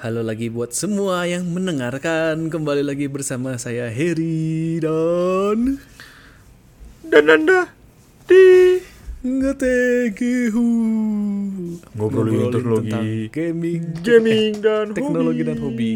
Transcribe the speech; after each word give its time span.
halo 0.00 0.24
lagi 0.24 0.48
buat 0.48 0.72
semua 0.72 1.28
yang 1.28 1.44
mendengarkan. 1.52 2.48
Kembali 2.48 2.80
lagi 2.80 3.04
bersama 3.06 3.60
saya 3.60 3.92
Heri 3.92 4.80
dan 4.80 5.76
Dan 7.04 7.24
anda 7.28 7.68
di. 8.24 8.80
Ngetegehu 9.20 10.68
Ngobrolin 11.92 12.48
teknologi. 12.48 12.88
tentang 12.88 13.04
gaming. 13.28 13.80
Gaming 14.00 14.52
dan 14.64 14.96
Teknologi 14.96 15.44
hobi. 15.44 15.48
dan 15.52 15.56
hobi. 15.60 15.94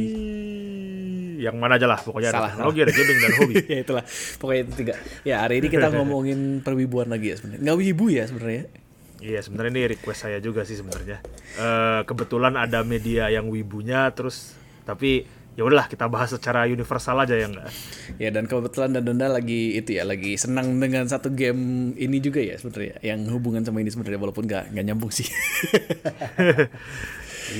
Yang 1.40 1.57
mana 1.57 1.80
aja 1.80 1.89
lah 1.89 2.04
pokoknya 2.04 2.29
Salah, 2.29 2.52
ada 2.52 2.68
teknologi, 2.68 2.80
ada 2.84 2.93
gaming 2.93 3.18
dan 3.25 3.32
hobi. 3.40 3.54
ya 3.72 3.79
itulah. 3.80 4.04
Pokoknya 4.36 4.61
itu 4.68 4.72
tiga 4.76 4.94
Ya 5.25 5.40
hari 5.40 5.64
ini 5.64 5.72
kita 5.72 5.89
ngomongin 5.96 6.61
perwibuan 6.61 7.08
lagi 7.08 7.32
ya 7.32 7.40
sebenarnya. 7.40 7.64
Nggak 7.64 7.76
wibu 7.80 8.04
ya 8.12 8.25
sebenarnya 8.29 8.83
Iya 9.24 9.40
sebenarnya 9.40 9.72
ini 9.72 9.82
request 9.96 10.28
saya 10.28 10.36
juga 10.36 10.68
sih 10.68 10.76
sebenarnya. 10.76 11.24
Eh, 11.56 12.00
kebetulan 12.04 12.60
ada 12.60 12.84
media 12.84 13.32
yang 13.32 13.48
wibunya 13.48 14.12
terus 14.12 14.52
tapi 14.84 15.24
ya 15.56 15.64
udahlah 15.64 15.88
kita 15.88 16.12
bahas 16.12 16.36
secara 16.36 16.68
universal 16.68 17.24
aja 17.24 17.32
ya 17.32 17.48
enggak. 17.48 17.72
Ya 18.20 18.28
dan 18.28 18.44
kebetulan 18.44 18.92
dan 18.92 19.08
Danda 19.08 19.32
lagi 19.32 19.80
itu 19.80 19.96
ya 19.96 20.04
lagi 20.04 20.36
senang 20.36 20.76
dengan 20.76 21.08
satu 21.08 21.32
game 21.32 21.96
ini 21.96 22.20
juga 22.20 22.44
ya 22.44 22.60
sebenarnya 22.60 23.00
yang 23.00 23.24
hubungan 23.32 23.64
sama 23.64 23.80
ini 23.80 23.88
sebenarnya 23.88 24.20
walaupun 24.20 24.44
nggak 24.44 24.76
nggak 24.76 24.84
nyambung 24.92 25.08
sih. 25.08 25.25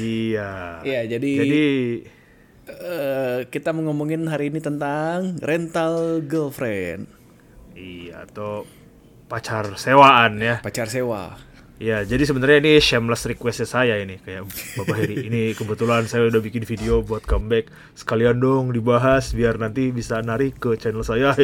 iya. 0.04 0.84
Iya 0.84 1.01
jadi, 1.16 1.30
Jadi 1.40 1.65
eh, 2.68 3.38
kita 3.48 3.73
mau 3.73 3.88
ngomongin 3.88 4.28
hari 4.28 4.52
ini 4.52 4.60
tentang 4.60 5.40
rental 5.40 6.20
girlfriend 6.28 7.09
iya 7.73 8.28
atau 8.28 8.68
pacar 9.26 9.74
sewaan 9.80 10.38
ya. 10.38 10.60
pacar 10.60 10.92
sewa. 10.92 11.44
Ya, 11.74 12.01
jadi 12.01 12.23
sebenarnya 12.23 12.62
ini 12.62 12.79
shameless 12.79 13.26
request 13.26 13.66
saya 13.66 13.99
ini 13.99 14.23
kayak 14.23 14.46
Bapak 14.79 14.95
Heri. 14.95 15.26
Ini 15.26 15.43
kebetulan 15.52 16.07
saya 16.07 16.30
udah 16.30 16.38
bikin 16.38 16.62
video 16.62 17.02
buat 17.02 17.23
comeback. 17.23 17.66
Sekalian 17.93 18.38
dong 18.38 18.71
dibahas 18.71 19.35
biar 19.35 19.59
nanti 19.59 19.90
bisa 19.90 20.23
narik 20.23 20.57
ke 20.57 20.74
channel 20.76 21.02
saya. 21.02 21.34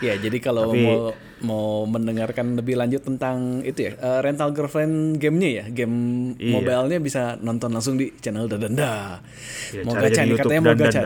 Ya 0.00 0.16
jadi 0.16 0.40
kalau 0.40 0.72
Tapi- 0.72 0.80
mau 0.80 1.12
mau 1.44 1.68
mendengarkan 1.84 2.56
lebih 2.56 2.72
lanjut 2.72 3.04
tentang 3.04 3.60
itu 3.60 3.84
ya 3.84 3.92
eh, 3.94 4.20
rental 4.24 4.48
girlfriend 4.50 5.20
gamenya 5.20 5.60
ya 5.60 5.64
game 5.68 5.92
Iya. 6.40 6.56
mobilenya 6.56 6.98
bisa 6.98 7.36
nonton 7.36 7.68
langsung 7.68 8.00
di 8.00 8.08
channel 8.16 8.48
Dadanda. 8.48 9.20
Iya, 9.68 9.84
mau 9.84 9.92
gacha 9.92 10.24
nih 10.24 10.40
katanya 10.40 10.62
mau 10.64 10.72
gacha. 10.72 11.02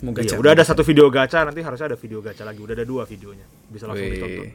Mau 0.00 0.16
Iya, 0.16 0.24
gacha. 0.24 0.34
udah 0.40 0.50
ada 0.56 0.64
satu 0.64 0.80
video 0.80 1.12
gacha, 1.12 1.44
nanti 1.44 1.60
harusnya 1.60 1.92
ada 1.92 1.98
video 2.00 2.24
gacha 2.24 2.48
lagi. 2.48 2.56
Udah 2.56 2.72
ada 2.72 2.88
dua 2.88 3.04
videonya. 3.04 3.44
Bisa 3.68 3.84
langsung 3.84 4.08
Wih. 4.08 4.16
ditonton. 4.16 4.46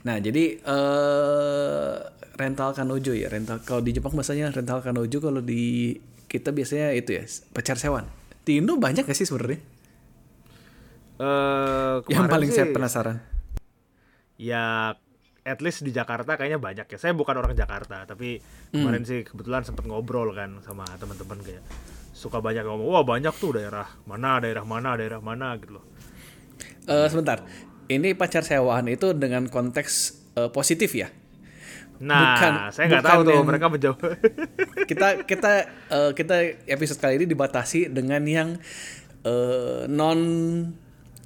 Nah, 0.00 0.16
jadi 0.16 0.44
eh 0.60 1.94
rental 2.40 2.72
kanojo 2.72 3.12
ya, 3.12 3.28
rental 3.28 3.60
kalau 3.60 3.84
di 3.84 3.92
Jepang 3.92 4.16
bahasanya 4.16 4.48
rental 4.48 4.80
kanojo, 4.80 5.20
kalau 5.20 5.44
di 5.44 5.92
kita 6.24 6.56
biasanya 6.56 6.96
itu 6.96 7.20
ya, 7.20 7.24
pacar 7.52 7.76
sewan. 7.76 8.08
Di 8.46 8.56
Indo 8.62 8.80
banyak 8.80 9.04
gak 9.04 9.18
sih 9.18 9.28
sebenarnya? 9.28 9.60
Eh, 11.20 11.96
Yang 12.08 12.26
paling 12.32 12.48
sih, 12.48 12.56
saya 12.56 12.66
penasaran. 12.72 13.16
Ya, 14.40 14.96
at 15.44 15.60
least 15.60 15.84
di 15.84 15.92
Jakarta 15.92 16.40
kayaknya 16.40 16.56
banyak 16.56 16.88
ya. 16.88 16.96
Saya 16.96 17.12
bukan 17.12 17.36
orang 17.36 17.52
Jakarta, 17.52 18.08
tapi 18.08 18.40
kemarin 18.72 19.04
sih 19.04 19.20
kebetulan 19.20 19.68
sempat 19.68 19.84
ngobrol 19.84 20.32
kan 20.32 20.64
sama 20.64 20.88
teman-teman 20.96 21.44
kayak 21.44 21.60
suka 22.16 22.40
banyak 22.40 22.64
ngomong, 22.64 22.88
wah 22.88 23.04
banyak 23.04 23.32
tuh 23.36 23.60
daerah 23.60 23.84
mana, 24.08 24.40
daerah 24.40 24.64
mana, 24.64 24.96
daerah 24.96 25.20
mana 25.20 25.56
gitu 25.60 25.76
loh. 25.76 25.84
Eh 26.88 27.08
sebentar. 27.12 27.44
Ini 27.90 28.14
pacar 28.14 28.46
sewaan 28.46 28.86
itu 28.86 29.10
dengan 29.12 29.50
konteks 29.50 29.92
eh, 30.38 30.46
positif 30.48 30.94
ya? 30.94 31.10
Nah, 32.00 32.16
Bukan- 32.38 32.56
saya 32.72 32.86
nggak 32.88 33.02
tahu 33.04 33.20
tuh 33.26 33.34
yang- 33.36 33.44
mereka 33.44 33.66
menjawab. 33.66 33.98
Kita 34.90 35.22
kita 35.22 35.50
eh, 35.90 36.10
kita 36.14 36.36
episode 36.66 36.98
kali 36.98 37.18
ini 37.18 37.26
dibatasi 37.26 37.90
dengan 37.90 38.22
yang 38.24 38.48
eh, 39.22 39.84
non 39.84 40.18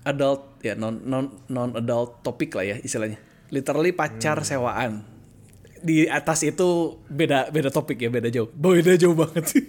adult 0.02 0.60
ya 0.60 0.74
non 0.74 1.00
non 1.00 1.32
non 1.48 1.72
adult 1.72 2.20
topik 2.20 2.56
lah 2.56 2.64
ya 2.64 2.76
istilahnya. 2.76 3.20
Literally 3.48 3.92
pacar 3.92 4.40
sewaan. 4.42 5.04
Di 5.84 6.08
atas 6.08 6.40
itu 6.42 6.96
beda 7.06 7.48
beda 7.48 7.68
topik 7.68 8.00
ya 8.00 8.08
beda 8.08 8.28
jauh. 8.28 8.48
Beda 8.50 8.96
jauh 8.96 9.12
banget 9.14 9.44
sih. 9.46 9.64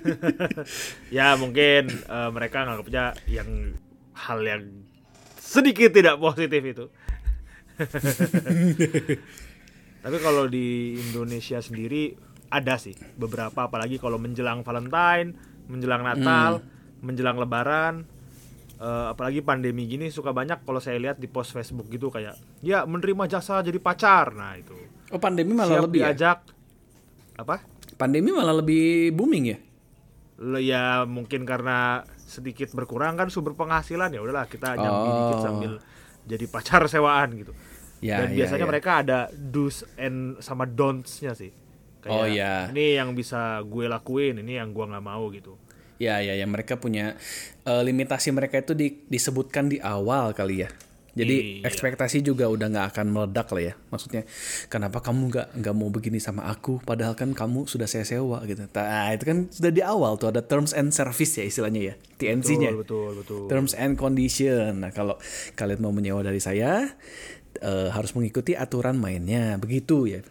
ya 1.16 1.34
mungkin 1.36 1.88
eh, 1.90 2.30
mereka 2.30 2.64
nganggapnya 2.64 3.16
yang 3.26 3.74
hal 4.14 4.40
yang 4.40 4.62
sedikit 5.50 5.90
tidak 5.90 6.22
positif 6.22 6.62
itu. 6.62 6.84
Tapi 10.04 10.16
kalau 10.22 10.46
di 10.46 10.94
Indonesia 10.94 11.58
sendiri 11.58 12.14
ada 12.50 12.78
sih 12.78 12.94
beberapa 13.18 13.66
apalagi 13.66 13.98
kalau 13.98 14.16
menjelang 14.22 14.62
Valentine, 14.62 15.34
menjelang 15.66 16.06
Natal, 16.06 16.62
menjelang 17.02 17.36
Lebaran, 17.42 18.06
eh, 18.78 19.06
apalagi 19.10 19.42
pandemi 19.42 19.90
gini 19.90 20.06
suka 20.14 20.30
banyak 20.30 20.62
kalau 20.62 20.78
saya 20.78 21.02
lihat 21.02 21.18
di 21.18 21.26
post 21.26 21.50
Facebook 21.50 21.90
gitu 21.90 22.14
kayak 22.14 22.38
ya 22.62 22.86
menerima 22.86 23.26
jasa 23.26 23.58
jadi 23.66 23.82
pacar. 23.82 24.30
Nah, 24.32 24.54
itu. 24.54 24.78
Oh 25.10 25.18
pandemi 25.18 25.50
malah 25.50 25.82
Siap 25.82 25.84
lebih 25.90 26.00
ya? 26.00 26.14
diajak 26.14 26.38
apa? 27.34 27.66
Pandemi 27.98 28.30
malah 28.30 28.54
lebih 28.54 29.10
booming 29.12 29.44
ya? 29.50 29.58
Lo 30.40 30.56
ya 30.62 31.04
mungkin 31.04 31.44
karena 31.44 32.06
sedikit 32.30 32.70
berkurang 32.70 33.18
kan 33.18 33.26
sumber 33.26 33.52
penghasilan 33.52 34.08
ya 34.08 34.22
udahlah 34.22 34.46
kita 34.46 34.72
nyambi 34.72 35.10
dikit 35.10 35.36
Oh. 35.36 35.42
sambil 35.42 35.72
jadi 36.22 36.44
pacar 36.46 36.86
sewaan 36.86 37.34
gitu. 37.34 37.50
Ya, 37.98 38.22
Dan 38.22 38.32
ya, 38.32 38.36
biasanya 38.38 38.64
ya. 38.64 38.70
mereka 38.70 38.90
ada 38.96 39.18
do's 39.28 39.82
and 39.98 40.38
sama 40.38 40.64
don'ts-nya 40.64 41.34
sih. 41.34 41.50
Kayak 42.00 42.14
Oh, 42.14 42.24
ya. 42.24 42.70
ini 42.70 42.96
yang 42.96 43.12
bisa 43.12 43.60
gue 43.60 43.84
lakuin, 43.84 44.40
ini 44.40 44.56
yang 44.56 44.70
gue 44.70 44.80
nggak 44.80 45.04
mau 45.04 45.28
gitu. 45.28 45.58
Ya 46.00 46.16
ya 46.18 46.32
ya 46.32 46.48
mereka 46.48 46.80
punya 46.80 47.20
eh, 47.60 47.82
limitasi 47.84 48.32
mereka 48.32 48.56
itu 48.56 48.72
di- 48.72 49.04
disebutkan 49.04 49.68
di 49.68 49.76
awal 49.76 50.32
kali 50.32 50.64
ya. 50.64 50.70
Jadi 51.10 51.60
Iya. 51.60 51.66
ekspektasi 51.66 52.22
juga 52.22 52.46
udah 52.46 52.70
nggak 52.70 52.86
akan 52.94 53.06
meledak 53.10 53.50
lah 53.50 53.62
ya. 53.62 53.74
Maksudnya 53.90 54.22
kenapa 54.70 55.02
kamu 55.02 55.20
nggak 55.30 55.46
nggak 55.58 55.74
mau 55.74 55.90
begini 55.90 56.22
sama 56.22 56.46
aku 56.46 56.78
padahal 56.86 57.18
kan 57.18 57.34
kamu 57.34 57.66
sudah 57.66 57.90
saya 57.90 58.06
sewa 58.06 58.38
gitu. 58.46 58.66
Nah 58.70 59.10
itu 59.10 59.24
kan 59.26 59.38
sudah 59.50 59.70
di 59.74 59.82
awal 59.82 60.14
tuh 60.16 60.30
ada 60.30 60.42
terms 60.46 60.70
and 60.70 60.94
service 60.94 61.34
ya 61.34 61.44
istilahnya 61.44 61.80
ya 61.82 61.94
TNC-nya. 62.18 62.70
Betul, 62.74 62.82
betul, 62.82 63.46
betul. 63.46 63.48
Terms 63.50 63.72
and 63.74 63.98
condition. 63.98 64.86
Nah 64.86 64.94
kalau 64.94 65.18
kalian 65.58 65.82
mau 65.82 65.90
menyewa 65.90 66.22
dari 66.22 66.38
saya 66.38 66.86
eh, 67.58 67.88
harus 67.90 68.14
mengikuti 68.14 68.54
aturan 68.54 68.94
mainnya 68.94 69.58
begitu 69.58 70.06
ya. 70.06 70.22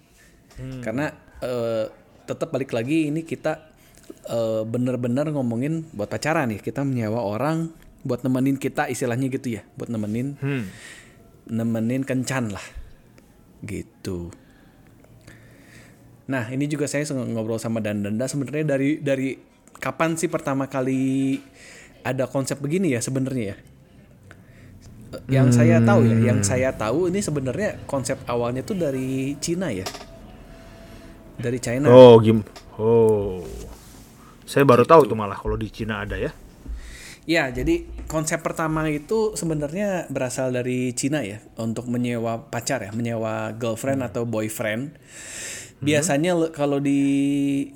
Karena 0.60 1.12
eh, 1.40 1.86
tetap 2.24 2.52
balik 2.52 2.72
lagi 2.72 3.12
ini 3.12 3.28
kita 3.28 3.68
eh, 4.32 4.64
bener-bener 4.64 5.28
ngomongin 5.32 5.92
buat 5.92 6.08
pacaran 6.08 6.52
nih 6.56 6.64
kita 6.64 6.84
menyewa 6.88 7.20
orang 7.20 7.72
buat 8.04 8.24
nemenin 8.24 8.56
kita 8.56 8.88
istilahnya 8.88 9.28
gitu 9.28 9.60
ya 9.60 9.62
buat 9.76 9.92
nemenin 9.92 10.40
Hmm. 10.40 10.66
nemenin 11.50 12.06
kencan 12.08 12.54
lah 12.54 12.64
gitu. 13.60 14.32
Nah 16.30 16.46
ini 16.54 16.70
juga 16.70 16.86
saya 16.86 17.04
ngobrol 17.12 17.60
sama 17.60 17.82
Dandanda 17.82 18.30
sebenarnya 18.30 18.78
dari 18.78 19.02
dari 19.02 19.36
kapan 19.80 20.16
sih 20.16 20.30
pertama 20.30 20.70
kali 20.70 21.36
ada 22.06 22.30
konsep 22.30 22.62
begini 22.62 22.94
ya 22.96 23.02
sebenarnya 23.04 23.46
ya? 23.52 23.58
Yang 25.26 25.58
saya 25.58 25.82
tahu 25.82 26.06
ya, 26.06 26.18
yang 26.22 26.40
saya 26.46 26.70
tahu 26.70 27.10
ini 27.10 27.18
sebenarnya 27.18 27.82
konsep 27.90 28.22
awalnya 28.30 28.62
tuh 28.62 28.78
dari 28.78 29.34
Cina 29.42 29.74
ya, 29.74 29.82
dari 31.42 31.58
China. 31.58 31.90
Oh, 31.90 32.22
gim. 32.22 32.46
Oh. 32.78 33.42
Saya 34.46 34.70
baru 34.70 34.86
tahu 34.86 35.10
tuh 35.10 35.18
malah 35.18 35.34
kalau 35.34 35.58
di 35.58 35.66
Cina 35.74 36.06
ada 36.06 36.14
ya. 36.14 36.30
Ya, 37.30 37.46
jadi 37.54 37.86
konsep 38.10 38.42
pertama 38.42 38.90
itu 38.90 39.38
sebenarnya 39.38 40.10
berasal 40.10 40.50
dari 40.50 40.98
Cina 40.98 41.22
ya, 41.22 41.38
untuk 41.62 41.86
menyewa 41.86 42.50
pacar 42.50 42.82
ya, 42.82 42.90
menyewa 42.90 43.54
girlfriend 43.54 44.02
atau 44.02 44.26
boyfriend. 44.26 44.98
Biasanya 45.78 46.34
le- 46.34 46.50
kalau 46.52 46.82
di 46.82 47.00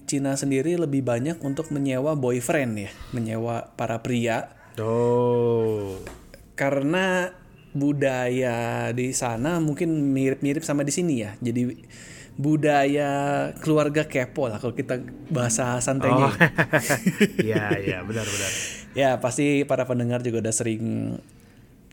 Cina 0.09 0.33
sendiri 0.33 0.73
lebih 0.75 1.05
banyak 1.05 1.37
untuk 1.45 1.69
menyewa 1.69 2.17
boyfriend 2.17 2.89
ya, 2.89 2.91
menyewa 3.13 3.69
para 3.77 4.01
pria 4.01 4.49
Oh. 4.81 6.01
karena 6.57 7.29
budaya 7.77 8.89
di 8.89 9.13
sana 9.13 9.61
mungkin 9.61 10.13
mirip-mirip 10.17 10.65
sama 10.65 10.81
di 10.81 10.89
sini 10.89 11.21
ya. 11.21 11.37
Jadi 11.45 11.77
budaya 12.33 13.11
keluarga 13.61 14.09
kepo 14.09 14.49
lah 14.49 14.57
kalau 14.57 14.73
kita 14.73 15.01
bahasa 15.29 15.77
santainya. 15.77 16.29
Oh. 16.29 16.33
Iya, 17.45 17.77
iya, 17.77 17.97
benar 18.01 18.25
benar. 18.25 18.51
Ya 18.97 19.09
pasti 19.21 19.65
para 19.65 19.85
pendengar 19.85 20.25
juga 20.25 20.41
udah 20.41 20.53
sering 20.53 21.17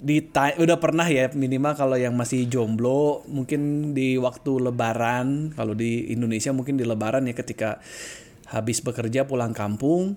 dita 0.01 0.57
udah 0.57 0.81
pernah 0.81 1.05
ya 1.05 1.29
minimal 1.29 1.77
kalau 1.77 1.93
yang 1.93 2.17
masih 2.17 2.49
jomblo 2.49 3.21
mungkin 3.29 3.93
di 3.93 4.17
waktu 4.17 4.73
lebaran 4.73 5.53
kalau 5.53 5.77
di 5.77 6.09
Indonesia 6.09 6.57
mungkin 6.57 6.81
di 6.81 6.89
lebaran 6.89 7.29
ya 7.29 7.37
ketika 7.37 7.85
habis 8.49 8.81
bekerja 8.81 9.29
pulang 9.29 9.53
kampung 9.53 10.17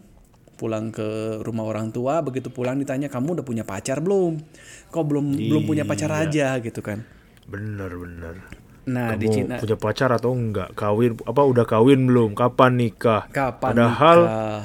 pulang 0.55 0.87
ke 0.87 1.43
rumah 1.43 1.67
orang 1.67 1.91
tua 1.91 2.23
begitu 2.23 2.47
pulang 2.47 2.79
ditanya 2.79 3.11
kamu 3.11 3.35
udah 3.35 3.45
punya 3.45 3.67
pacar 3.67 3.99
belum 3.99 4.39
kok 4.87 5.03
belum 5.03 5.51
belum 5.51 5.63
punya 5.67 5.83
pacar 5.83 6.15
aja 6.15 6.55
gitu 6.63 6.79
kan 6.79 7.03
Bener 7.47 7.91
bener. 7.91 8.35
Nah, 8.83 9.15
kamu 9.15 9.21
di 9.23 9.27
Cina 9.31 9.55
punya 9.63 9.77
pacar 9.79 10.11
atau 10.11 10.35
enggak 10.35 10.75
kawin 10.75 11.15
apa 11.23 11.41
udah 11.41 11.63
kawin 11.63 12.03
belum 12.03 12.35
kapan 12.35 12.75
nikah 12.75 13.31
kapan 13.31 13.71
padahal 13.71 14.19
nikah? 14.27 14.61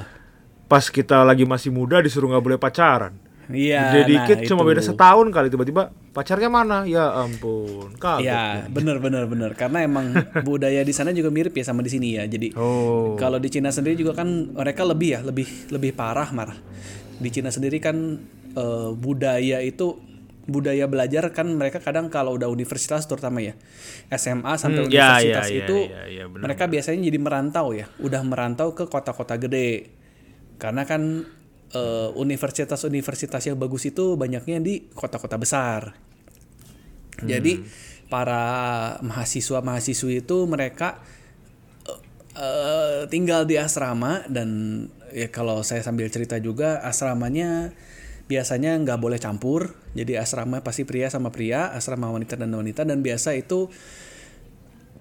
pas 0.67 0.85
kita 0.91 1.23
lagi 1.23 1.47
masih 1.47 1.71
muda 1.71 2.03
disuruh 2.03 2.27
nggak 2.35 2.45
boleh 2.45 2.59
pacaran 2.59 3.15
Iya, 3.49 4.05
dikit 4.05 4.45
nah, 4.45 4.45
cuma 4.45 4.61
itu. 4.61 4.69
beda 4.77 4.83
setahun 4.85 5.27
kali 5.33 5.49
tiba-tiba 5.49 5.89
pacarnya 6.13 6.53
mana 6.53 6.85
ya 6.85 7.17
ampun 7.17 7.97
kaget 7.97 8.29
Ya, 8.29 8.69
bener 8.69 9.01
bener 9.01 9.25
bener. 9.25 9.57
Karena 9.57 9.81
emang 9.89 10.13
budaya 10.49 10.85
di 10.85 10.93
sana 10.93 11.17
juga 11.17 11.33
mirip 11.33 11.57
ya 11.57 11.65
sama 11.65 11.81
di 11.81 11.89
sini 11.89 12.21
ya. 12.21 12.29
Jadi 12.29 12.53
oh 12.61 13.17
kalau 13.17 13.41
di 13.41 13.49
Cina 13.49 13.73
sendiri 13.73 13.97
juga 13.97 14.13
kan 14.21 14.53
mereka 14.53 14.85
lebih 14.85 15.09
ya, 15.17 15.21
lebih 15.25 15.49
lebih 15.73 15.97
parah 15.97 16.29
marah. 16.29 16.61
Di 17.17 17.33
Cina 17.33 17.49
sendiri 17.49 17.81
kan 17.81 17.97
eh, 18.53 18.91
budaya 18.93 19.65
itu 19.65 19.97
budaya 20.49 20.89
belajar 20.89 21.29
kan 21.37 21.45
mereka 21.53 21.79
kadang 21.85 22.09
kalau 22.09 22.41
udah 22.41 22.49
universitas 22.49 23.05
terutama 23.05 23.45
ya 23.45 23.53
SMA 24.17 24.57
sampai 24.57 24.89
Hmm, 24.89 24.91
ya, 24.91 25.21
universitas 25.21 25.47
ya, 25.47 25.53
ya, 25.53 25.61
itu 25.61 25.79
ya, 25.93 26.03
ya, 26.09 26.25
benar, 26.25 26.43
mereka 26.49 26.65
biasanya 26.73 26.99
jadi 27.05 27.19
merantau 27.21 27.67
ya, 27.77 27.87
udah 28.01 28.23
merantau 28.25 28.73
ke 28.73 28.89
kota-kota 28.89 29.37
gede. 29.37 29.93
Karena 30.57 30.89
kan 30.89 31.29
eh, 31.77 32.09
universitas-universitas 32.17 33.45
yang 33.45 33.61
bagus 33.61 33.85
itu 33.85 34.17
banyaknya 34.17 34.59
di 34.59 34.89
kota-kota 34.91 35.37
besar. 35.37 35.93
Jadi 37.19 37.61
para 38.09 38.97
mahasiswa-mahasiswi 39.05 40.25
itu 40.25 40.37
mereka 40.49 41.05
eh, 41.85 42.01
eh, 42.41 43.01
tinggal 43.13 43.45
di 43.45 43.61
asrama 43.61 44.25
dan 44.33 44.49
ya 45.13 45.29
kalau 45.29 45.61
saya 45.61 45.85
sambil 45.85 46.09
cerita 46.09 46.41
juga 46.41 46.81
asramanya 46.81 47.77
biasanya 48.29 48.77
nggak 48.79 49.01
boleh 49.01 49.19
campur. 49.19 49.75
Jadi 49.97 50.15
asrama 50.21 50.61
pasti 50.61 50.85
pria 50.85 51.09
sama 51.09 51.33
pria, 51.33 51.73
asrama 51.73 52.13
wanita 52.13 52.37
dan 52.37 52.53
wanita 52.53 52.85
dan 52.85 53.01
biasa 53.01 53.35
itu 53.35 53.73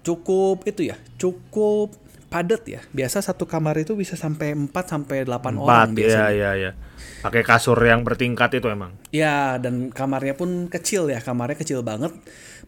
cukup 0.02 0.64
itu 0.64 0.88
ya, 0.88 0.96
cukup 1.20 1.92
padat 2.32 2.64
ya. 2.64 2.80
Biasa 2.90 3.20
satu 3.20 3.44
kamar 3.44 3.76
itu 3.80 3.92
bisa 3.94 4.16
sampai 4.16 4.56
4 4.56 4.72
sampai 4.72 5.28
8 5.28 5.60
orang 5.60 5.60
empat 5.60 5.88
biasanya. 5.92 6.32
ya 6.32 6.52
ya 6.52 6.52
ya 6.56 6.72
pakai 7.18 7.42
kasur 7.42 7.78
yang 7.82 8.06
bertingkat 8.06 8.62
itu 8.62 8.70
emang 8.70 8.94
Ya, 9.10 9.58
dan 9.58 9.90
kamarnya 9.90 10.38
pun 10.38 10.70
kecil 10.70 11.10
ya, 11.10 11.18
kamarnya 11.18 11.58
kecil 11.58 11.82
banget. 11.82 12.14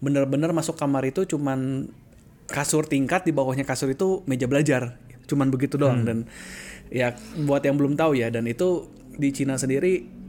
Bener-bener 0.02 0.50
masuk 0.50 0.74
kamar 0.74 1.06
itu 1.06 1.22
cuman 1.28 1.86
kasur 2.50 2.82
tingkat 2.82 3.22
di 3.22 3.30
bawahnya 3.30 3.62
kasur 3.62 3.92
itu 3.92 4.26
meja 4.26 4.50
belajar. 4.50 4.98
Cuman 5.30 5.54
begitu 5.54 5.78
doang 5.78 6.02
dan 6.02 6.18
ya 6.90 7.14
buat 7.46 7.62
yang 7.62 7.78
belum 7.78 7.94
tahu 7.94 8.18
ya 8.18 8.34
dan 8.34 8.50
itu 8.50 8.90
di 9.14 9.30
Cina 9.30 9.54
sendiri 9.54 10.19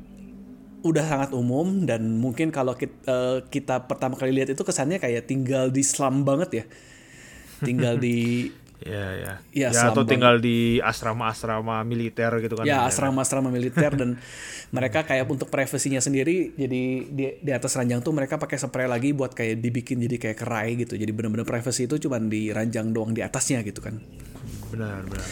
udah 0.81 1.03
sangat 1.03 1.29
umum 1.31 1.85
dan 1.85 2.17
mungkin 2.17 2.49
kalau 2.49 2.73
kita, 2.73 3.45
kita 3.47 3.85
pertama 3.85 4.17
kali 4.17 4.33
lihat 4.33 4.49
itu 4.49 4.61
kesannya 4.61 4.97
kayak 4.97 5.25
tinggal 5.25 5.69
di 5.69 5.81
slum 5.81 6.21
banget 6.21 6.49
ya. 6.51 6.65
Tinggal 7.61 7.97
di 7.97 8.49
ya 8.81 9.13
ya 9.13 9.33
Ya, 9.53 9.69
ya, 9.69 9.93
atau 9.93 10.01
selama- 10.01 10.09
tinggal 10.09 10.35
di 10.41 10.81
asrama-asrama 10.81 11.85
militer 11.85 12.33
gitu 12.41 12.57
kan 12.57 12.65
ya. 12.65 12.81
asrama-asrama 12.81 13.53
militer 13.53 13.93
dan 13.93 14.17
mereka 14.75 15.05
kayak 15.05 15.29
untuk 15.29 15.53
privasinya 15.53 16.01
sendiri 16.01 16.57
jadi 16.57 16.81
di, 17.05 17.25
di 17.37 17.51
atas 17.53 17.77
ranjang 17.77 18.01
tuh 18.01 18.09
mereka 18.09 18.41
pakai 18.41 18.57
spray 18.57 18.89
lagi 18.89 19.13
buat 19.13 19.37
kayak 19.37 19.61
dibikin 19.61 20.01
jadi 20.01 20.17
kayak 20.17 20.37
kerai 20.41 20.73
gitu. 20.75 20.97
Jadi 20.97 21.13
bener-bener 21.13 21.45
privasi 21.45 21.85
itu 21.85 22.01
cuman 22.01 22.25
di 22.25 22.49
ranjang 22.49 22.89
doang 22.89 23.13
di 23.13 23.21
atasnya 23.21 23.61
gitu 23.61 23.85
kan. 23.85 24.01
Benar 24.73 25.05
benar 25.05 25.29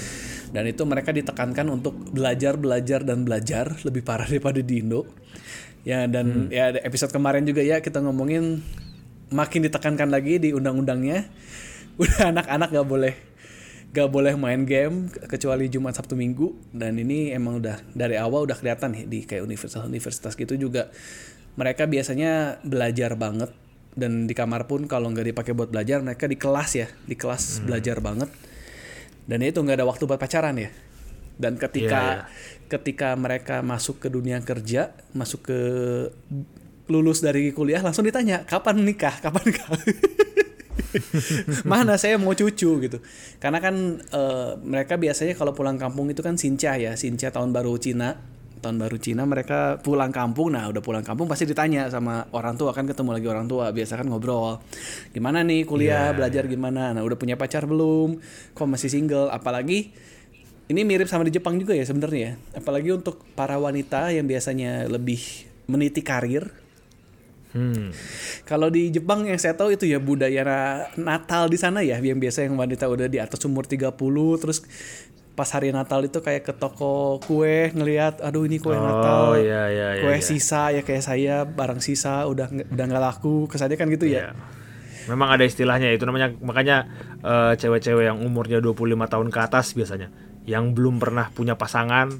dan 0.50 0.66
itu 0.66 0.82
mereka 0.86 1.14
ditekankan 1.14 1.70
untuk 1.70 1.94
belajar 2.10 2.58
belajar 2.58 3.06
dan 3.06 3.22
belajar 3.26 3.78
lebih 3.86 4.02
parah 4.02 4.26
daripada 4.32 4.60
di 4.62 4.82
Indo. 4.82 5.06
Ya 5.88 6.06
dan 6.12 6.52
ya 6.52 6.76
ada 6.76 6.80
episode 6.84 7.14
kemarin 7.16 7.48
juga 7.48 7.64
ya 7.64 7.80
kita 7.80 8.04
ngomongin 8.04 8.60
makin 9.32 9.62
ditekankan 9.70 10.10
lagi 10.10 10.42
di 10.42 10.50
undang-undangnya. 10.52 11.30
Udah 12.02 12.32
anak-anak 12.32 12.70
gak 12.72 12.88
boleh 12.88 13.14
gak 13.90 14.10
boleh 14.14 14.38
main 14.38 14.64
game 14.70 15.10
kecuali 15.10 15.68
Jumat 15.68 15.98
Sabtu 15.98 16.16
Minggu. 16.16 16.56
Dan 16.72 17.00
ini 17.00 17.36
emang 17.36 17.60
udah 17.60 17.84
dari 17.92 18.16
awal 18.16 18.48
udah 18.48 18.56
kelihatan 18.56 18.96
ya 18.96 19.04
di 19.04 19.28
kayak 19.28 19.44
universitas-universitas 19.44 20.34
gitu 20.40 20.56
juga. 20.56 20.88
Mereka 21.60 21.92
biasanya 21.92 22.64
belajar 22.64 23.20
banget. 23.20 23.52
Dan 24.00 24.30
di 24.30 24.38
kamar 24.38 24.70
pun 24.70 24.88
kalau 24.88 25.12
nggak 25.12 25.34
dipakai 25.34 25.52
buat 25.52 25.74
belajar 25.74 26.00
mereka 26.00 26.30
di 26.30 26.38
kelas 26.40 26.72
ya 26.78 26.88
di 27.04 27.20
kelas 27.20 27.66
belajar 27.68 28.00
banget 28.00 28.30
dan 29.30 29.46
itu 29.46 29.62
nggak 29.62 29.78
ada 29.78 29.86
waktu 29.86 30.10
buat 30.10 30.18
pacaran 30.18 30.58
ya. 30.58 30.74
Dan 31.40 31.56
ketika 31.56 32.26
ketika 32.68 33.14
mereka 33.14 33.62
masuk 33.62 34.02
ke 34.02 34.10
dunia 34.10 34.42
kerja 34.42 34.92
masuk 35.14 35.54
ke 35.54 35.60
lulus 36.90 37.22
dari 37.22 37.54
kuliah 37.54 37.80
langsung 37.86 38.04
ditanya 38.04 38.42
kapan 38.50 38.82
nikah? 38.82 39.22
Kapan 39.22 39.44
nikah 39.54 39.70
mana 41.70 42.02
saya 42.02 42.18
mau 42.18 42.34
cucu? 42.34 42.82
gitu. 42.82 42.98
Karena 43.38 43.62
kan 43.62 44.02
eh, 44.02 44.52
mereka 44.66 44.98
biasanya 44.98 45.38
kalau 45.38 45.54
pulang 45.54 45.78
kampung 45.78 46.10
itu 46.10 46.26
kan 46.26 46.34
sincah 46.34 46.76
ya 46.82 46.98
sincah 46.98 47.30
tahun 47.30 47.54
baru 47.54 47.78
Cina 47.78 48.18
tahun 48.60 48.78
baru 48.78 48.98
Cina 49.00 49.24
mereka 49.24 49.80
pulang 49.80 50.12
kampung. 50.12 50.54
Nah 50.54 50.68
udah 50.68 50.84
pulang 50.84 51.04
kampung 51.04 51.26
pasti 51.26 51.48
ditanya 51.48 51.88
sama 51.88 52.28
orang 52.36 52.60
tua 52.60 52.76
kan 52.76 52.84
ketemu 52.86 53.16
lagi 53.16 53.28
orang 53.28 53.48
tua 53.48 53.72
biasa 53.72 54.00
kan 54.00 54.08
ngobrol. 54.08 54.60
Gimana 55.16 55.42
nih 55.44 55.64
kuliah 55.64 56.12
belajar 56.12 56.46
gimana? 56.46 56.92
Nah 56.92 57.02
udah 57.02 57.18
punya 57.18 57.40
pacar 57.40 57.66
belum? 57.66 58.20
Kok 58.54 58.68
masih 58.68 58.92
single? 58.92 59.32
Apalagi 59.32 59.92
ini 60.70 60.86
mirip 60.86 61.10
sama 61.10 61.26
di 61.26 61.34
Jepang 61.34 61.58
juga 61.58 61.74
ya 61.74 61.82
sebenarnya 61.82 62.22
ya. 62.22 62.32
apalagi 62.62 62.94
untuk 62.94 63.26
para 63.34 63.58
wanita 63.58 64.14
yang 64.14 64.30
biasanya 64.30 64.86
lebih 64.86 65.18
meniti 65.66 66.06
karir. 66.06 66.46
Hmm. 67.50 67.90
Kalau 68.46 68.70
di 68.70 68.94
Jepang 68.94 69.26
yang 69.26 69.42
saya 69.42 69.58
tahu 69.58 69.74
itu 69.74 69.90
ya 69.90 69.98
budaya 69.98 70.46
na- 70.46 70.86
Natal 71.02 71.50
di 71.50 71.58
sana 71.58 71.82
ya 71.82 71.98
yang 71.98 72.22
biasa 72.22 72.46
yang 72.46 72.54
wanita 72.54 72.86
udah 72.86 73.10
di 73.10 73.18
atas 73.18 73.42
umur 73.50 73.66
30 73.66 73.98
terus 74.38 74.62
pas 75.36 75.48
hari 75.56 75.72
Natal 75.72 76.04
itu 76.04 76.20
kayak 76.20 76.44
ke 76.44 76.54
toko 76.56 77.18
kue 77.24 77.72
ngelihat 77.72 78.20
aduh 78.20 78.44
ini 78.44 78.60
kue 78.60 78.76
Natal 78.76 79.34
oh 79.34 79.40
ya 79.40 79.72
ya 79.72 79.88
ya 79.96 80.04
kue 80.04 80.16
ya. 80.16 80.22
sisa 80.22 80.76
ya 80.76 80.82
kayak 80.84 81.04
saya 81.04 81.36
barang 81.48 81.80
sisa 81.80 82.28
udah 82.28 82.52
udah 82.52 82.86
nggak 82.86 83.04
laku 83.04 83.48
kesannya 83.48 83.80
kan 83.80 83.88
gitu 83.90 84.08
ya 84.08 84.20
Ya. 84.20 84.36
Memang 85.08 85.34
ada 85.34 85.48
istilahnya 85.48 85.90
itu 85.90 86.06
namanya 86.06 86.36
makanya 86.44 86.86
eh, 87.24 87.58
cewek-cewek 87.58 88.14
yang 88.14 88.20
umurnya 88.22 88.62
25 88.62 88.94
tahun 89.10 89.28
ke 89.34 89.40
atas 89.42 89.74
biasanya 89.74 90.14
yang 90.46 90.76
belum 90.78 91.02
pernah 91.02 91.34
punya 91.34 91.58
pasangan 91.58 92.20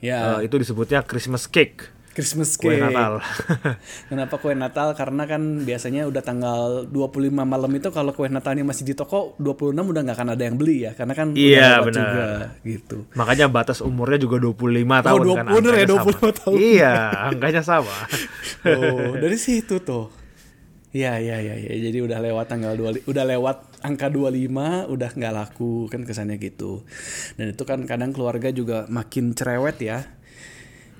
ya 0.00 0.38
eh, 0.40 0.48
itu 0.48 0.56
disebutnya 0.56 1.04
Christmas 1.04 1.44
cake, 1.50 1.92
Christmas 2.12 2.54
kue 2.54 2.76
cake 2.76 2.84
Natal. 2.84 3.24
kenapa 4.12 4.36
kue 4.36 4.52
Natal 4.52 4.92
karena 4.92 5.24
kan 5.24 5.40
biasanya 5.60 6.04
udah 6.04 6.20
tanggal 6.20 6.60
25 6.84 7.32
malam 7.32 7.72
itu 7.72 7.88
kalau 7.88 8.12
kue 8.12 8.28
Natalnya 8.28 8.62
masih 8.62 8.84
di 8.84 8.92
toko 8.92 9.32
26 9.40 9.72
udah 9.80 10.00
nggak 10.04 10.16
akan 10.16 10.28
ada 10.32 10.42
yang 10.44 10.56
beli 10.56 10.84
ya 10.84 10.92
karena 10.92 11.16
kan 11.16 11.32
udah 11.32 11.40
Iya, 11.40 11.68
lewat 11.80 11.86
benar. 11.88 12.04
juga 12.04 12.26
gitu 12.62 12.96
makanya 13.16 13.46
batas 13.48 13.78
umurnya 13.80 14.18
juga 14.20 14.36
25 14.38 14.52
tahun 15.02 15.20
20 15.24 15.38
kan. 15.40 15.46
bener 15.48 15.72
ya, 15.72 15.82
angkanya 15.82 15.96
sama. 15.96 16.12
25 16.22 16.40
tahun. 16.40 16.56
Iya, 16.60 16.92
angkanya 17.32 17.62
sama. 17.64 17.96
Oh, 18.62 19.18
dari 19.18 19.34
situ 19.34 19.82
tuh. 19.82 20.06
Ya, 20.92 21.16
ya, 21.18 21.40
ya, 21.40 21.56
ya. 21.56 21.72
Jadi 21.72 21.98
udah 21.98 22.20
lewat 22.20 22.46
tanggal 22.46 22.76
2 22.76 23.08
udah 23.08 23.24
lewat 23.26 23.80
angka 23.80 24.06
25 24.06 24.86
udah 24.86 25.10
nggak 25.16 25.34
laku 25.34 25.88
kan 25.88 26.04
kesannya 26.04 26.36
gitu. 26.36 26.84
Dan 27.34 27.56
itu 27.56 27.62
kan 27.64 27.82
kadang 27.88 28.12
keluarga 28.12 28.52
juga 28.52 28.84
makin 28.86 29.32
cerewet 29.32 29.80
ya. 29.80 30.04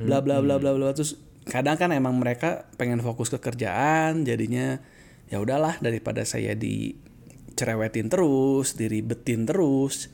Bla 0.00 0.24
bla 0.24 0.40
bla 0.40 0.56
bla 0.56 0.72
bla 0.72 0.94
terus 0.96 1.20
kadang 1.42 1.74
kan 1.76 1.90
emang 1.90 2.16
mereka 2.16 2.70
pengen 2.78 3.02
fokus 3.02 3.28
ke 3.28 3.42
kerjaan 3.42 4.22
jadinya 4.22 4.78
ya 5.26 5.42
udahlah 5.42 5.80
daripada 5.82 6.22
saya 6.22 6.52
dicerewetin 6.56 8.12
terus, 8.12 8.76
diribetin 8.76 9.48
terus. 9.48 10.12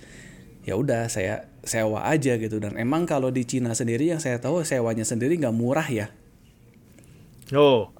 Ya 0.62 0.76
udah 0.76 1.08
saya 1.08 1.48
sewa 1.64 2.04
aja 2.04 2.36
gitu 2.36 2.60
dan 2.60 2.76
emang 2.76 3.08
kalau 3.08 3.32
di 3.32 3.44
Cina 3.48 3.72
sendiri 3.72 4.12
yang 4.12 4.20
saya 4.20 4.36
tahu 4.36 4.64
sewanya 4.64 5.04
sendiri 5.04 5.36
nggak 5.40 5.56
murah 5.56 5.88
ya. 5.88 6.12
Oh. 7.56 7.90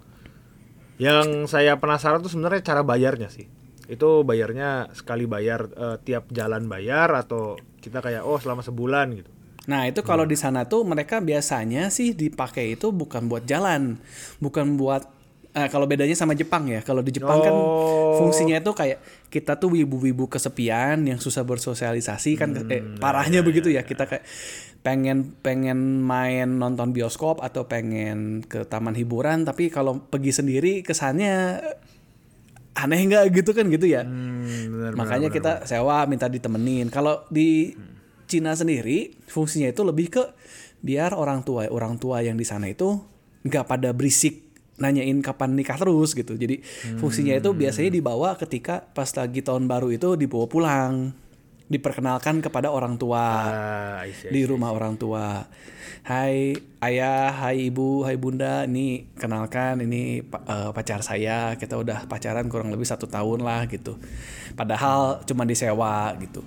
Yang 0.98 1.48
saya 1.48 1.78
penasaran 1.78 2.20
tuh 2.20 2.28
sebenarnya 2.28 2.60
cara 2.60 2.82
bayarnya 2.82 3.30
sih. 3.30 3.46
Itu 3.88 4.26
bayarnya 4.26 4.92
sekali 4.92 5.24
bayar 5.24 5.70
eh, 5.72 5.96
tiap 6.04 6.28
jalan 6.28 6.68
bayar 6.68 7.14
atau 7.16 7.56
kita 7.80 8.04
kayak 8.04 8.26
oh 8.26 8.36
selama 8.36 8.60
sebulan 8.60 9.16
gitu. 9.16 9.30
Nah 9.68 9.84
itu 9.84 10.00
kalau 10.00 10.24
di 10.24 10.32
sana 10.32 10.64
tuh 10.64 10.80
mereka 10.82 11.20
biasanya 11.20 11.92
sih 11.92 12.16
dipakai 12.16 12.74
itu 12.74 12.88
bukan 12.88 13.28
buat 13.28 13.44
jalan, 13.44 14.00
bukan 14.40 14.80
buat 14.80 15.04
eh, 15.52 15.68
kalau 15.68 15.84
bedanya 15.84 16.16
sama 16.16 16.32
Jepang 16.32 16.64
ya. 16.66 16.80
Kalau 16.80 17.04
di 17.04 17.12
Jepang 17.12 17.44
kan 17.44 17.52
Oh. 17.52 18.16
fungsinya 18.16 18.56
itu 18.58 18.72
kayak 18.72 18.98
kita 19.28 19.60
tuh 19.60 19.76
wibu-wibu 19.76 20.26
kesepian 20.26 21.04
yang 21.04 21.20
susah 21.20 21.44
bersosialisasi 21.44 22.34
kan 22.34 22.56
eh, 22.66 22.80
parahnya 22.96 23.44
begitu 23.44 23.68
ya 23.68 23.84
kita 23.84 24.08
kayak 24.08 24.24
pengen 24.80 25.36
pengen 25.44 26.00
main 26.00 26.48
nonton 26.48 26.96
bioskop 26.96 27.44
atau 27.44 27.68
pengen 27.68 28.40
ke 28.40 28.64
taman 28.64 28.96
hiburan 28.96 29.44
tapi 29.44 29.68
kalau 29.68 30.00
pergi 30.00 30.32
sendiri 30.32 30.72
kesannya 30.80 31.60
aneh 32.78 33.00
nggak 33.10 33.24
gitu 33.34 33.50
kan 33.52 33.66
gitu 33.68 33.90
ya. 33.90 34.06
Hmm, 34.06 34.70
benar, 34.70 34.92
Makanya 34.94 35.28
kita 35.28 35.52
sewa 35.66 36.06
minta 36.06 36.30
ditemenin. 36.30 36.86
Kalau 36.88 37.26
di 37.26 37.74
Cina 38.28 38.52
sendiri 38.52 39.16
fungsinya 39.26 39.72
itu 39.72 39.82
lebih 39.82 40.12
ke 40.12 40.24
biar 40.84 41.16
orang 41.16 41.42
tua 41.42 41.66
orang 41.72 41.98
tua 41.98 42.22
yang 42.22 42.38
di 42.38 42.46
sana 42.46 42.70
itu 42.70 43.00
nggak 43.42 43.64
pada 43.66 43.90
berisik 43.96 44.48
nanyain 44.78 45.18
kapan 45.20 45.58
nikah 45.58 45.74
terus 45.74 46.14
gitu. 46.14 46.38
Jadi 46.38 46.62
fungsinya 47.02 47.34
itu 47.34 47.50
biasanya 47.50 47.90
dibawa 47.90 48.38
ketika 48.38 48.86
pas 48.94 49.10
lagi 49.10 49.42
tahun 49.42 49.66
baru 49.66 49.90
itu 49.90 50.14
dibawa 50.14 50.46
pulang, 50.46 51.10
diperkenalkan 51.66 52.40
kepada 52.40 52.70
orang 52.70 52.96
tua 52.96 53.24
Ah, 53.26 54.06
I 54.06 54.14
see, 54.14 54.30
I 54.30 54.32
di 54.32 54.42
rumah 54.46 54.70
orang 54.70 54.94
tua. 54.94 55.50
Hai 56.06 56.56
ayah, 56.80 57.34
hai 57.42 57.68
ibu, 57.68 58.06
hai 58.06 58.16
bunda, 58.16 58.64
ini 58.64 59.10
kenalkan 59.18 59.82
ini 59.82 60.22
eh, 60.24 60.70
pacar 60.72 61.02
saya. 61.02 61.58
Kita 61.58 61.74
udah 61.76 62.06
pacaran 62.06 62.46
kurang 62.46 62.70
lebih 62.70 62.86
satu 62.86 63.10
tahun 63.10 63.42
lah 63.42 63.66
gitu. 63.68 63.98
Padahal 64.54 65.26
cuma 65.26 65.42
disewa 65.42 66.14
gitu. 66.22 66.40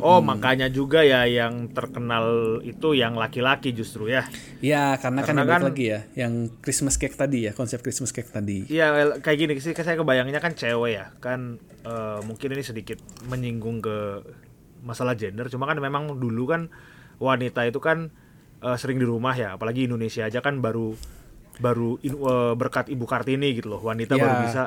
Oh, 0.00 0.18
oh 0.18 0.20
makanya 0.20 0.66
juga 0.66 1.02
ya 1.02 1.24
yang 1.24 1.70
terkenal 1.70 2.58
itu 2.62 2.94
yang 2.94 3.14
laki-laki 3.14 3.70
justru 3.70 4.08
ya. 4.08 4.26
Ya 4.58 4.96
karena, 4.98 5.22
kan 5.22 5.34
Karena 5.36 5.42
balik 5.44 5.54
kan- 5.54 5.66
lagi 5.70 5.84
ya, 5.90 6.00
yang 6.14 6.50
Christmas 6.62 6.98
cake 6.98 7.14
tadi 7.14 7.46
ya, 7.46 7.52
konsep 7.54 7.82
Christmas 7.82 8.10
cake 8.10 8.30
tadi. 8.30 8.66
Iya 8.66 9.18
kayak 9.20 9.38
gini 9.38 9.52
sih 9.58 9.72
saya 9.72 9.94
kebayangnya 9.94 10.38
kan 10.38 10.54
cewek 10.54 10.92
ya 10.94 11.06
kan 11.18 11.56
eh, 11.82 12.18
mungkin 12.24 12.48
ini 12.54 12.62
sedikit 12.62 12.98
menyinggung 13.26 13.78
ke 13.80 14.22
masalah 14.82 15.18
gender 15.18 15.50
cuma 15.50 15.66
kan 15.66 15.78
memang 15.78 16.14
dulu 16.18 16.46
kan 16.46 16.70
wanita 17.18 17.66
itu 17.66 17.82
kan 17.82 18.14
eh, 18.62 18.76
sering 18.78 18.98
di 18.98 19.06
rumah 19.06 19.34
ya 19.34 19.54
apalagi 19.54 19.86
Indonesia 19.86 20.22
aja 20.22 20.38
kan 20.38 20.62
baru 20.62 20.94
baru 21.58 21.98
in- 22.00 22.16
eh, 22.16 22.54
berkat 22.54 22.86
Ibu 22.86 23.04
Kartini 23.04 23.52
gitu 23.52 23.68
loh 23.68 23.82
wanita 23.82 24.14
Ya. 24.14 24.22
baru 24.22 24.34
bisa 24.42 24.64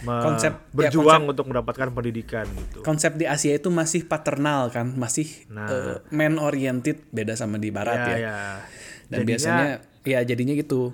Konsep- 0.00 0.60
ya, 0.60 0.72
berjuang 0.72 1.24
untuk 1.26 1.44
mendapatkan 1.46 1.88
pendidikan 1.90 2.44
gitu. 2.46 2.80
Konsep 2.80 3.16
di 3.16 3.24
Asia 3.24 3.52
itu 3.52 3.68
masih 3.68 4.04
paternal 4.04 4.68
kan, 4.68 4.92
masih 4.92 5.28
Nah. 5.46 5.68
eh, 5.68 5.96
man 6.10 6.36
oriented 6.36 7.04
beda 7.10 7.32
sama 7.34 7.56
di 7.56 7.68
barat 7.68 7.96
ya. 8.06 8.16
ya. 8.18 8.36
Dan 9.08 9.24
Jadinya 9.24 9.26
biasanya 9.26 9.66
ya 10.02 10.20
jadinya 10.22 10.54
gitu. 10.54 10.92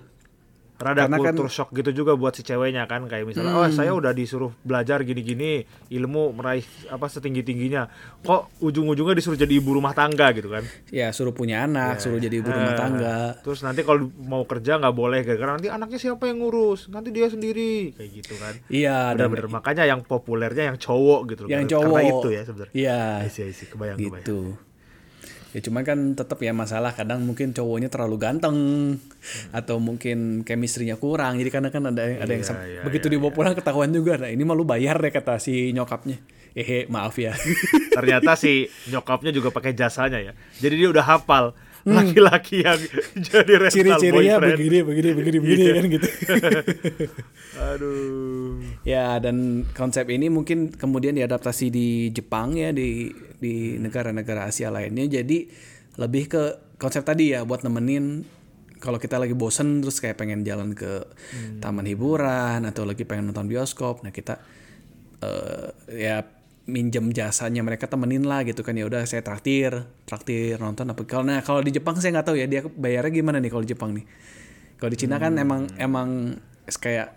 Rada 0.76 1.02
karena 1.02 1.16
kan- 1.16 1.32
kultur 1.32 1.48
shock 1.48 1.72
gitu 1.72 1.90
juga 1.94 2.12
buat 2.12 2.32
si 2.32 2.40
ceweknya 2.40 2.84
kan 2.84 3.04
kayak 3.04 3.24
misalnya 3.24 3.52
oh 3.54 3.64
saya 3.66 3.90
udah 3.90 4.12
disuruh 4.12 4.52
belajar 4.60 5.00
gini-gini 5.00 5.64
ilmu 5.88 6.32
meraih 6.32 6.60
apa 6.86 7.06
setinggi 7.06 7.40
tingginya 7.42 7.88
kok 8.20 8.52
ujung-ujungnya 8.58 9.14
disuruh 9.14 9.34
jadi 9.34 9.56
ibu 9.56 9.72
rumah 9.72 9.92
tangga? 9.92 10.28
gitu 10.30 10.48
kan. 10.48 10.66
Ya 10.88 11.08
suruh 11.10 11.30
punya 11.30 11.62
anak, 11.62 11.98
suruh 11.98 12.18
jadi 12.18 12.36
ibu 12.36 12.48
rumah 12.48 12.72
Eh, 12.72 12.76
tangga. 12.76 13.16
terus 13.40 13.62
nanti 13.62 13.80
kalau 13.80 14.10
mau 14.18 14.42
kerja 14.42 14.76
nggak 14.76 14.92
boleh 14.92 15.22
gara-gara 15.22 15.54
nanti 15.54 15.68
anaknya 15.68 15.96
siapa 15.96 16.26
yang 16.26 16.40
ngurus? 16.40 16.88
Nanti 16.88 17.08
dia 17.08 17.26
sendiri. 17.26 17.94
Kayak 17.94 18.10
gitu 18.14 18.34
kan. 18.36 18.54
Iya, 18.66 19.14
dan 19.14 19.30
bener-bener. 19.30 19.48
Makanya 19.48 19.84
yang 19.84 20.02
populernya 20.02 20.66
yang 20.66 20.76
cowok 20.76 21.20
gitu 21.30 21.42
yang 21.46 21.64
karena 21.64 21.72
cowok. 21.72 22.00
itu 22.02 22.28
ya 22.28 22.42
sebenarnya. 22.42 22.74
Iya, 22.74 23.00
Isi, 23.24 23.40
isi, 23.46 23.64
kebayang, 23.66 23.96
kebayang. 23.96 24.26
Ya 25.56 25.64
cuman 25.64 25.88
kan 25.88 25.98
tetap 26.12 26.36
ya 26.44 26.52
masalah 26.52 26.92
kadang 26.92 27.24
mungkin 27.24 27.56
cowoknya 27.56 27.88
terlalu 27.88 28.20
ganteng 28.20 28.56
atau 29.56 29.80
mungkin 29.80 30.44
chemistry-nya 30.44 31.00
kurang. 31.00 31.40
Jadi 31.40 31.48
karena 31.48 31.72
kan 31.72 31.88
ada 31.88 32.04
ada 32.04 32.28
yang 32.28 32.44
sam- 32.44 32.60
iya, 32.60 32.84
begitu 32.84 33.08
dibawa 33.08 33.32
pulang 33.32 33.56
ketahuan 33.56 33.88
juga. 33.88 34.20
Nah, 34.20 34.28
ini 34.28 34.44
mah 34.44 34.52
lu 34.52 34.68
bayar 34.68 35.00
deh 35.00 35.08
kata 35.08 35.40
si 35.40 35.72
nyokapnya. 35.72 36.20
Hehe, 36.56 36.88
maaf 36.88 37.16
ya. 37.20 37.32
ternyata 37.96 38.32
si 38.36 38.68
nyokapnya 38.88 39.32
juga 39.32 39.48
pakai 39.52 39.72
jasanya 39.72 40.20
ya 40.20 40.32
jadi 40.60 40.74
dia 40.76 40.88
udah 40.92 41.04
hafal 41.04 41.56
laki-laki 41.86 42.60
yang 42.60 42.80
jadi 43.30 43.52
rental 43.56 43.70
Hmm. 43.70 43.74
Ciri-cirinya 43.74 44.36
boyfriend. 44.36 44.58
begini, 44.58 44.78
begini, 44.82 45.10
begini, 45.14 45.38
begini 45.38 45.62
Iya. 45.62 45.72
kan 45.72 45.84
gitu. 45.86 46.08
aduh 47.70 48.58
Ya 48.82 49.18
dan 49.18 49.36
konsep 49.72 50.06
ini 50.08 50.26
mungkin 50.28 50.70
kemudian 50.70 51.14
diadaptasi 51.14 51.70
di 51.70 51.88
Jepang 52.10 52.54
ya 52.54 52.70
di 52.70 53.10
di 53.36 53.76
negara-negara 53.76 54.46
Asia 54.46 54.68
lainnya 54.68 55.06
jadi 55.06 55.46
lebih 55.96 56.24
ke 56.26 56.42
konsep 56.76 57.02
tadi 57.02 57.32
ya 57.32 57.42
buat 57.42 57.62
nemenin 57.62 58.26
kalau 58.76 59.00
kita 59.00 59.16
lagi 59.16 59.32
bosen 59.32 59.80
terus 59.80 59.98
kayak 59.98 60.20
pengen 60.20 60.44
jalan 60.44 60.76
ke 60.76 61.02
taman 61.58 61.88
hiburan 61.88 62.62
atau 62.62 62.84
lagi 62.84 63.02
pengen 63.02 63.32
nonton 63.32 63.48
bioskop 63.48 64.04
nah 64.04 64.12
kita 64.12 64.36
eh, 65.22 65.68
ya 65.88 66.20
minjem 66.66 67.14
jasanya 67.14 67.62
mereka 67.62 67.86
temenin 67.86 68.26
lah 68.26 68.42
gitu 68.42 68.66
kan 68.66 68.74
ya 68.74 68.90
udah 68.90 69.06
saya 69.06 69.22
traktir 69.22 69.86
traktir 70.02 70.58
nonton 70.58 70.90
apa 70.90 71.06
kalau 71.06 71.22
nah 71.22 71.38
kalau 71.38 71.62
di 71.62 71.70
Jepang 71.70 71.94
saya 72.02 72.18
nggak 72.18 72.26
tahu 72.26 72.36
ya 72.42 72.50
dia 72.50 72.66
bayarnya 72.66 73.12
gimana 73.22 73.38
nih 73.38 73.50
kalau 73.54 73.62
di 73.62 73.70
Jepang 73.70 73.94
nih 73.94 74.06
kalau 74.76 74.90
di 74.92 74.98
Cina 74.98 75.16
kan 75.16 75.32
emang 75.40 75.70
emang 75.80 76.36
kayak 76.68 77.16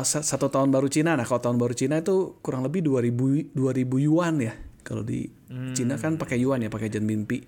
satu 0.00 0.48
tahun 0.48 0.72
baru 0.72 0.88
Cina. 0.88 1.12
Nah, 1.12 1.28
kalau 1.28 1.44
tahun 1.44 1.60
baru 1.60 1.76
Cina 1.76 2.00
itu 2.00 2.40
kurang 2.40 2.64
lebih 2.64 2.80
2000 2.88 3.52
2000 3.52 4.06
yuan 4.08 4.40
ya. 4.40 4.56
Kalau 4.82 5.04
di 5.04 5.28
Cina 5.76 6.00
kan 6.00 6.16
pakai 6.16 6.40
yuan 6.40 6.64
ya, 6.64 6.72
pakai 6.72 6.88
renminbi. 6.88 7.44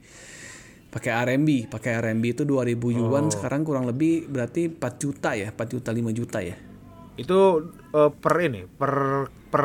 Pakai 0.92 1.10
RMB, 1.10 1.74
pakai 1.74 1.98
RMB 1.98 2.24
itu 2.38 2.42
2000 2.46 2.78
yuan 2.94 3.26
sekarang 3.26 3.66
kurang 3.66 3.90
lebih 3.90 4.30
berarti 4.30 4.70
4 4.70 5.02
juta 5.02 5.34
ya, 5.34 5.50
4 5.50 5.72
juta 5.74 5.90
5 5.90 6.14
juta 6.14 6.38
ya. 6.44 6.56
itu 7.14 7.38
eh, 7.94 8.10
per 8.10 8.34
ini 8.42 8.66
per 8.66 8.90
per 9.54 9.64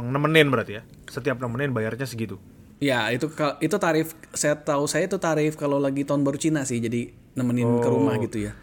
nemenin 0.00 0.48
berarti 0.48 0.80
ya 0.80 0.82
setiap 1.12 1.36
nemenin 1.36 1.76
bayarnya 1.76 2.08
segitu 2.08 2.40
Ya, 2.80 3.12
itu 3.12 3.28
itu 3.60 3.76
tarif 3.76 4.16
saya 4.32 4.56
tahu 4.56 4.88
saya 4.88 5.04
itu 5.04 5.20
tarif 5.20 5.60
kalau 5.60 5.76
lagi 5.76 6.00
tahun 6.00 6.24
baru 6.24 6.40
Cina 6.40 6.64
sih. 6.64 6.80
Jadi 6.80 7.12
nemenin 7.36 7.68
ke 7.84 7.88
rumah 7.92 8.16
gitu 8.16 8.48
ya. 8.48 8.56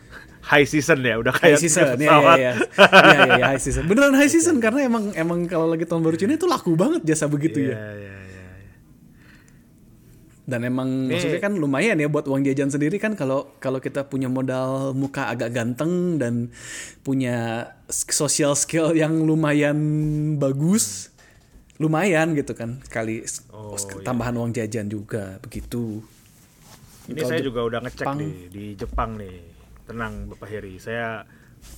high 0.48 0.64
season 0.64 1.04
ya 1.04 1.20
udah 1.20 1.36
High 1.38 1.54
kayak 1.54 1.60
season, 1.60 2.00
ya, 2.02 2.18
ya, 2.18 2.18
ya, 2.18 2.34
ya, 2.40 2.54
ya, 3.04 3.22
ya, 3.36 3.46
high 3.52 3.62
season. 3.62 3.84
Beneran 3.86 4.16
high 4.16 4.32
season 4.32 4.58
karena 4.58 4.90
emang 4.90 5.12
emang 5.14 5.46
kalau 5.46 5.70
lagi 5.70 5.86
tahun 5.86 6.02
baru 6.02 6.18
Cina 6.18 6.34
itu 6.34 6.50
laku 6.50 6.74
banget 6.74 7.06
jasa 7.06 7.30
begitu 7.30 7.62
ya. 7.62 7.78
Iya, 7.78 7.88
iya. 7.94 8.17
Dan 10.48 10.63
emang 10.63 11.12
maksudnya 11.12 11.44
kan 11.44 11.60
lumayan 11.60 12.00
ya 12.00 12.08
buat 12.08 12.24
uang 12.24 12.39
jajan 12.42 12.72
sendiri 12.72 12.96
kan 12.96 13.20
kalau 13.20 13.51
kalau 13.60 13.84
kita 13.84 14.08
punya 14.08 14.32
modal 14.32 14.96
muka 14.96 15.27
agak 15.27 15.51
ganteng 15.51 16.16
dan 16.16 16.56
punya 17.04 17.68
social 17.92 18.56
skill 18.56 18.96
yang 18.96 19.27
lumayan 19.27 19.75
bagus, 20.39 21.12
lumayan 21.77 22.32
gitu 22.32 22.56
kan 22.56 22.80
kali 22.88 23.27
Oh, 23.51 23.75
iya. 23.75 24.00
tambahan 24.01 24.39
uang 24.39 24.56
jajan 24.56 24.88
juga 24.88 25.36
begitu. 25.44 26.00
Ini 27.12 27.20
Kalau 27.20 27.30
saya 27.30 27.44
juga 27.44 27.62
udah 27.63 27.80
ngecek 27.84 28.08
Jepang- 28.08 28.20
nih 28.20 28.36
di 28.48 28.66
Jepang 28.74 29.10
nih. 29.20 29.36
Tenang 29.84 30.13
Bapak 30.27 30.48
Heri, 30.48 30.80
saya 30.80 31.24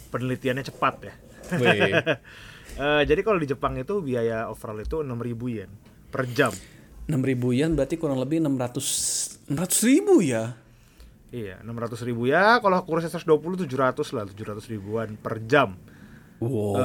penelitiannya 0.10 0.62
cepat 0.62 0.96
ya. 1.02 1.14
Eh, 2.70 3.02
jadi 3.04 3.26
kalau 3.26 3.42
di 3.42 3.50
Jepang 3.50 3.76
itu 3.76 4.00
biaya 4.00 4.46
overall 4.48 4.80
itu 4.80 5.02
6.000 5.02 5.10
yen 5.52 5.68
per 6.08 6.24
jam. 6.30 6.54
6.000 7.10 7.58
yen 7.58 7.74
berarti 7.74 7.98
kurang 7.98 8.22
lebih 8.22 8.38
600 8.46 9.50
600 9.50 9.90
ribu 9.90 10.22
ya. 10.22 10.54
Iya, 11.34 11.62
600 11.66 12.06
ribu 12.06 12.30
ya. 12.30 12.62
Kalau 12.62 12.86
kursnya 12.86 13.10
120 13.10 13.66
700 13.66 14.14
lah, 14.14 14.24
700 14.30 14.66
ribuan 14.70 15.18
per 15.18 15.42
jam. 15.50 15.74
Wow. 16.40 16.78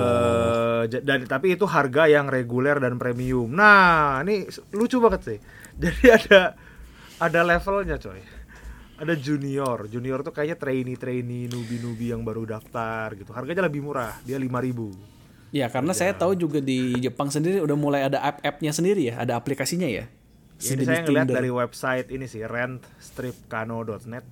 Ja- 0.89 1.05
dan 1.05 1.29
tapi 1.29 1.55
itu 1.55 1.65
harga 1.69 2.09
yang 2.09 2.27
reguler 2.29 2.81
dan 2.81 2.97
premium. 2.97 3.53
Nah, 3.53 4.21
ini 4.25 4.49
lucu 4.73 4.97
banget 5.01 5.21
sih. 5.25 5.39
Jadi 5.83 6.05
ada 6.09 6.57
ada 7.21 7.41
levelnya, 7.45 7.97
coy. 8.01 8.21
Ada 8.95 9.15
junior. 9.19 9.91
Junior 9.91 10.23
tuh 10.25 10.33
kayaknya 10.33 10.57
trainee-trainee, 10.57 11.51
nubi-nubi 11.51 12.15
yang 12.15 12.23
baru 12.23 12.47
daftar 12.47 13.13
gitu. 13.19 13.35
Harganya 13.35 13.67
lebih 13.67 13.85
murah. 13.85 14.17
Dia 14.23 14.39
5000 14.41 15.24
Ya 15.55 15.71
karena 15.71 15.95
saya 15.95 16.11
tahu 16.13 16.35
juga 16.35 16.59
di 16.59 16.99
Jepang 16.99 17.31
sendiri 17.31 17.63
udah 17.63 17.79
mulai 17.79 18.03
ada 18.03 18.19
app-appnya 18.21 18.75
sendiri 18.75 19.07
ya, 19.07 19.23
ada 19.23 19.39
aplikasinya 19.39 19.87
ya. 19.87 20.03
Ya, 20.03 20.05
ini 20.05 20.59
Sejenis 20.59 20.87
saya 20.89 21.01
ngeliat 21.03 21.25
Tinder. 21.25 21.37
dari 21.39 21.51
website 21.51 22.09
ini 22.11 22.27
sih 22.27 22.43
rentstripkano.net. 22.43 24.25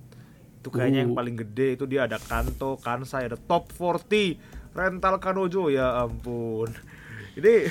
Itu 0.59 0.69
kayaknya 0.69 1.03
yang 1.03 1.11
Uh. 1.11 1.17
paling 1.17 1.35
gede 1.37 1.75
itu 1.75 1.85
dia 1.85 2.07
ada 2.07 2.15
Kanto, 2.17 2.75
Kansai, 2.75 3.27
ada 3.27 3.35
Top 3.35 3.71
40 3.71 4.39
Rental 4.71 5.15
Kanojo 5.19 5.67
ya 5.67 6.01
ampun. 6.01 6.71
Ini 7.33 7.67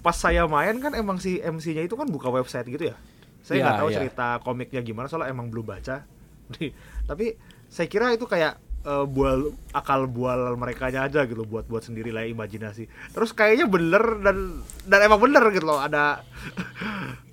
pas 0.00 0.12
saya 0.12 0.44
main 0.44 0.76
kan 0.76 0.92
emang 0.92 1.16
si 1.16 1.38
MC-nya 1.38 1.82
itu 1.82 1.94
kan 1.94 2.08
buka 2.08 2.28
website 2.28 2.66
gitu 2.66 2.90
ya. 2.90 2.96
Saya 3.40 3.60
Ya, 3.60 3.64
nggak 3.64 3.76
tahu 3.78 3.88
ya. 3.88 3.96
cerita 3.98 4.26
komiknya 4.40 4.80
gimana 4.80 5.06
soalnya 5.06 5.30
emang 5.30 5.48
belum 5.48 5.64
baca. 5.64 6.04
Tapi 7.08 7.36
saya 7.66 7.86
kira 7.86 8.10
itu 8.10 8.24
kayak 8.24 8.56
eh, 8.84 9.04
bual 9.04 9.38
akal 9.70 10.04
bual 10.04 10.54
mereka 10.54 10.86
aja 10.86 11.08
gitu 11.24 11.42
buat 11.42 11.64
buat 11.64 11.82
sendiri 11.82 12.08
lah 12.08 12.24
imajinasi. 12.24 12.84
Terus 13.10 13.32
kayaknya 13.32 13.66
bener 13.66 14.20
dan 14.20 14.36
dan 14.84 14.98
emang 15.02 15.18
bener 15.18 15.44
gitu 15.50 15.64
loh 15.64 15.78
ada 15.78 16.20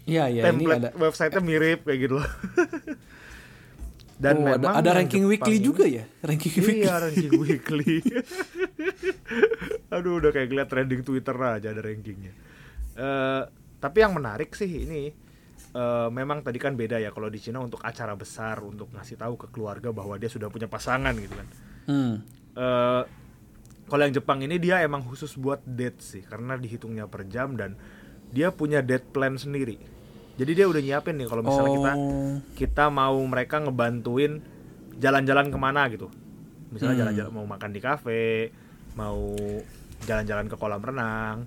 Iya 0.02 0.28
ya 0.28 0.42
ini 0.44 0.66
template 0.66 0.82
ada 0.82 0.90
website-nya 0.98 1.42
mirip 1.42 1.80
kayak 1.84 2.00
gitu 2.02 2.14
loh. 2.18 2.28
Dan 4.22 4.38
Oh, 4.38 4.46
ada, 4.46 4.54
memang 4.54 4.74
ada 4.78 4.86
yang 4.86 4.98
ranking 5.02 5.26
Jepang 5.26 5.34
weekly 5.34 5.56
ini- 5.58 5.66
juga 5.66 5.84
ya, 5.84 6.06
ranking 6.22 6.54
weekly. 6.54 6.78
Iya, 6.78 6.94
ranking 7.02 7.34
weekly. 7.42 7.94
Aduh, 9.98 10.22
udah 10.22 10.30
kayak 10.30 10.48
ngeliat 10.48 10.70
trending 10.70 11.02
Twitter 11.02 11.34
aja 11.34 11.68
ada 11.68 11.82
rankingnya. 11.82 12.34
Eh, 12.94 13.42
tapi 13.82 13.98
yang 13.98 14.14
menarik 14.14 14.54
sih 14.54 14.86
ini 14.86 15.10
eh, 15.72 16.10
memang 16.12 16.42
tadi 16.42 16.58
kan 16.58 16.76
beda 16.76 16.98
ya 16.98 17.10
kalau 17.10 17.28
di 17.28 17.40
Cina 17.40 17.60
untuk 17.60 17.80
acara 17.82 18.14
besar 18.14 18.60
untuk 18.62 18.92
ngasih 18.92 19.16
tahu 19.16 19.36
ke 19.36 19.48
keluarga 19.50 19.90
bahwa 19.90 20.16
dia 20.16 20.28
sudah 20.28 20.48
punya 20.48 20.68
pasangan 20.68 21.16
gitu 21.16 21.34
kan. 21.34 21.48
Hmm. 21.88 22.14
Eh, 22.54 23.04
kalau 23.86 24.02
yang 24.02 24.16
Jepang 24.16 24.40
ini 24.40 24.56
dia 24.56 24.80
emang 24.80 25.04
khusus 25.04 25.36
buat 25.36 25.60
date 25.64 26.00
sih 26.00 26.24
karena 26.24 26.56
dihitungnya 26.56 27.08
per 27.08 27.28
jam 27.28 27.56
dan 27.56 27.76
dia 28.32 28.52
punya 28.52 28.80
date 28.80 29.12
plan 29.12 29.36
sendiri. 29.36 29.76
Jadi 30.40 30.52
dia 30.56 30.66
udah 30.66 30.80
nyiapin 30.80 31.20
nih 31.20 31.28
kalau 31.28 31.44
misalnya 31.44 31.72
kita 31.76 31.92
Oh. 31.94 32.36
kita 32.56 32.86
mau 32.88 33.20
mereka 33.28 33.60
ngebantuin 33.60 34.40
jalan-jalan 34.96 35.52
ke 35.52 35.58
mana 35.58 35.88
gitu. 35.88 36.08
misalnya 36.72 37.04
jalan-jalan 37.04 37.32
mau 37.36 37.44
makan 37.44 37.76
di 37.76 37.84
kafe 37.84 38.48
mau 38.96 39.36
jalan-jalan 40.08 40.48
ke 40.48 40.56
kolam 40.56 40.80
renang 40.80 41.44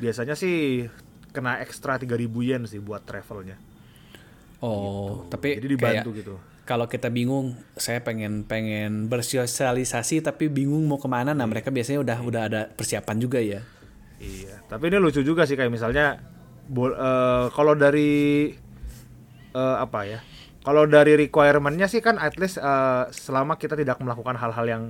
biasanya 0.00 0.32
sih 0.32 0.88
kena 1.32 1.58
ekstra 1.64 1.96
3000 1.98 2.28
yen 2.44 2.62
sih 2.68 2.78
buat 2.78 3.02
travelnya 3.02 3.58
Oh, 4.62 5.26
tapi 5.26 5.58
jadi 5.58 5.68
dibantu 5.74 6.14
kayak 6.14 6.20
gitu 6.22 6.34
kalau 6.62 6.86
kita 6.86 7.10
bingung, 7.10 7.58
saya 7.74 7.98
pengen 8.06 8.46
pengen 8.46 9.10
bersosialisasi 9.10 10.22
tapi 10.22 10.46
bingung 10.46 10.86
mau 10.86 10.98
ke 10.98 11.10
mana. 11.10 11.34
Nah 11.34 11.42
mereka 11.42 11.74
biasanya 11.74 11.98
udah 12.06 12.18
udah 12.22 12.42
ada 12.46 12.60
persiapan 12.70 13.16
juga 13.18 13.42
ya. 13.42 13.66
Iya, 14.22 14.62
tapi 14.70 14.86
ini 14.86 15.02
lucu 15.02 15.26
juga 15.26 15.42
sih 15.42 15.58
kayak 15.58 15.74
misalnya 15.74 16.22
eh, 16.70 17.46
kalau 17.50 17.74
dari 17.74 18.54
eh, 19.52 19.76
apa 19.82 20.00
ya? 20.06 20.22
Kalau 20.62 20.86
dari 20.86 21.18
requirement-nya 21.18 21.90
sih 21.90 21.98
kan 21.98 22.22
at 22.22 22.38
least 22.38 22.62
eh, 22.62 23.04
selama 23.10 23.58
kita 23.58 23.74
tidak 23.74 23.98
melakukan 23.98 24.38
hal-hal 24.38 24.66
yang 24.70 24.82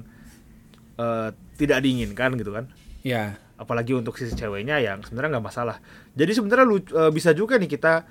eh, 1.00 1.32
tidak 1.56 1.80
diinginkan 1.80 2.36
gitu 2.36 2.52
kan. 2.52 2.68
Ya, 3.00 3.40
Apalagi 3.62 3.94
untuk 3.94 4.18
sisi 4.18 4.34
ceweknya 4.34 4.82
yang 4.82 4.98
sebenarnya 5.06 5.38
nggak 5.38 5.46
masalah. 5.46 5.78
Jadi 6.18 6.34
sebenarnya 6.34 6.66
eh, 6.74 7.10
bisa 7.14 7.30
juga 7.30 7.54
nih 7.56 7.70
kita 7.70 8.02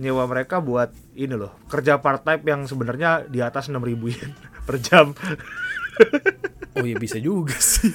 nyewa 0.00 0.24
mereka 0.24 0.64
buat 0.64 0.88
ini 1.12 1.36
loh 1.36 1.52
kerja 1.68 2.00
part 2.00 2.24
time 2.24 2.40
yang 2.48 2.60
sebenarnya 2.64 3.28
di 3.28 3.44
atas 3.44 3.68
6000 3.68 4.00
yen 4.08 4.32
per 4.66 4.80
jam. 4.80 5.12
oh 6.72 6.86
ya 6.86 6.96
bisa 6.96 7.20
juga 7.20 7.52
sih. 7.74 7.92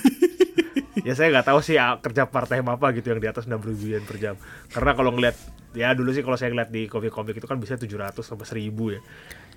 ya 1.01 1.17
saya 1.17 1.33
nggak 1.33 1.47
tahu 1.49 1.59
sih 1.65 1.81
ah, 1.81 1.97
kerja 1.97 2.29
part 2.29 2.45
time 2.45 2.65
apa 2.69 2.93
gitu 2.93 3.09
yang 3.09 3.17
di 3.17 3.25
atas 3.25 3.49
6000 3.49 3.57
yen 3.89 4.03
per 4.05 4.17
jam 4.21 4.35
karena 4.69 4.91
kalau 4.93 5.17
ngeliat 5.17 5.33
ya 5.73 5.97
dulu 5.97 6.13
sih 6.13 6.21
kalau 6.21 6.37
saya 6.37 6.53
ngeliat 6.53 6.69
di 6.69 6.85
komik-komik 6.85 7.41
itu 7.41 7.47
kan 7.49 7.57
bisa 7.57 7.73
700 7.73 8.21
sampai 8.21 8.45
1000 8.45 8.69
ya 8.69 9.01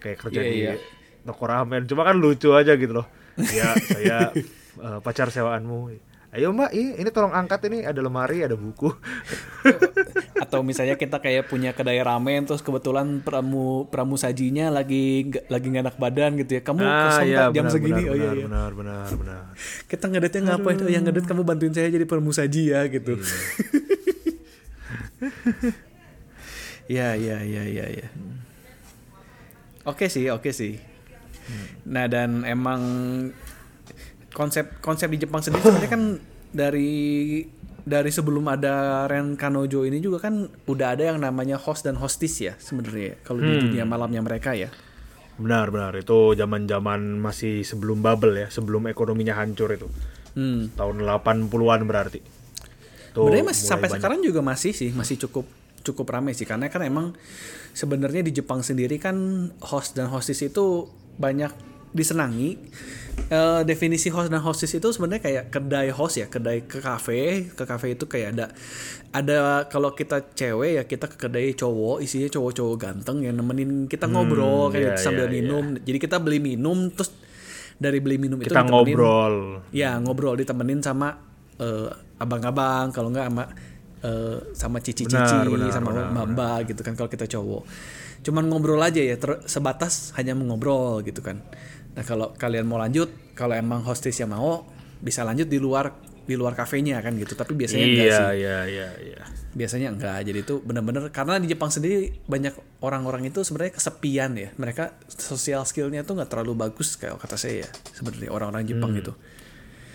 kayak 0.00 0.18
kerja 0.18 0.40
Iya, 0.40 0.48
di 0.48 0.58
iya. 0.64 0.74
toko 1.24 1.44
ramen 1.44 1.84
cuma 1.84 2.02
kan 2.08 2.16
lucu 2.16 2.56
aja 2.56 2.72
gitu 2.80 2.96
loh 2.96 3.06
ya 3.38 3.76
saya 3.76 4.32
eh, 4.80 4.98
pacar 5.04 5.28
sewaanmu 5.28 5.78
ayo 6.28 6.52
mbak 6.52 6.70
ini, 6.76 7.00
ini 7.00 7.08
tolong 7.08 7.32
angkat 7.32 7.72
ini 7.72 7.88
ada 7.88 8.04
lemari 8.04 8.44
ada 8.44 8.52
buku 8.52 8.92
Atau 10.48 10.64
misalnya 10.64 10.96
kita 10.96 11.18
kayak 11.20 11.50
punya 11.50 11.74
kedai 11.76 12.00
ramen 12.00 12.46
terus 12.48 12.64
kebetulan 12.64 13.20
pramu 13.20 13.84
pramu 13.90 14.16
sajinya 14.16 14.72
lagi 14.72 15.28
lagi 15.50 15.66
nggak 15.68 15.84
enak 15.84 15.96
badan 16.00 16.40
gitu 16.40 16.56
ya. 16.56 16.62
Kamu 16.64 16.80
kosong 16.80 17.28
tak 17.28 17.52
jam 17.52 17.64
benar, 17.66 17.74
segini? 17.74 18.02
benar, 18.06 18.08
oh 18.08 18.16
iya 18.16 18.30
benar, 18.30 18.32
iya. 18.32 18.46
benar 18.46 18.70
benar 18.72 19.06
benar 19.12 19.42
Kita 19.90 20.04
ngedetnya 20.08 20.40
ngapain? 20.48 20.78
Oh 20.80 20.88
yang 20.88 21.04
ngedet 21.04 21.26
kamu 21.28 21.42
bantuin 21.44 21.74
saya 21.74 21.92
jadi 21.92 22.06
pramu 22.08 22.32
saji 22.32 22.62
ya 22.72 22.80
gitu. 22.88 23.18
Iya 26.88 27.08
iya 27.28 27.36
iya 27.44 27.62
iya 27.68 27.84
iya. 27.92 28.08
Oke 29.84 30.08
sih, 30.08 30.32
oke 30.32 30.48
sih. 30.54 30.80
Nah 31.84 32.08
dan 32.08 32.48
emang 32.48 32.80
konsep 34.30 34.80
konsep 34.80 35.08
di 35.08 35.18
Jepang 35.18 35.40
sendiri 35.40 35.62
sebenarnya 35.62 35.90
kan 35.90 36.02
dari 36.48 36.90
dari 37.82 38.10
sebelum 38.12 38.44
ada 38.46 39.08
Ren 39.08 39.32
Kanojo 39.34 39.88
ini 39.88 39.96
juga 39.98 40.20
kan 40.20 40.44
udah 40.68 40.92
ada 40.92 41.08
yang 41.08 41.18
namanya 41.18 41.56
host 41.56 41.88
dan 41.88 41.96
hostess 41.96 42.36
ya 42.38 42.52
sebenarnya 42.56 43.16
kalau 43.24 43.40
di 43.40 43.56
dunia 43.64 43.84
malamnya 43.84 44.20
mereka 44.20 44.52
ya. 44.52 44.68
benar 45.38 45.70
benar 45.70 45.94
itu 45.94 46.34
zaman 46.34 46.66
zaman 46.66 47.16
masih 47.16 47.62
sebelum 47.62 48.02
bubble 48.02 48.34
ya 48.34 48.48
sebelum 48.50 48.84
ekonominya 48.86 49.34
hancur 49.34 49.70
itu 49.70 49.88
Hmm. 50.34 50.70
tahun 50.70 51.02
80-an 51.02 51.82
berarti 51.82 52.20
Sebenarnya 53.10 53.50
masih 53.50 53.64
sampai 53.66 53.88
banyak. 53.90 53.98
sekarang 53.98 54.20
juga 54.22 54.40
masih 54.44 54.70
sih, 54.70 54.90
masih 54.94 55.18
cukup 55.18 55.42
cukup 55.82 56.06
ramai 56.06 56.36
sih 56.36 56.46
karena 56.46 56.70
kan 56.70 56.84
emang 56.84 57.16
sebenarnya 57.72 58.22
di 58.22 58.30
Jepang 58.30 58.62
sendiri 58.62 59.00
kan 59.02 59.16
host 59.58 59.98
dan 59.98 60.06
hostess 60.06 60.44
itu 60.44 60.86
banyak 61.18 61.50
disenangi. 61.90 62.54
Eh, 63.28 63.62
definisi 63.68 64.08
host 64.08 64.32
dan 64.32 64.40
hostess 64.40 64.72
itu 64.72 64.88
sebenarnya 64.88 65.20
kayak 65.20 65.44
kedai 65.52 65.92
host 65.92 66.16
ya, 66.16 66.26
kedai 66.30 66.64
ke 66.64 66.80
kafe, 66.80 67.52
ke 67.52 67.64
kafe 67.66 67.98
itu 67.98 68.08
kayak 68.08 68.38
ada 68.38 68.46
ada 69.12 69.38
kalau 69.68 69.92
kita 69.92 70.32
cewek 70.32 70.80
ya 70.80 70.82
kita 70.88 71.12
ke 71.12 71.16
kedai 71.28 71.52
cowok, 71.52 72.00
isinya 72.00 72.30
cowok-cowok 72.32 72.76
ganteng 72.80 73.26
yang 73.28 73.36
nemenin 73.36 73.84
kita 73.84 74.08
ngobrol 74.08 74.72
kayak 74.72 74.80
iya, 74.80 74.90
gitu, 74.96 75.00
sambil 75.12 75.26
iya, 75.28 75.32
iya. 75.32 75.36
minum. 75.44 75.64
Jadi 75.76 75.98
kita 76.00 76.16
beli 76.22 76.38
minum 76.40 76.88
terus 76.88 77.12
dari 77.76 77.98
beli 78.00 78.16
minum 78.18 78.40
itu 78.42 78.50
kita 78.50 78.66
ngobrol 78.66 79.62
Ya 79.70 79.94
ngobrol 80.00 80.34
ditemenin 80.34 80.80
sama 80.80 81.14
eh, 81.60 81.88
abang-abang 82.16 82.90
kalau 82.96 83.12
nggak 83.12 83.26
sama 83.28 83.44
eh, 84.08 84.38
sama 84.56 84.78
cici-cici 84.80 85.36
Benar, 85.44 85.68
benar, 85.68 85.70
sama 85.74 85.90
mbak 86.24 86.72
gitu 86.72 86.80
kan 86.80 86.96
kalau 86.96 87.12
kita 87.12 87.28
cowok. 87.28 87.62
Cuman 88.24 88.50
ngobrol 88.50 88.82
aja 88.82 88.98
ya 89.04 89.20
ter- 89.20 89.44
sebatas 89.46 90.16
hanya 90.16 90.32
mengobrol 90.32 91.04
gitu 91.04 91.22
kan. 91.22 91.44
Nah 91.98 92.04
kalau 92.04 92.30
kalian 92.32 92.62
mau 92.62 92.78
lanjut 92.78 93.10
kalau 93.34 93.52
emang 93.52 93.82
hostesnya 93.82 94.24
mau 94.24 94.62
bisa 94.98 95.20
lanjut 95.20 95.44
di 95.44 95.58
luar 95.58 95.90
di 96.22 96.32
luar 96.32 96.52
kafenya 96.52 97.00
kan 97.00 97.10
gitu. 97.12 97.34
Tapi 97.34 97.52
biasanya 97.52 97.84
enggak 97.84 98.04
iya 98.04 98.14
sih. 98.14 98.26
iya 98.38 98.58
iya 98.64 98.88
iya 99.02 99.22
Biasanya 99.50 99.88
enggak. 99.90 100.22
Jadi 100.22 100.38
itu 100.38 100.54
bener-bener 100.60 101.08
karena 101.08 101.36
di 101.36 101.48
Jepang 101.48 101.68
sendiri 101.68 102.14
banyak 102.22 102.52
orang-orang 102.78 103.26
itu 103.26 103.42
sebenarnya 103.42 103.74
kesepian 103.74 104.30
ya. 104.32 104.48
Mereka 104.54 104.84
sosial 105.08 105.64
skillnya 105.64 106.02
tuh 106.02 106.14
nggak 106.14 106.28
terlalu 106.28 106.54
bagus 106.60 106.94
kayak 106.94 107.16
kata 107.16 107.34
saya 107.34 107.64
ya 107.64 107.68
sebenarnya 107.90 108.30
orang-orang 108.30 108.62
Jepang 108.64 108.92
Hmm. 108.92 108.98
gitu. 108.98 109.12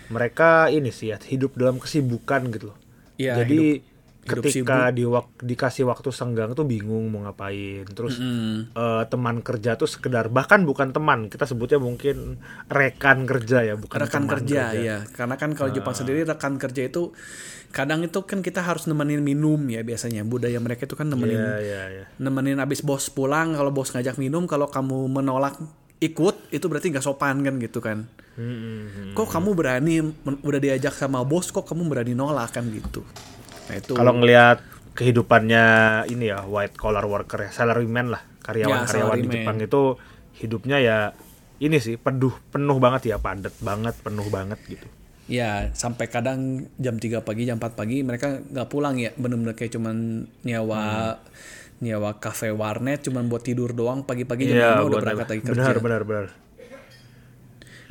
mereka 0.04 0.68
ini 0.68 0.92
sih 0.92 1.08
ya 1.08 1.18
hidup 1.18 1.56
dalam 1.56 1.80
kesibukan 1.80 2.44
gitu 2.50 2.68
loh 2.68 2.78
Iya, 3.16 3.40
jadi 3.40 3.80
hidup- 3.80 3.93
hidup 4.24 4.40
ketika 4.42 4.88
di 4.88 5.04
wak- 5.04 5.36
dikasih 5.38 5.84
waktu 5.84 6.08
senggang 6.08 6.52
tuh 6.52 6.64
bingung 6.64 7.06
mau 7.06 7.22
ngapain. 7.22 7.84
Terus 7.86 8.16
eh, 8.16 9.02
teman 9.06 9.40
kerja 9.40 9.74
tuh 9.74 9.84
sekedar 9.84 10.28
bahkan 10.28 10.62
bukan 10.62 10.90
teman 10.90 11.28
kita 11.28 11.44
sebutnya 11.44 11.76
mungkin 11.76 12.40
rekan 12.66 13.24
kerja 13.24 13.62
ya 13.62 13.74
bukan 13.74 14.00
rekan 14.00 14.24
teman 14.24 14.32
kerja, 14.32 14.62
ya 14.72 14.96
karena 15.06 15.34
kan 15.34 15.52
kalau 15.52 15.68
Ah. 15.68 15.74
Jepang 15.74 15.92
sendiri 15.92 16.22
rekan 16.22 16.56
kerja 16.56 16.82
itu 16.84 17.12
kadang 17.68 18.00
itu 18.00 18.22
kan 18.22 18.38
kita 18.38 18.62
harus 18.62 18.86
nemenin 18.86 19.18
minum 19.18 19.58
ya 19.66 19.80
biasanya. 19.80 20.22
Budaya 20.22 20.56
mereka 20.56 20.84
itu 20.84 20.94
kan 20.94 21.06
nemenin 21.06 21.36
iya 21.36 21.56
iya 21.58 21.82
iya. 21.90 22.04
nemenin 22.16 22.56
abis 22.56 22.80
bos 22.80 23.08
pulang 23.08 23.52
kalau 23.52 23.68
bos 23.68 23.90
ngajak 23.90 24.16
minum 24.16 24.46
kalau 24.46 24.66
kamu 24.66 25.10
menolak 25.10 25.58
ikut 25.98 26.50
itu 26.50 26.64
berarti 26.64 26.90
nggak 26.90 27.02
sopan 27.02 27.40
kan 27.40 27.56
gitu 27.56 27.78
kan. 27.78 28.06
Hmm, 28.34 28.50
hmm, 28.90 29.10
kok 29.14 29.30
kamu 29.30 29.54
berani 29.54 30.02
udah 30.42 30.58
diajak 30.58 30.90
sama 30.90 31.22
bos 31.22 31.48
kok 31.48 31.62
kamu 31.64 31.86
berani 31.86 32.12
nolak 32.12 32.50
kan 32.50 32.66
gitu 32.66 33.06
nah 33.70 33.74
itu. 33.76 33.92
Kalau 33.96 34.12
ngelihat 34.16 34.58
kehidupannya 34.94 35.64
ini 36.06 36.30
ya 36.30 36.46
white 36.46 36.78
collar 36.78 37.02
worker 37.04 37.48
ya 37.48 37.50
salaryman 37.50 38.14
lah 38.14 38.22
karyawan 38.46 38.86
karyawan 38.86 39.18
di. 39.18 39.28
Jepang 39.30 39.58
itu 39.58 39.82
hidupnya 40.38 40.78
ya 40.78 40.98
ini 41.58 41.78
sih 41.82 41.98
penuh 41.98 42.34
penuh 42.50 42.76
banget 42.78 43.14
ya 43.14 43.16
padat 43.18 43.54
banget 43.58 43.94
penuh 44.02 44.26
banget 44.30 44.58
gitu. 44.66 44.86
Ya 45.24 45.72
sampai 45.72 46.12
kadang 46.12 46.68
jam 46.76 47.00
3 47.00 47.24
pagi 47.24 47.48
jam 47.48 47.56
4 47.56 47.72
pagi 47.72 48.04
mereka 48.04 48.44
nggak 48.44 48.68
pulang 48.68 49.00
ya 49.00 49.10
bener-bener 49.16 49.56
kayak 49.56 49.72
cuman 49.72 50.28
nyewa 50.44 51.16
nyewa 51.80 52.20
kafe 52.20 52.52
warnet 52.52 53.02
cuman 53.02 53.26
buat 53.26 53.42
tidur 53.42 53.72
doang 53.74 54.04
pagi-pagi 54.06 54.52
jam 54.52 54.84
5 54.84 54.88
udah 54.88 54.98
berangkat 55.00 55.28
lagi 55.32 55.42
kerja. 55.42 55.56
benar 55.56 55.76
benar 55.80 56.02
benar 56.04 56.26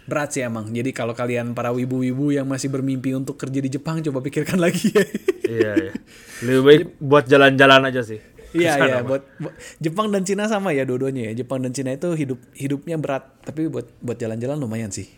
berat 0.03 0.29
sih 0.29 0.41
emang. 0.41 0.67
Jadi 0.67 0.91
kalau 0.91 1.11
kalian 1.11 1.51
para 1.51 1.69
wibu-wibu 1.69 2.29
yang 2.29 2.43
masih 2.43 2.67
bermimpi 2.67 3.11
untuk 3.11 3.35
kerja 3.35 3.57
di 3.57 3.69
Jepang 3.69 3.99
coba 4.01 4.19
pikirkan 4.19 4.59
lagi. 4.65 4.91
Ya 4.91 5.05
iya 5.45 5.71
iya. 5.79 5.93
Lebih 6.41 6.61
baik 6.61 6.81
buat 6.97 7.25
jalan-jalan 7.25 7.87
aja 7.87 8.01
sih. 8.01 8.19
Iya 8.53 8.77
iya 8.77 8.97
buat, 9.01 9.25
buat- 9.37 9.57
Jepang 9.79 10.07
dan 10.09 10.21
Cina 10.23 10.45
sama 10.45 10.71
ya 10.71 10.83
dua-duanya 10.83 11.31
ya. 11.31 11.41
Jepang 11.41 11.57
dan 11.59 11.73
Cina 11.73 11.89
itu 11.89 12.13
hidup 12.13 12.37
hidupnya 12.53 12.95
berat 12.95 13.25
tapi 13.41 13.65
buat 13.65 13.89
buat 13.97 14.15
jalan-jalan 14.15 14.57
lumayan 14.57 14.89
sih. 14.89 15.09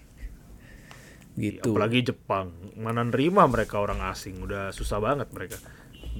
Gitu. 1.35 1.67
Apalagi 1.67 2.05
Jepang. 2.05 2.55
Mana 2.75 3.03
nerima 3.03 3.43
mereka 3.43 3.77
orang 3.77 3.99
asing. 4.07 4.39
Udah 4.39 4.71
susah 4.71 5.03
banget 5.03 5.27
mereka. 5.29 5.59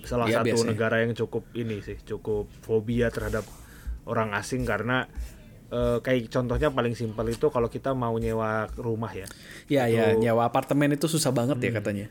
Salah 0.03 0.27
Iya, 0.27 0.43
satu 0.43 0.47
biasanya. 0.51 0.69
negara 0.69 0.95
yang 0.99 1.15
cukup 1.15 1.43
ini 1.55 1.79
sih 1.79 1.95
cukup 1.97 2.51
fobia 2.59 3.07
terhadap 3.07 3.47
orang 4.03 4.35
asing 4.35 4.67
karena 4.67 5.07
eh, 5.69 5.97
kayak 6.01 6.29
contohnya 6.29 6.69
paling 6.69 6.93
simpel 6.93 7.25
itu 7.27 7.47
kalau 7.49 7.67
kita 7.67 7.93
mau 7.93 8.13
nyewa 8.15 8.69
rumah 8.75 9.11
ya. 9.11 9.25
Ya 9.65 9.85
ya 9.87 10.13
nyawa 10.13 10.49
apartemen 10.49 10.93
itu 10.93 11.05
susah 11.05 11.31
banget 11.31 11.57
Hmm. 11.57 11.65
ya 11.65 11.71
katanya. 11.73 12.07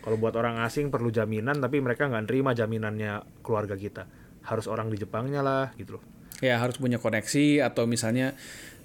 Kalau 0.00 0.16
buat 0.16 0.32
orang 0.32 0.64
asing 0.64 0.88
perlu 0.88 1.12
jaminan 1.12 1.60
tapi 1.60 1.76
mereka 1.78 2.08
nggak 2.08 2.24
nerima 2.24 2.56
jaminannya 2.56 3.20
keluarga 3.44 3.76
kita. 3.76 4.08
Harus 4.40 4.64
orang 4.64 4.88
di 4.88 4.96
Jepangnya 4.96 5.44
lah 5.44 5.76
gitu 5.76 6.00
loh. 6.00 6.04
Ya 6.40 6.56
harus 6.56 6.80
punya 6.80 6.96
koneksi 6.96 7.60
atau 7.60 7.84
misalnya 7.84 8.32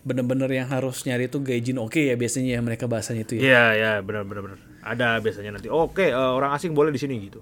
bener-bener 0.04 0.52
yang 0.52 0.68
harus 0.70 1.02
nyari 1.08 1.32
itu 1.32 1.40
gaijin 1.42 1.80
oke 1.82 1.98
ya 1.98 2.14
biasanya 2.14 2.60
ya 2.60 2.62
mereka 2.62 2.86
bahasanya 2.86 3.24
itu 3.26 3.40
ya. 3.40 3.42
Iya 3.42 3.64
ya 3.74 3.92
benar 4.04 4.28
benar 4.28 4.44
benar 4.46 4.60
ada 4.86 5.18
biasanya 5.18 5.58
nanti 5.58 5.66
oke 5.66 6.04
eh, 6.04 6.14
orang 6.14 6.54
asing 6.54 6.78
boleh 6.78 6.94
di 6.94 7.02
sini 7.02 7.18
gitu 7.18 7.42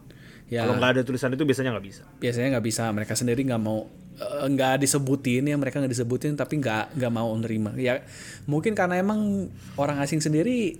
Ya. 0.51 0.67
kalau 0.67 0.77
nggak 0.77 0.91
ada 0.99 1.01
tulisan 1.01 1.34
itu 1.34 1.43
biasanya 1.47 1.73
nggak 1.73 1.88
bisa. 1.88 2.03
Biasanya 2.19 2.47
nggak 2.58 2.65
bisa. 2.67 2.84
Mereka 2.93 3.13
sendiri 3.17 3.41
nggak 3.47 3.62
mau 3.63 3.89
eh, 4.19 4.47
nggak 4.49 4.84
disebutin 4.84 5.49
ya. 5.49 5.56
Mereka 5.58 5.82
nggak 5.82 5.93
disebutin 5.93 6.38
tapi 6.38 6.62
nggak 6.62 6.99
nggak 6.99 7.13
mau 7.13 7.32
nerima. 7.39 7.73
Ya 7.79 8.03
mungkin 8.45 8.77
karena 8.77 8.99
emang 9.01 9.49
orang 9.79 9.97
asing 10.03 10.21
sendiri 10.21 10.77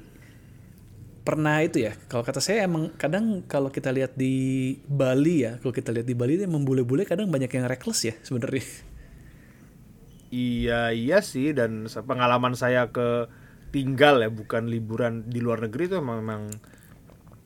pernah 1.24 1.64
itu 1.64 1.88
ya. 1.88 1.96
Kalau 2.12 2.22
kata 2.22 2.44
saya 2.44 2.68
emang 2.68 2.92
kadang 3.00 3.48
kalau 3.48 3.72
kita 3.72 3.90
lihat 3.96 4.14
di 4.20 4.76
Bali 4.86 5.48
ya 5.48 5.58
kalau 5.64 5.72
kita 5.72 5.90
lihat 5.96 6.06
di 6.06 6.14
Bali 6.14 6.36
itu 6.36 6.44
emang 6.46 6.68
bule-bule 6.68 7.08
kadang 7.08 7.32
banyak 7.32 7.50
yang 7.50 7.66
reckless 7.66 8.04
ya 8.04 8.16
sebenarnya. 8.22 8.68
Iya 10.34 10.90
iya 10.92 11.18
sih. 11.24 11.56
Dan 11.56 11.86
pengalaman 11.88 12.54
saya 12.54 12.90
ke 12.90 13.30
tinggal 13.74 14.22
ya 14.22 14.30
bukan 14.30 14.70
liburan 14.70 15.26
di 15.26 15.42
luar 15.42 15.66
negeri 15.66 15.90
itu 15.90 15.98
memang, 15.98 16.20
memang 16.22 16.44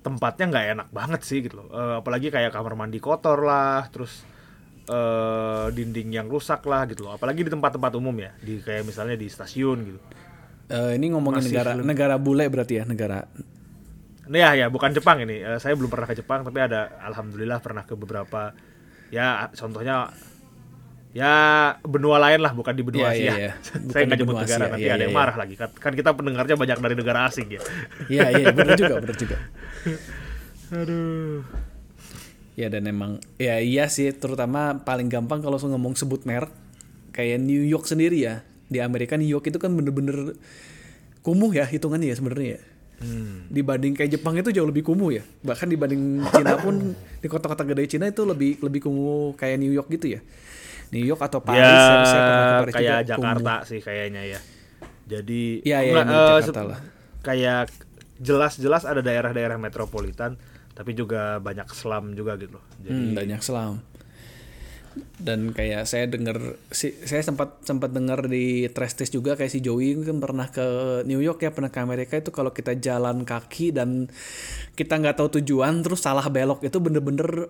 tempatnya 0.07 0.45
nggak 0.47 0.65
enak 0.79 0.87
banget 0.95 1.21
sih 1.27 1.43
gitu 1.43 1.59
loh. 1.59 1.67
Eh, 1.75 1.95
apalagi 1.99 2.31
kayak 2.31 2.55
kamar 2.55 2.79
mandi 2.79 3.03
kotor 3.03 3.43
lah 3.43 3.83
terus 3.91 4.23
eh, 4.87 5.67
dinding 5.75 6.15
yang 6.15 6.27
rusak 6.31 6.63
lah 6.63 6.87
gitu 6.87 7.03
loh. 7.03 7.19
Apalagi 7.19 7.43
di 7.43 7.51
tempat-tempat 7.51 7.91
umum 7.99 8.15
ya 8.15 8.31
di 8.39 8.63
kayak 8.63 8.87
misalnya 8.87 9.19
di 9.19 9.27
stasiun 9.27 9.77
gitu. 9.83 9.99
Eh, 10.67 10.99
ini 10.99 11.11
ngomongin 11.11 11.43
Masih 11.43 11.51
negara 11.55 11.71
negara 11.75 12.15
bule 12.15 12.47
berarti 12.47 12.79
ya 12.79 12.83
negara. 12.87 13.27
Ini 14.27 14.39
ya 14.39 14.51
ya 14.55 14.67
bukan 14.67 14.91
Jepang 14.95 15.23
ini. 15.23 15.43
Eh, 15.43 15.59
saya 15.59 15.75
belum 15.75 15.91
pernah 15.91 16.07
ke 16.07 16.15
Jepang 16.15 16.47
tapi 16.47 16.59
ada 16.59 16.95
alhamdulillah 17.03 17.59
pernah 17.63 17.83
ke 17.83 17.95
beberapa 17.95 18.51
ya 19.11 19.47
contohnya 19.55 20.11
ya 21.15 21.33
benua 21.81 22.19
lain 22.19 22.39
lah 22.43 22.51
bukan 22.51 22.73
di 22.75 22.83
benua 22.83 23.09
Iya, 23.09 23.15
Asia. 23.15 23.23
iya, 23.23 23.33
iya. 23.35 23.51
Bukan 23.83 23.91
saya 23.93 24.03
nggak 24.05 24.19
nyebut 24.19 24.35
negara 24.35 24.63
Asia, 24.63 24.71
nanti 24.71 24.83
iya, 24.83 24.93
ada 24.93 25.03
yang 25.03 25.13
iya. 25.13 25.19
marah 25.19 25.35
lagi. 25.39 25.55
Kan, 25.55 25.69
kan 25.75 25.93
kita 25.95 26.09
pendengarnya 26.13 26.55
banyak 26.59 26.77
dari 26.83 26.95
negara 26.95 27.19
asing 27.27 27.47
ya. 27.47 27.61
Iya 28.13 28.25
iya 28.35 28.47
benar 28.51 28.75
juga 28.75 28.95
benar 28.99 29.17
juga. 29.17 29.37
Aduh. 30.83 31.41
Ya 32.57 32.67
dan 32.73 32.89
emang 32.89 33.21
ya 33.37 33.61
iya 33.61 33.85
sih 33.85 34.09
terutama 34.17 34.81
paling 34.81 35.07
gampang 35.07 35.45
kalau 35.45 35.61
ngomong 35.61 35.93
sebut 35.93 36.25
merek 36.25 36.49
kayak 37.13 37.37
New 37.37 37.61
York 37.61 37.85
sendiri 37.85 38.17
ya 38.17 38.41
di 38.67 38.81
Amerika 38.81 39.13
New 39.15 39.29
York 39.29 39.47
itu 39.47 39.61
kan 39.61 39.71
bener-bener 39.73 40.35
kumuh 41.21 41.53
ya 41.53 41.65
hitungannya 41.65 42.11
ya 42.11 42.15
sebenarnya 42.17 42.49
ya. 42.57 42.61
Hmm. 42.97 43.45
Dibanding 43.53 43.93
kayak 43.93 44.17
Jepang 44.17 44.33
itu 44.41 44.49
jauh 44.49 44.65
lebih 44.65 44.81
kumuh 44.81 45.13
ya. 45.13 45.23
Bahkan 45.45 45.69
dibanding 45.69 46.25
Cina 46.33 46.57
pun 46.57 46.97
di 46.97 47.27
kota-kota 47.29 47.61
gede 47.61 47.85
Cina 47.85 48.09
itu 48.09 48.25
lebih 48.25 48.57
lebih 48.57 48.89
kumuh 48.89 49.37
kayak 49.37 49.61
New 49.61 49.69
York 49.69 49.85
gitu 49.93 50.17
ya. 50.17 50.21
New 50.91 51.03
York 51.03 51.19
atau 51.19 51.39
Paris 51.39 51.59
ya 51.59 51.95
pernah 52.23 52.45
ke 52.47 52.55
Paris 52.63 52.73
kayak 52.73 52.99
juga 52.99 53.09
Jakarta 53.11 53.53
kumuh. 53.57 53.67
sih 53.67 53.79
kayaknya 53.81 54.21
ya. 54.23 54.39
Jadi 55.07 55.41
Iya, 55.63 55.77
iya, 55.83 55.93
enggak, 55.93 56.07
eh, 56.07 56.39
Jakarta 56.43 56.61
lah. 56.63 56.79
Kayak 57.21 57.63
jelas-jelas 58.17 58.83
ada 58.83 58.99
daerah-daerah 58.99 59.55
metropolitan 59.55 60.35
tapi 60.71 60.93
juga 60.93 61.41
banyak 61.41 61.65
slum 61.73 62.13
juga 62.13 62.37
gitu 62.37 62.57
loh. 62.57 62.65
Jadi 62.81 62.93
Hmm, 62.93 63.13
banyak 63.13 63.41
selam. 63.41 63.81
Dan 65.17 65.53
kayak 65.53 65.85
saya 65.85 66.09
dengar 66.09 66.57
si 66.73 66.89
saya 67.05 67.21
sempat 67.21 67.61
sempat 67.61 67.93
dengar 67.93 68.25
di 68.25 68.65
trash 68.69 68.97
test 68.97 69.13
juga 69.13 69.37
kayak 69.37 69.53
si 69.53 69.61
Joey 69.61 69.93
kan 70.01 70.17
pernah 70.17 70.49
ke 70.49 70.65
New 71.05 71.21
York 71.21 71.45
ya 71.45 71.53
pernah 71.53 71.69
ke 71.69 71.77
Amerika 71.77 72.17
itu 72.17 72.33
kalau 72.33 72.49
kita 72.49 72.73
jalan 72.77 73.21
kaki 73.21 73.69
dan 73.73 74.09
kita 74.73 74.97
nggak 74.97 75.21
tahu 75.21 75.37
tujuan 75.41 75.85
terus 75.85 76.01
salah 76.01 76.25
belok 76.29 76.65
itu 76.65 76.77
bener-bener 76.81 77.45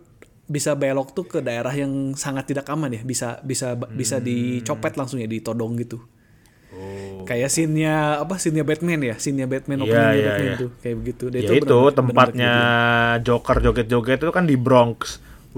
bisa 0.48 0.74
belok 0.74 1.12
tuh 1.12 1.28
ke 1.28 1.40
daerah 1.40 1.72
yang 1.72 2.16
sangat 2.16 2.48
tidak 2.48 2.66
aman 2.68 2.90
ya 2.90 3.02
bisa 3.04 3.40
bisa 3.44 3.76
bisa 3.76 4.18
dicopet 4.18 4.96
langsung 4.96 5.20
ya 5.20 5.28
ditodong 5.28 5.76
gitu 5.76 6.00
oh. 6.72 7.28
kayak 7.28 7.52
scene-nya 7.52 8.24
apa 8.24 8.40
scene-nya 8.40 8.64
Batman 8.64 9.04
ya 9.04 9.16
Iya, 9.20 9.46
Batman 9.46 9.84
openingnya 9.84 10.16
iya, 10.16 10.28
Batman 10.32 10.48
iya. 10.48 10.56
tuh 10.56 10.70
kayak 10.80 10.96
begitu 10.98 11.24
Dan 11.28 11.40
ya 11.44 11.50
itu 11.52 11.66
bener-bener- 11.68 11.96
tempatnya 11.96 12.52
bener-bener 12.54 13.26
Joker 13.28 13.58
joget-joget 13.62 14.20
itu 14.24 14.32
kan 14.32 14.46
di 14.48 14.56
Bronx. 14.56 15.00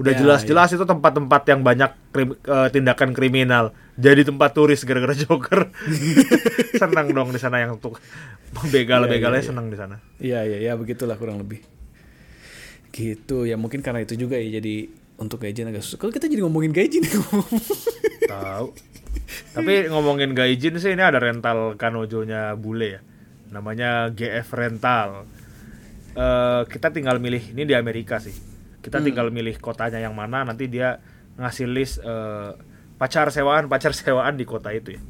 Udah 0.00 0.16
Ya, 0.16 0.18
jelas-jelas 0.24 0.72
itu 0.72 0.80
tempat-tempat 0.82 1.42
yang 1.44 1.60
banyak 1.60 1.90
krim- 2.08 2.38
eh, 2.40 2.68
tindakan 2.72 3.12
kriminal. 3.12 3.76
Jadi 3.94 4.24
tempat 4.24 4.56
turis 4.56 4.80
gara-gara 4.80 5.12
Joker. 5.22 5.68
senang 6.74 7.12
dong 7.12 7.30
di 7.30 7.40
sana 7.42 7.60
yang 7.60 7.76
untuk 7.76 8.00
begal-begalnya 8.64 9.44
senang 9.44 9.68
di 9.68 9.76
sana. 9.76 10.00
Iya 10.16 10.42
iya 10.46 10.58
ya 10.58 10.72
begitulah 10.74 11.20
kurang 11.20 11.38
lebih. 11.38 11.60
Gitu 12.90 13.46
ya 13.46 13.54
mungkin 13.54 13.80
karena 13.80 14.02
itu 14.02 14.18
juga 14.18 14.36
ya 14.38 14.60
jadi 14.60 14.90
untuk 15.20 15.44
gajian 15.44 15.68
agak 15.68 15.84
susah. 15.84 15.98
Kalau 16.00 16.12
kita 16.12 16.26
jadi 16.26 16.42
ngomongin 16.42 16.72
gaji 16.72 16.96
nih 17.04 17.12
Tahu. 18.32 18.66
Tapi 19.54 19.74
ngomongin 19.92 20.32
gaijin 20.32 20.80
sih 20.80 20.96
ini 20.96 21.02
ada 21.04 21.20
rental 21.20 21.76
kanojonya 21.76 22.56
bule 22.56 22.88
ya. 22.98 23.00
Namanya 23.52 24.08
GF 24.10 24.48
Rental. 24.56 25.28
Eh 26.16 26.62
kita 26.66 26.88
tinggal 26.90 27.20
milih 27.20 27.52
ini 27.52 27.68
di 27.68 27.74
Amerika 27.76 28.18
sih. 28.18 28.34
Kita 28.80 28.98
tinggal 29.04 29.28
milih 29.28 29.60
kotanya 29.60 30.00
yang 30.00 30.16
mana 30.16 30.40
nanti 30.40 30.64
dia 30.64 30.96
ngasih 31.36 31.68
list 31.68 32.00
eh, 32.00 32.56
pacar 32.96 33.28
sewaan 33.28 33.68
pacar 33.68 33.92
sewaan 33.92 34.40
di 34.40 34.48
kota 34.48 34.72
itu 34.72 34.96
ya. 34.96 35.02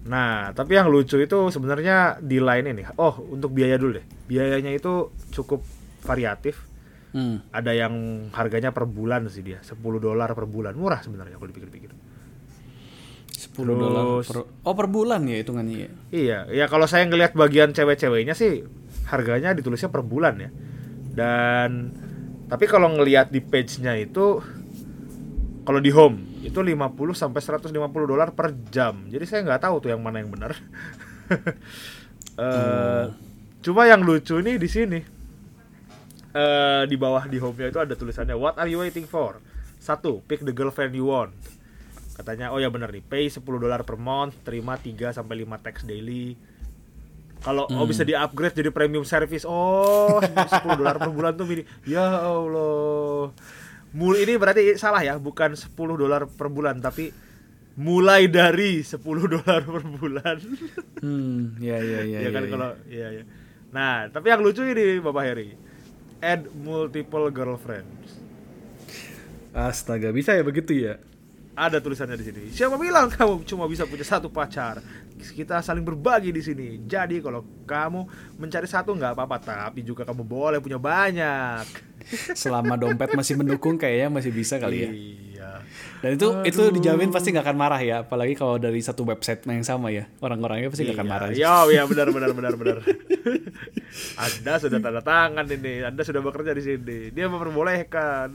Nah, 0.00 0.56
tapi 0.56 0.80
yang 0.80 0.88
lucu 0.88 1.20
itu 1.20 1.38
sebenarnya 1.52 2.22
di 2.24 2.40
lain 2.40 2.72
ini. 2.72 2.88
Oh, 2.96 3.20
untuk 3.28 3.52
biaya 3.52 3.76
dulu 3.76 4.00
deh. 4.00 4.06
Biayanya 4.30 4.72
itu 4.72 5.12
cukup 5.34 5.60
variatif. 6.00 6.69
Hmm. 7.12 7.52
Ada 7.52 7.72
yang 7.74 7.94
harganya 8.34 8.70
per 8.70 8.86
bulan 8.86 9.26
sih 9.28 9.42
dia, 9.44 9.60
10 9.62 9.76
dolar 10.00 10.30
per 10.32 10.46
bulan. 10.46 10.74
Murah 10.74 11.00
sebenarnya 11.02 11.36
kalau 11.36 11.50
dipikir-pikir. 11.50 11.90
10 13.40 13.56
dolar 13.66 14.04
per 14.20 14.36
Oh 14.64 14.74
per 14.76 14.86
bulan 14.86 15.24
ya 15.26 15.36
hitungannya 15.40 15.76
ya. 15.76 15.90
Iya, 16.12 16.38
ya 16.52 16.64
kalau 16.68 16.84
saya 16.84 17.08
ngelihat 17.08 17.32
bagian 17.34 17.72
cewek-ceweknya 17.72 18.36
sih 18.36 18.64
harganya 19.08 19.56
ditulisnya 19.56 19.88
per 19.88 20.04
bulan 20.06 20.34
ya. 20.38 20.50
Dan 21.10 21.94
tapi 22.50 22.66
kalau 22.66 22.90
ngelihat 22.90 23.30
di 23.30 23.42
page-nya 23.42 23.94
itu 23.98 24.42
kalau 25.62 25.78
di 25.78 25.90
home 25.94 26.42
itu 26.42 26.56
50 26.56 26.96
sampai 27.12 27.40
150 27.40 27.72
dolar 28.08 28.32
per 28.32 28.54
jam. 28.72 29.06
Jadi 29.06 29.24
saya 29.28 29.40
nggak 29.44 29.62
tahu 29.68 29.74
tuh 29.84 29.90
yang 29.92 30.02
mana 30.02 30.22
yang 30.22 30.30
benar. 30.32 30.54
Eh, 32.40 33.04
Cuma 33.60 33.84
yang 33.84 34.00
lucu 34.00 34.40
nih 34.40 34.56
di 34.56 34.68
sini. 34.68 35.19
Eh 36.30 36.82
di 36.86 36.94
bawah 36.94 37.26
di 37.26 37.42
home-nya 37.42 37.74
itu 37.74 37.80
ada 37.82 37.98
tulisannya 37.98 38.38
What 38.38 38.62
are 38.62 38.70
you 38.70 38.78
waiting 38.78 39.06
for? 39.10 39.42
Satu, 39.82 40.22
pick 40.28 40.46
the 40.46 40.54
girlfriend 40.54 40.94
you 40.94 41.10
want. 41.10 41.34
Katanya, 42.14 42.52
oh 42.52 42.60
ya 42.60 42.68
bener 42.68 42.92
nih, 42.92 43.00
pay 43.00 43.32
10 43.32 43.40
dolar 43.42 43.80
per 43.82 43.96
month, 43.96 44.44
terima 44.44 44.76
3 44.76 45.16
sampai 45.16 45.40
5 45.42 45.64
tax 45.64 45.88
daily. 45.88 46.36
Kalau 47.40 47.64
oh 47.72 47.88
bisa 47.88 48.04
di-upgrade 48.04 48.52
jadi 48.52 48.68
premium 48.68 49.08
service. 49.08 49.48
Oh, 49.48 50.20
10 50.60 50.76
dolar 50.76 51.00
per 51.00 51.08
bulan 51.08 51.32
tuh 51.32 51.48
mini. 51.48 51.64
Ya 51.88 52.04
Allah. 52.04 53.32
Mul 53.96 54.14
ini 54.20 54.36
berarti 54.36 54.76
salah 54.76 55.00
ya, 55.00 55.16
bukan 55.16 55.56
10 55.56 55.72
dolar 55.74 56.28
per 56.28 56.52
bulan 56.52 56.78
tapi 56.78 57.10
mulai 57.80 58.28
dari 58.28 58.84
10 58.84 59.00
dolar 59.00 59.64
per 59.64 59.82
bulan. 59.88 60.36
Hmm, 61.00 61.56
ya 61.56 61.80
ya 61.80 62.04
ya. 62.04 62.18
ya 62.28 62.30
kan 62.30 62.44
ya, 62.44 62.46
ya. 62.46 62.52
kalau 62.52 62.70
iya 62.92 63.08
ya. 63.16 63.24
Nah, 63.72 64.12
tapi 64.12 64.28
yang 64.28 64.44
lucu 64.44 64.60
ini 64.60 65.00
Bapak 65.00 65.24
Heri. 65.24 65.69
Add 66.20 66.52
multiple 66.52 67.32
girlfriends. 67.32 68.20
Astaga, 69.56 70.12
bisa 70.12 70.36
ya 70.36 70.44
begitu 70.44 70.76
ya? 70.76 71.00
Ada 71.56 71.80
tulisannya 71.80 72.16
di 72.16 72.24
sini. 72.24 72.42
Siapa 72.52 72.76
bilang 72.76 73.08
kamu 73.10 73.42
cuma 73.48 73.64
bisa 73.66 73.88
punya 73.88 74.04
satu 74.06 74.28
pacar? 74.30 74.84
Kita 75.16 75.60
saling 75.60 75.84
berbagi 75.84 76.32
di 76.32 76.40
sini. 76.40 76.80
Jadi 76.84 77.20
kalau 77.20 77.44
kamu 77.68 78.34
mencari 78.40 78.68
satu 78.68 78.96
nggak 78.96 79.12
apa-apa, 79.16 79.36
tapi 79.40 79.80
juga 79.84 80.04
kamu 80.08 80.22
boleh 80.24 80.60
punya 80.60 80.80
banyak. 80.80 81.64
Selama 82.32 82.76
dompet 82.76 83.12
masih 83.12 83.36
mendukung 83.36 83.76
kayaknya 83.76 84.08
masih 84.08 84.32
bisa 84.32 84.56
kali 84.56 84.78
ya. 84.80 84.90
Iya. 85.60 86.00
Dan 86.00 86.10
itu 86.16 86.26
itu 86.44 86.62
dijamin 86.72 87.10
pasti 87.10 87.30
nggak 87.30 87.44
akan 87.44 87.58
marah 87.58 87.80
ya, 87.80 87.96
apalagi 88.02 88.34
kalau 88.34 88.56
dari 88.56 88.80
satu 88.80 89.04
website 89.04 89.44
yang 89.44 89.62
sama 89.62 89.92
ya. 89.92 90.08
Orang-orangnya 90.18 90.68
pasti 90.68 90.84
nggak 90.84 90.96
akan 90.96 91.08
marah. 91.08 91.28
Iya, 91.30 91.68
ya 91.70 91.82
benar 91.84 92.08
benar 92.10 92.30
benar 92.32 92.54
benar. 92.56 92.76
Anda 94.24 94.52
sudah 94.56 94.78
tanda 94.78 95.02
tangan 95.02 95.46
ini. 95.46 95.84
Anda 95.84 96.02
sudah 96.02 96.20
bekerja 96.20 96.52
di 96.54 96.62
sini. 96.62 96.98
Dia 97.10 97.26
memperbolehkan. 97.28 98.28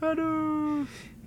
Aduh. 0.00 0.84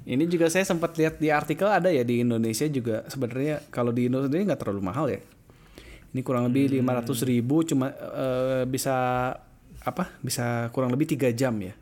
Ini 0.08 0.24
juga 0.32 0.48
saya 0.48 0.64
sempat 0.64 0.96
lihat 0.96 1.20
di 1.20 1.28
artikel 1.28 1.68
ada 1.68 1.92
ya 1.92 2.00
di 2.08 2.24
Indonesia 2.24 2.64
juga 2.72 3.04
sebenarnya 3.12 3.60
kalau 3.68 3.92
di 3.92 4.08
Indonesia 4.08 4.40
nggak 4.56 4.62
terlalu 4.64 4.82
mahal 4.82 5.06
ya. 5.12 5.20
Ini 6.16 6.24
kurang 6.24 6.48
lebih 6.48 6.72
Hmm. 6.72 6.76
lima 6.80 6.92
ratus 6.98 7.28
ribu 7.28 7.68
cuma 7.68 7.92
eh, 7.92 8.64
bisa 8.64 8.96
apa? 9.84 10.16
Bisa 10.24 10.72
kurang 10.72 10.96
lebih 10.96 11.12
tiga 11.12 11.28
jam 11.36 11.54
ya 11.60 11.68
Ya, 11.68 11.76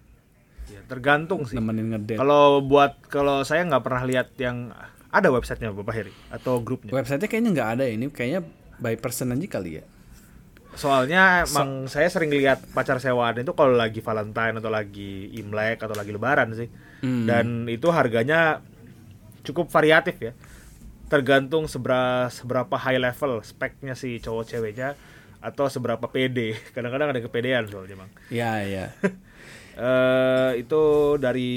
tergantung 0.85 1.45
sih. 1.45 1.57
nemenin 1.57 1.93
ngedate. 1.93 2.21
Kalau 2.21 2.61
buat 2.61 3.01
kalau 3.09 3.41
saya 3.41 3.65
nggak 3.65 3.83
pernah 3.83 4.03
lihat 4.05 4.27
yang 4.37 4.73
ada 5.15 5.31
websitenya 5.31 5.71
Bapak 5.71 5.95
Heri 5.95 6.13
atau 6.29 6.59
grupnya. 6.59 6.91
Websitenya 6.91 7.29
kayaknya 7.31 7.51
nggak 7.55 7.69
ada 7.79 7.85
ini 7.87 8.05
kayaknya 8.11 8.41
by 8.79 8.99
person 8.99 9.31
aja 9.31 9.47
kali 9.47 9.79
ya. 9.79 9.83
Soalnya 10.75 11.47
emang 11.47 11.87
saya 11.87 12.11
sering 12.11 12.27
lihat 12.35 12.59
pacar 12.75 12.99
sewaan 12.99 13.39
itu 13.39 13.55
kalau 13.55 13.79
lagi 13.79 14.03
Valentine 14.03 14.59
atau 14.59 14.67
lagi 14.67 15.31
Imlek 15.39 15.79
atau 15.79 15.95
lagi 15.95 16.11
Lebaran 16.11 16.51
sih. 16.51 16.67
Hmm. 16.99 17.23
Dan 17.23 17.45
itu 17.71 17.87
harganya 17.95 18.59
cukup 19.47 19.71
variatif 19.71 20.19
ya. 20.19 20.35
Tergantung 21.07 21.71
seberapa 21.71 22.27
seberapa 22.27 22.75
high 22.75 22.99
level 22.99 23.39
speknya 23.39 23.95
si 23.95 24.19
cowok 24.19 24.51
ceweknya 24.51 24.99
atau 25.39 25.71
seberapa 25.71 26.11
pede. 26.11 26.59
Kadang-kadang 26.75 27.15
ada 27.15 27.21
kepedean 27.23 27.71
soalnya 27.71 27.95
bang. 28.03 28.11
Ya 28.27 28.51
ya. 28.67 28.85
eh 29.75 30.51
itu 30.63 30.81
dari 31.19 31.51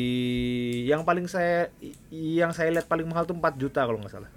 yang 0.84 1.06
paling 1.06 1.30
saya 1.30 1.70
yang 2.10 2.50
saya 2.50 2.74
lihat 2.74 2.90
paling 2.90 3.06
mahal 3.06 3.22
tuh 3.24 3.38
4 3.38 3.54
juta 3.54 3.86
kalau 3.86 3.98
nggak 4.02 4.10
salah. 4.10 4.30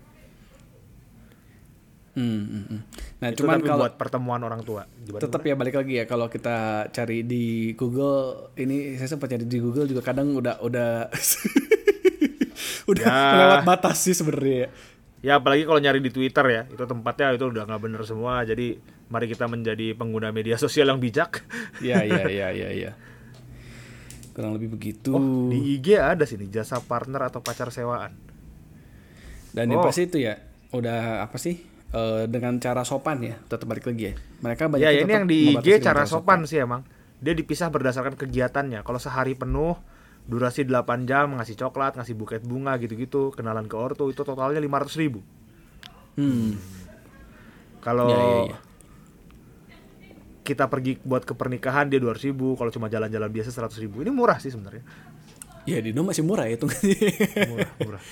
Hmm, 2.11 2.43
hmm, 2.43 2.63
hmm. 2.67 2.79
Nah 3.23 3.27
itu 3.31 3.39
cuman 3.41 3.57
tapi 3.57 3.71
kalau 3.71 3.87
buat 3.87 3.95
pertemuan 3.95 4.41
orang 4.43 4.61
tua. 4.67 4.83
Gimana, 4.99 5.23
tetap 5.23 5.41
ya 5.47 5.55
balik 5.55 5.75
lagi 5.79 5.93
ya 5.95 6.05
kalau 6.05 6.27
kita 6.27 6.89
cari 6.91 7.23
di 7.23 7.71
Google 7.73 8.51
ini 8.59 8.99
saya 8.99 9.15
sempat 9.15 9.31
cari 9.31 9.47
di 9.47 9.57
Google 9.63 9.87
juga 9.87 10.03
kadang 10.03 10.35
udah 10.35 10.59
udah 10.59 11.07
udah 12.91 13.05
Ya. 13.07 13.15
melewat 13.33 13.63
batas 13.63 13.97
sih 14.03 14.11
sebenarnya. 14.13 14.67
ya. 14.67 14.69
Ya 15.21 15.33
apalagi 15.37 15.63
kalau 15.69 15.77
nyari 15.77 16.01
di 16.01 16.09
Twitter 16.09 16.45
ya, 16.49 16.61
itu 16.65 16.81
tempatnya 16.81 17.37
itu 17.37 17.45
udah 17.47 17.63
nggak 17.63 17.81
bener 17.81 18.01
semua. 18.03 18.41
Jadi 18.43 18.81
Mari 19.11 19.27
kita 19.27 19.43
menjadi 19.43 19.91
pengguna 19.91 20.31
media 20.31 20.55
sosial 20.55 20.87
yang 20.87 20.95
bijak. 20.95 21.43
Iya 21.83 21.99
iya 22.07 22.23
iya 22.31 22.47
iya 22.63 22.69
iya. 22.71 22.91
Kurang 24.41 24.57
lebih 24.57 24.73
begitu. 24.73 25.13
Oh, 25.13 25.53
di 25.53 25.77
IG 25.77 26.01
ada 26.01 26.25
sini 26.25 26.49
jasa 26.49 26.81
partner 26.81 27.29
atau 27.29 27.45
pacar 27.45 27.69
sewaan. 27.69 28.17
Dan 29.53 29.69
yang 29.69 29.79
Oh. 29.79 29.85
pasti 29.85 30.09
itu 30.09 30.17
ya 30.17 30.41
udah 30.73 31.21
apa 31.21 31.37
sih? 31.37 31.69
eh, 31.91 32.23
dengan 32.23 32.55
cara 32.55 32.87
sopan 32.87 33.19
ya, 33.19 33.35
tetap 33.51 33.67
balik 33.67 33.83
lagi 33.83 34.09
ya. 34.09 34.13
Mereka 34.39 34.71
banyak 34.71 34.79
Ya, 34.79 34.95
yang 34.95 34.95
ya 34.95 35.01
ini 35.03 35.11
yang 35.11 35.27
di 35.27 35.39
IG 35.51 35.83
cara 35.83 36.07
sopan 36.07 36.47
sih 36.47 36.57
emang. 36.57 36.87
Dia 37.19 37.35
dipisah 37.35 37.67
berdasarkan 37.67 38.15
kegiatannya. 38.15 38.79
Kalau 38.81 38.95
sehari 38.95 39.35
penuh, 39.35 39.75
durasi 40.23 40.63
8 40.63 41.03
jam, 41.03 41.35
ngasih 41.35 41.59
coklat, 41.59 41.99
ngasih 41.99 42.15
buket 42.15 42.47
bunga 42.47 42.79
gitu-gitu, 42.79 43.35
kenalan 43.35 43.67
ke 43.67 43.75
ortu, 43.75 44.07
itu 44.07 44.23
totalnya 44.23 44.57
500 44.57 44.95
ribu. 44.95 45.19
Hmm. 46.15 46.55
Kalau 47.83 48.07
Ya, 48.07 48.17
ya, 48.17 48.39
ya. 48.55 48.57
Kita 50.41 50.65
pergi 50.67 50.97
buat 51.05 51.23
ke 51.23 51.33
pernikahan 51.37 51.87
dia 51.87 52.01
200 52.01 52.27
ribu, 52.33 52.57
kalau 52.57 52.73
cuma 52.73 52.89
jalan-jalan 52.89 53.29
biasa 53.29 53.49
100 53.53 53.81
ribu. 53.81 54.01
Ini 54.01 54.09
murah 54.09 54.41
sih 54.41 54.49
sebenarnya. 54.49 54.83
Ya 55.69 55.77
di 55.77 55.93
Indo 55.93 56.01
masih 56.01 56.25
murah 56.25 56.49
ya 56.49 56.57
itu. 56.57 56.65
Murah, 57.49 57.71
murah. 57.85 58.03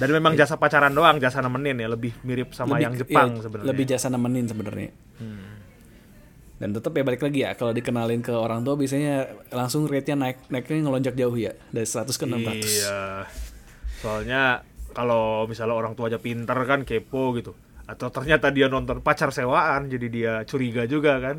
Dan 0.00 0.08
memang 0.16 0.32
jasa 0.38 0.56
pacaran 0.56 0.94
doang, 0.94 1.18
jasa 1.18 1.42
nemenin 1.42 1.76
ya, 1.76 1.88
lebih 1.90 2.14
mirip 2.22 2.54
sama 2.56 2.80
yang 2.80 2.94
Jepang 2.94 3.36
iya, 3.36 3.42
sebenarnya. 3.42 3.68
Lebih 3.68 3.84
jasa 3.90 4.06
nemenin 4.08 4.46
sebenarnya. 4.48 4.90
Hmm. 5.18 5.60
Dan 6.60 6.76
tetap 6.76 6.92
ya 6.92 7.02
balik 7.04 7.24
lagi 7.24 7.40
ya 7.40 7.56
kalau 7.56 7.72
dikenalin 7.72 8.20
ke 8.20 8.36
orang 8.36 8.60
tua 8.60 8.76
biasanya 8.76 9.32
langsung 9.48 9.88
rate-nya 9.88 10.16
naik 10.20 10.44
naiknya 10.52 10.84
ngelonjak 10.84 11.16
jauh 11.16 11.32
ya 11.32 11.56
dari 11.72 11.88
100 11.88 12.12
ke 12.12 12.24
600. 12.28 12.64
Iya. 12.68 13.00
Soalnya 14.00 14.42
kalau 14.92 15.48
misalnya 15.48 15.72
orang 15.72 15.96
tua 15.96 16.12
aja 16.12 16.20
pinter 16.20 16.56
kan 16.68 16.84
kepo 16.84 17.32
gitu. 17.36 17.56
Atau 17.90 18.06
ternyata 18.14 18.54
dia 18.54 18.70
nonton 18.70 19.02
pacar 19.02 19.34
sewaan 19.34 19.90
jadi 19.90 20.06
dia 20.06 20.32
curiga 20.46 20.86
juga 20.86 21.18
kan. 21.18 21.36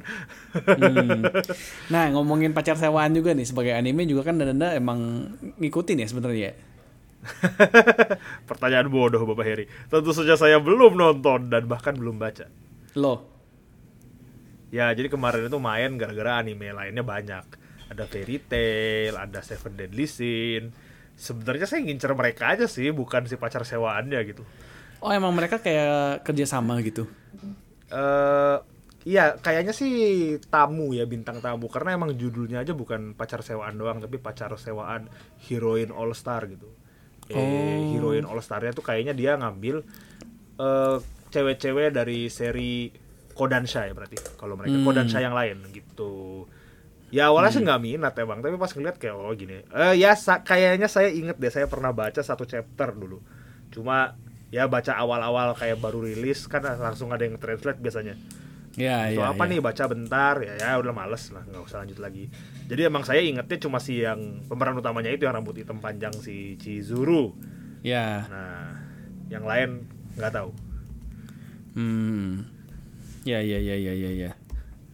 Hmm. 0.68 1.24
Nah, 1.94 2.12
ngomongin 2.12 2.52
pacar 2.52 2.76
sewaan 2.76 3.16
juga 3.16 3.32
nih 3.32 3.48
sebagai 3.48 3.72
anime 3.72 4.04
juga 4.04 4.28
kan 4.28 4.36
Danda 4.36 4.76
emang 4.76 5.32
ngikutin 5.60 6.04
ya 6.04 6.08
sebenarnya. 6.12 6.52
Pertanyaan 8.50 8.92
bodoh 8.92 9.24
Bapak 9.24 9.46
Heri. 9.48 9.66
Tentu 9.88 10.12
saja 10.12 10.36
saya 10.36 10.60
belum 10.60 11.00
nonton 11.00 11.48
dan 11.48 11.72
bahkan 11.72 11.96
belum 11.96 12.20
baca. 12.20 12.52
Loh. 13.00 13.32
Ya, 14.72 14.92
jadi 14.96 15.12
kemarin 15.12 15.48
itu 15.48 15.60
main 15.60 16.00
gara-gara 16.00 16.40
anime 16.40 16.72
lainnya 16.72 17.04
banyak. 17.04 17.46
Ada 17.92 18.08
Fairy 18.08 18.40
Tail, 18.40 19.20
ada 19.20 19.44
Seven 19.44 19.76
Deadly 19.76 20.08
Sin. 20.08 20.72
Sebenarnya 21.16 21.68
saya 21.68 21.84
ngincer 21.84 22.12
mereka 22.16 22.56
aja 22.56 22.66
sih, 22.72 22.88
bukan 22.96 23.28
si 23.28 23.36
pacar 23.36 23.68
sewaannya 23.68 24.20
gitu. 24.32 24.44
Oh, 25.02 25.10
emang 25.10 25.34
mereka 25.34 25.58
kayak 25.58 26.22
kerja 26.22 26.46
sama 26.48 26.78
gitu. 26.82 27.10
eh 27.92 28.58
iya, 29.04 29.36
kayaknya 29.36 29.74
sih 29.74 29.92
tamu 30.48 30.94
ya 30.94 31.04
bintang 31.04 31.42
tamu 31.42 31.68
karena 31.68 31.92
emang 31.92 32.16
judulnya 32.16 32.62
aja 32.62 32.72
bukan 32.72 33.12
pacar 33.12 33.42
sewaan 33.42 33.76
doang 33.76 34.00
tapi 34.00 34.16
pacar 34.16 34.54
sewaan 34.56 35.10
heroin 35.44 35.92
all 35.92 36.14
star 36.14 36.48
gitu. 36.48 36.70
Eh, 37.28 37.36
Oh. 37.36 37.92
heroin 37.92 38.24
all 38.24 38.40
starnya 38.40 38.72
tuh 38.72 38.82
kayaknya 38.82 39.12
dia 39.12 39.36
ngambil 39.36 39.84
eh 40.56 40.98
cewek-cewek 41.28 41.92
dari 41.92 42.28
seri 42.28 42.92
Kodansha 43.32 43.88
ya 43.88 43.92
berarti 43.92 44.16
kalau 44.36 44.54
mereka 44.54 44.78
Hmm. 44.78 44.86
Kodansha 44.86 45.18
yang 45.18 45.34
lain 45.34 45.60
gitu. 45.72 46.46
Ya 47.10 47.28
awalnya 47.28 47.52
sih 47.52 47.60
nggak 47.60 47.82
minat 47.82 48.16
emang, 48.16 48.40
tapi 48.40 48.56
pas 48.56 48.72
ngeliat 48.72 48.96
kayak 48.96 49.16
oh 49.16 49.34
gini. 49.34 49.60
Eh 49.68 49.94
ya 49.98 50.16
sa- 50.16 50.40
kayaknya 50.42 50.88
saya 50.88 51.10
inget 51.10 51.36
deh 51.36 51.50
saya 51.50 51.68
pernah 51.68 51.92
baca 51.92 52.22
satu 52.22 52.46
chapter 52.46 52.94
dulu. 52.94 53.20
Cuma 53.68 54.16
ya 54.52 54.68
baca 54.68 54.94
awal-awal 54.94 55.56
kayak 55.56 55.80
baru 55.80 56.04
rilis 56.04 56.46
kan 56.46 56.60
langsung 56.62 57.10
ada 57.10 57.24
yang 57.24 57.40
translate 57.40 57.80
biasanya. 57.80 58.16
Ya, 58.72 59.12
Itu 59.12 59.20
ya. 59.20 59.36
apa 59.36 59.44
ya. 59.44 59.52
nih 59.52 59.60
baca 59.60 59.84
bentar 59.84 60.36
ya 60.40 60.56
ya 60.56 60.80
udah 60.80 60.96
males 60.96 61.28
lah 61.32 61.44
nggak 61.44 61.64
usah 61.66 61.84
lanjut 61.84 62.00
lagi. 62.00 62.32
Jadi 62.72 62.82
emang 62.88 63.04
saya 63.04 63.20
ingetnya 63.20 63.60
cuma 63.60 63.84
si 63.84 64.00
yang 64.00 64.48
pemeran 64.48 64.80
utamanya 64.80 65.12
itu 65.12 65.28
yang 65.28 65.36
rambut 65.36 65.60
hitam 65.60 65.84
panjang 65.84 66.16
si 66.16 66.56
Chizuru. 66.56 67.36
Ya. 67.84 68.28
Nah, 68.32 68.80
yang 69.28 69.44
lain 69.44 69.84
nggak 70.16 70.32
tahu. 70.32 70.56
Hmm. 71.76 72.48
Ya, 73.28 73.44
ya, 73.44 73.60
ya, 73.60 73.76
ya, 73.76 73.92
ya, 73.94 74.12
ya. 74.28 74.32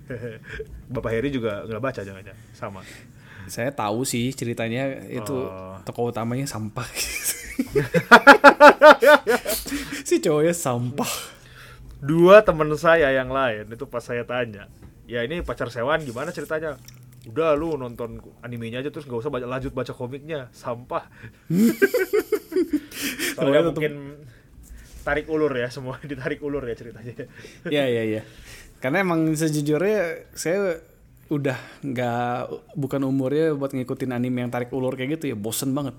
Bapak 0.93 1.11
Heri 1.13 1.29
juga 1.29 1.61
nggak 1.69 1.81
baca 1.81 2.01
jangan-jangan 2.01 2.41
sama. 2.57 2.81
Saya 3.47 3.71
tahu 3.71 4.03
sih 4.03 4.33
ceritanya 4.33 5.05
itu 5.05 5.37
Oh. 5.37 5.77
tokoh 5.85 6.09
utamanya 6.09 6.49
sampah. 6.49 6.83
si 10.07 10.21
cowoknya 10.21 10.53
sampah. 10.53 11.13
Dua 11.97 12.45
teman 12.45 12.69
saya 12.77 13.09
yang 13.09 13.33
lain 13.33 13.73
itu 13.73 13.85
pas 13.89 14.05
saya 14.05 14.21
tanya, 14.21 14.69
ya 15.09 15.25
ini 15.25 15.41
pacar 15.41 15.73
sewaan 15.73 16.05
gimana 16.05 16.29
ceritanya? 16.29 16.77
Udah 17.27 17.57
lu 17.57 17.75
nonton 17.75 18.21
animenya 18.45 18.85
aja 18.85 18.93
terus 18.93 19.09
nggak 19.09 19.19
usah 19.25 19.31
baca, 19.33 19.45
lanjut 19.49 19.73
baca 19.73 19.91
komiknya, 19.91 20.47
sampah. 20.53 21.09
Soalnya 23.35 23.73
mungkin 23.73 24.21
tarik 25.07 25.31
ulur 25.31 25.51
ya 25.55 25.71
semua 25.71 25.97
ditarik 26.09 26.43
ulur 26.43 26.63
ya 26.67 26.75
ceritanya. 26.75 27.15
ya 27.67 27.87
ya 27.87 28.03
ya 28.03 28.21
karena 28.77 29.01
emang 29.01 29.33
sejujurnya 29.33 30.29
saya 30.37 30.83
udah 31.27 31.59
nggak 31.83 32.35
bukan 32.79 33.01
umurnya 33.03 33.51
buat 33.55 33.75
ngikutin 33.75 34.15
anime 34.15 34.47
yang 34.47 34.51
tarik 34.51 34.71
ulur 34.71 34.95
kayak 34.95 35.19
gitu 35.19 35.31
ya 35.31 35.35
bosen 35.35 35.75
banget 35.75 35.95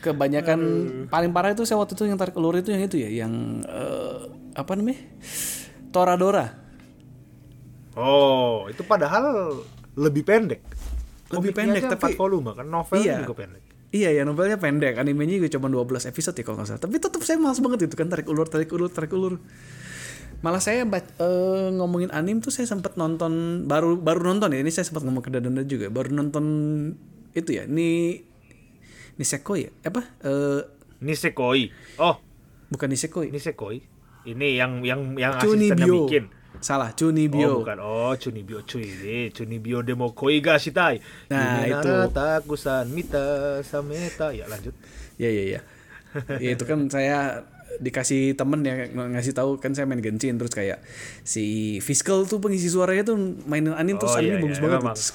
kebanyakan 0.00 0.60
paling 1.08 1.32
parah 1.32 1.56
itu 1.56 1.64
saya 1.64 1.80
waktu 1.80 1.96
itu 1.96 2.04
yang 2.04 2.20
tarik 2.20 2.36
ulur 2.36 2.60
itu 2.60 2.68
yang 2.68 2.84
itu 2.84 2.96
ya 3.00 3.08
yang 3.24 3.32
eh, 3.64 4.18
apa 4.52 4.72
namanya 4.76 5.00
Toradora 5.90 6.64
Oh, 7.94 8.66
itu 8.66 8.82
padahal 8.82 9.54
lebih 9.94 10.26
pendek. 10.26 10.66
Lebih 11.30 11.54
Komiknya 11.54 11.78
pendek, 11.78 11.82
tapi- 11.94 12.18
volume 12.18 12.50
kan 12.50 12.66
novel 12.66 12.98
Iya. 12.98 13.22
juga 13.22 13.46
pendek. 13.46 13.62
Iya 13.94 14.10
ya 14.10 14.22
novelnya 14.26 14.58
pendek, 14.58 14.98
animenya 14.98 15.38
juga 15.38 15.54
cuma 15.54 15.70
12 15.70 16.02
episode 16.10 16.34
ya 16.34 16.42
kalau 16.42 16.58
nggak 16.58 16.74
salah. 16.74 16.82
Tapi 16.82 16.98
tetap 16.98 17.22
saya 17.22 17.38
malas 17.38 17.62
banget 17.62 17.86
itu 17.86 17.94
kan 17.94 18.10
tarik 18.10 18.26
ulur, 18.26 18.50
tarik 18.50 18.66
ulur, 18.74 18.90
tarik 18.90 19.14
ulur. 19.14 19.38
Malah 20.42 20.58
saya 20.58 20.82
eh, 20.82 21.68
ngomongin 21.70 22.10
anim 22.10 22.42
tuh 22.42 22.50
saya 22.50 22.66
sempat 22.66 22.98
nonton 22.98 23.62
baru 23.70 23.94
baru 23.94 24.26
nonton 24.26 24.50
ya. 24.50 24.58
Ini 24.58 24.74
saya 24.74 24.90
sempat 24.90 25.06
ngomong 25.06 25.22
ke 25.22 25.30
Dadanda 25.30 25.62
juga. 25.62 25.86
Baru 25.86 26.10
nonton 26.10 26.44
itu 27.34 27.50
ya. 27.52 27.66
Ini 27.66 28.22
Nisekoi 29.14 29.60
ya? 29.66 29.70
Apa? 29.86 30.02
Eh 30.22 30.60
Nisekoi. 31.02 31.70
Oh, 32.00 32.16
bukan 32.70 32.88
Nisekoi. 32.90 33.30
Nisekoi. 33.30 33.78
Ini 34.24 34.48
yang 34.56 34.80
yang 34.82 35.14
yang 35.20 35.36
asistennya 35.36 35.84
bikin. 35.84 36.24
Salah, 36.64 36.94
Oh, 36.94 36.96
Chunibyo. 36.96 37.60
bukan. 37.60 37.78
Oh, 37.82 38.14
Chunibyo 38.16 38.62
cuy. 38.64 38.86
Ini 38.86 39.28
Chunibyo 39.34 39.82
demo 39.84 40.14
koi 40.16 40.40
ga 40.40 40.56
shitai. 40.56 40.96
Nah, 41.28 41.66
itu. 41.66 41.92
takusan 42.14 42.88
mita 42.88 43.60
sameta. 43.60 44.32
Ya, 44.32 44.48
lanjut. 44.48 44.72
Ya 45.20 45.28
ya 45.28 45.58
ya. 45.58 45.60
Ya, 46.38 46.54
itu 46.54 46.62
kan 46.62 46.86
saya 46.86 47.42
dikasih 47.76 48.32
temen 48.32 48.60
ya 48.60 48.86
ng- 48.86 49.12
ngasih 49.12 49.32
tahu 49.32 49.56
kan 49.56 49.70
saya 49.70 49.84
main 49.84 49.98
Genshin 49.98 50.34
terus 50.34 50.50
kayak 50.50 50.82
si 51.20 51.44
Fiscal 51.78 52.22
tuh 52.22 52.38
pengisi 52.38 52.66
suaranya 52.66 53.04
tuh 53.04 53.16
mainin 53.42 53.72
anime 53.72 53.96
terus 53.96 54.12
Oh, 54.12 54.18
anime 54.18 54.30
iya, 54.30 54.40
bagus 54.40 54.54
iya, 54.54 54.64
banget 54.64 54.80
emang. 54.80 54.94
terus, 54.94 55.08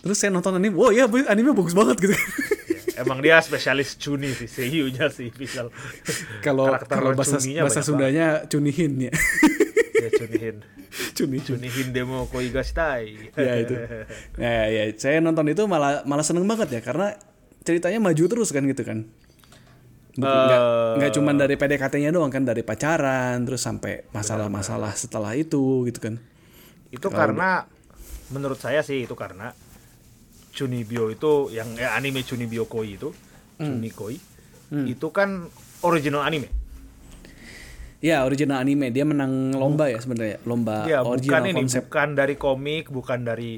terus 0.00 0.16
saya 0.16 0.30
nonton 0.30 0.52
anime 0.52 0.72
wow 0.72 0.88
ya 0.88 1.04
anime 1.26 1.50
bagus 1.52 1.72
banget 1.72 1.96
gitu 2.00 2.16
Ya, 2.86 3.02
Emang 3.02 3.18
dia 3.18 3.34
spesialis 3.38 3.98
Chuni 3.98 4.30
sih, 4.30 4.46
seiyunya 4.46 5.08
sih 5.08 5.26
Visual. 5.28 5.66
kalau 6.40 6.70
kalau 6.80 7.10
bahasa 7.12 7.42
bahasa 7.42 7.80
Sundanya 7.80 8.46
Chunihin 8.46 8.94
ya 9.00 9.12
Ya. 9.94 10.10
Chunihin 10.12 10.62
Chunihin 11.42 11.90
demo 11.90 12.26
koi 12.26 12.48
ga 12.48 12.60
shitai. 12.60 13.34
ya 13.34 13.54
itu 13.56 13.74
ya 14.36 14.54
ya 14.68 14.82
saya 14.94 15.18
nonton 15.18 15.48
itu 15.48 15.64
malah 15.64 16.04
malah 16.04 16.22
seneng 16.22 16.44
banget 16.44 16.70
ya 16.70 16.80
karena 16.80 17.18
ceritanya 17.62 17.98
maju 17.98 18.24
terus 18.28 18.50
kan 18.50 18.62
gitu 18.62 18.82
kan 18.82 19.08
nggak 20.14 20.30
Eh. 20.30 20.94
nggak 20.96 21.12
cuma 21.12 21.30
dari 21.32 21.54
PDKT-nya 21.54 22.10
doang 22.10 22.28
kan 22.28 22.42
dari 22.42 22.62
pacaran 22.62 23.42
terus 23.42 23.60
sampai 23.60 24.06
masalah-masalah 24.10 24.94
setelah 24.94 25.34
itu 25.34 25.82
gitu 25.84 25.98
kan 26.00 26.14
itu 26.88 27.08
karena 27.08 27.66
menurut 28.28 28.56
saya 28.56 28.80
sih 28.80 29.02
itu 29.02 29.14
karena 29.14 29.50
Chunibyo 30.50 31.10
itu 31.10 31.50
yang 31.50 31.74
eh, 31.74 31.88
anime 31.88 32.22
Chunibyo 32.22 32.64
Koi 32.64 32.94
itu 32.94 33.10
Hmm. 33.54 33.78
Chunikoi 33.78 34.18
itu 34.86 35.06
kan 35.08 35.46
original 35.80 36.22
anime 36.22 36.50
Ya 37.98 38.20
original 38.20 38.58
anime 38.58 38.90
dia 38.90 39.02
menang 39.02 39.50
lomba 39.50 39.86
ya 39.86 39.96
sebenarnya 39.96 40.36
lomba 40.42 40.84
ya 40.84 41.00
bukan 41.00 41.10
original 41.14 41.42
ini 41.46 41.60
konsep. 41.62 41.82
bukan 41.86 42.08
dari 42.12 42.34
komik 42.34 42.84
bukan 42.88 43.20
dari 43.22 43.56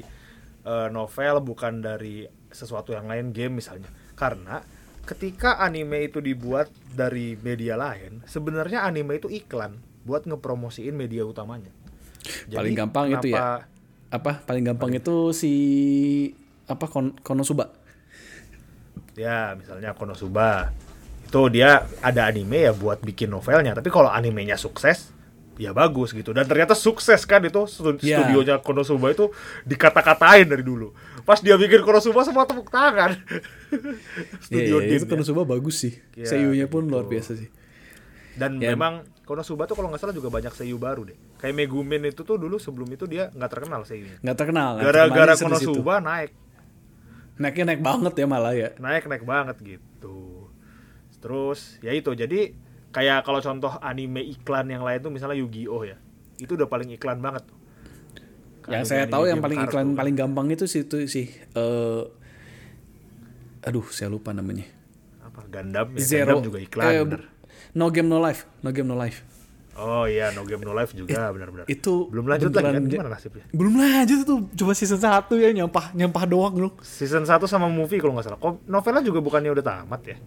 eh, 0.63 0.87
novel 0.87 1.35
bukan 1.41 1.81
dari 1.81 2.23
sesuatu 2.47 2.93
yang 2.93 3.05
lain 3.05 3.33
game 3.33 3.57
misalnya 3.57 3.89
karena 4.13 4.63
ketika 5.07 5.55
anime 5.57 6.05
itu 6.05 6.19
dibuat 6.19 6.67
dari 6.91 7.39
media 7.39 7.73
lain 7.73 8.19
sebenarnya 8.25 8.83
anime 8.83 9.15
itu 9.15 9.31
iklan 9.31 9.79
buat 10.03 10.23
ngepromosiin 10.23 10.91
media 10.91 11.23
utamanya. 11.23 11.71
Paling 12.47 12.75
gampang 12.75 13.07
itu 13.09 13.31
ya. 13.31 13.35
kenapa- 13.35 13.75
Apa? 14.07 14.31
Paling 14.43 14.63
gampang 14.63 14.91
itu 14.93 15.31
si 15.31 15.53
apa 16.63 16.87
Kon 16.87 17.11
Konosuba. 17.19 17.71
ya 19.15 19.55
misalnya 19.57 19.91
Konosuba. 19.91 20.71
Itu 21.27 21.51
dia 21.51 21.83
ada 21.99 22.23
anime 22.23 22.63
ya 22.63 22.71
buat 22.71 23.03
bikin 23.03 23.27
novelnya. 23.27 23.75
Tapi 23.75 23.91
kalau 23.91 24.07
animenya 24.07 24.55
sukses 24.55 25.11
ya 25.59 25.75
bagus 25.75 26.15
gitu. 26.15 26.31
Dan 26.31 26.47
ternyata 26.47 26.71
sukses 26.71 27.27
kan 27.27 27.43
itu 27.43 27.67
Ya. 27.99 28.23
studionya 28.23 28.63
Konosuba 28.63 29.11
itu 29.11 29.27
dikata-katain 29.65 30.47
dari 30.47 30.63
dulu 30.63 30.93
pas 31.27 31.37
dia 31.37 31.53
bikin 31.53 31.83
Konosuba 31.83 32.23
semua 32.23 32.47
tepuk 32.47 32.71
tangan 32.71 33.19
studio 34.45 34.79
iya, 34.79 34.87
itu 34.87 34.93
Dim 34.95 35.03
ya. 35.03 35.07
Konosuba 35.11 35.41
bagus 35.43 35.75
sih. 35.77 35.93
Iya, 36.15 36.23
Seiyunya 36.25 36.65
pun 36.65 36.81
gitu. 36.81 36.95
luar 36.95 37.05
biasa 37.05 37.35
sih. 37.35 37.51
dan 38.33 38.57
Ya. 38.57 38.71
memang 38.71 39.03
Konosuba 39.21 39.65
tuh 39.65 39.75
kalau 39.75 39.89
nggak 39.89 39.99
salah 39.99 40.13
juga 40.13 40.29
banyak 40.29 40.53
seiyu 40.53 40.77
baru 40.77 41.03
deh 41.03 41.17
kayak 41.35 41.51
Megumin 41.53 42.05
itu 42.05 42.21
tuh 42.21 42.37
dulu 42.37 42.55
sebelum 42.55 42.87
itu 42.87 43.03
dia 43.03 43.27
nggak 43.29 43.51
terkenal 43.51 43.83
seiyunya 43.83 44.21
Nggak 44.21 44.37
terkenal. 44.37 44.71
gara-gara. 44.79 45.33
Konosuba 45.35 45.99
naik 45.99 46.31
Naiknya 47.35 47.65
naik 47.67 47.81
banget 47.83 48.13
ya 48.15 48.25
malah 48.25 48.53
ya. 48.53 48.69
naik 48.77 49.05
naik 49.05 49.21
banget 49.21 49.57
gitu 49.59 50.47
terus 51.17 51.81
ya 51.81 51.91
itu 51.91 52.13
jadi 52.13 52.53
kayak 52.89 53.21
kalau 53.21 53.41
contoh 53.41 53.73
anime 53.79 54.21
iklan 54.23 54.69
yang 54.69 54.81
lain 54.81 55.01
tuh 55.01 55.09
misalnya 55.09 55.35
Yu-Gi-Oh 55.35 55.83
ya 55.83 55.97
itu 56.37 56.53
udah 56.53 56.65
paling 56.65 56.93
iklan 56.93 57.17
banget 57.17 57.41
tuh 57.43 57.56
Yang 58.67 58.83
saya 58.85 59.03
tahu 59.05 59.23
yang 59.25 59.39
paling 59.39 59.57
kartu. 59.57 59.71
iklan 59.71 59.87
paling 59.95 60.13
gampang 60.13 60.47
itu 60.49 60.65
sih 60.65 60.83
itu 60.83 61.07
sih 61.07 61.27
eh 61.29 62.01
aduh 63.61 63.85
saya 63.87 64.07
lupa 64.07 64.31
namanya. 64.31 64.63
apa 65.19 65.43
Gundam? 65.45 65.87
Ya 65.93 66.01
Zero. 66.01 66.35
Gundam 66.35 66.47
juga 66.47 66.59
iklan 66.59 66.85
eh, 66.85 67.01
bener. 67.01 67.21
No 67.73 67.87
Game 67.87 68.07
No 68.07 68.17
Life, 68.17 68.47
No 68.59 68.69
Game 68.71 68.85
No 68.85 68.95
Life. 68.95 69.23
oh 69.77 70.03
iya 70.03 70.33
No 70.33 70.41
Game 70.41 70.63
No 70.63 70.73
Life 70.73 70.91
juga 70.91 71.29
benar-benar 71.29 71.63
Itu 71.67 72.09
belum 72.09 72.25
lanjut 72.25 72.49
lagi 72.49 72.65
kan? 72.73 72.83
gimana 72.83 73.09
nasibnya? 73.13 73.45
Belum 73.51 73.73
lanjut 73.75 74.19
tuh, 74.23 74.39
coba 74.51 74.73
season 74.73 74.97
1 74.97 75.05
ya 75.37 75.49
nyampah 75.53 75.93
nyampah 75.93 76.23
doang 76.25 76.55
dong. 76.57 76.73
season 76.81 77.21
1 77.21 77.37
sama 77.45 77.69
movie 77.69 77.97
kalau 77.97 78.17
nggak 78.17 78.25
salah. 78.25 78.39
Kok 78.39 78.65
novelnya 78.65 79.05
juga 79.05 79.21
bukannya 79.21 79.53
udah 79.53 79.61
tamat 79.63 80.01
ya? 80.03 80.17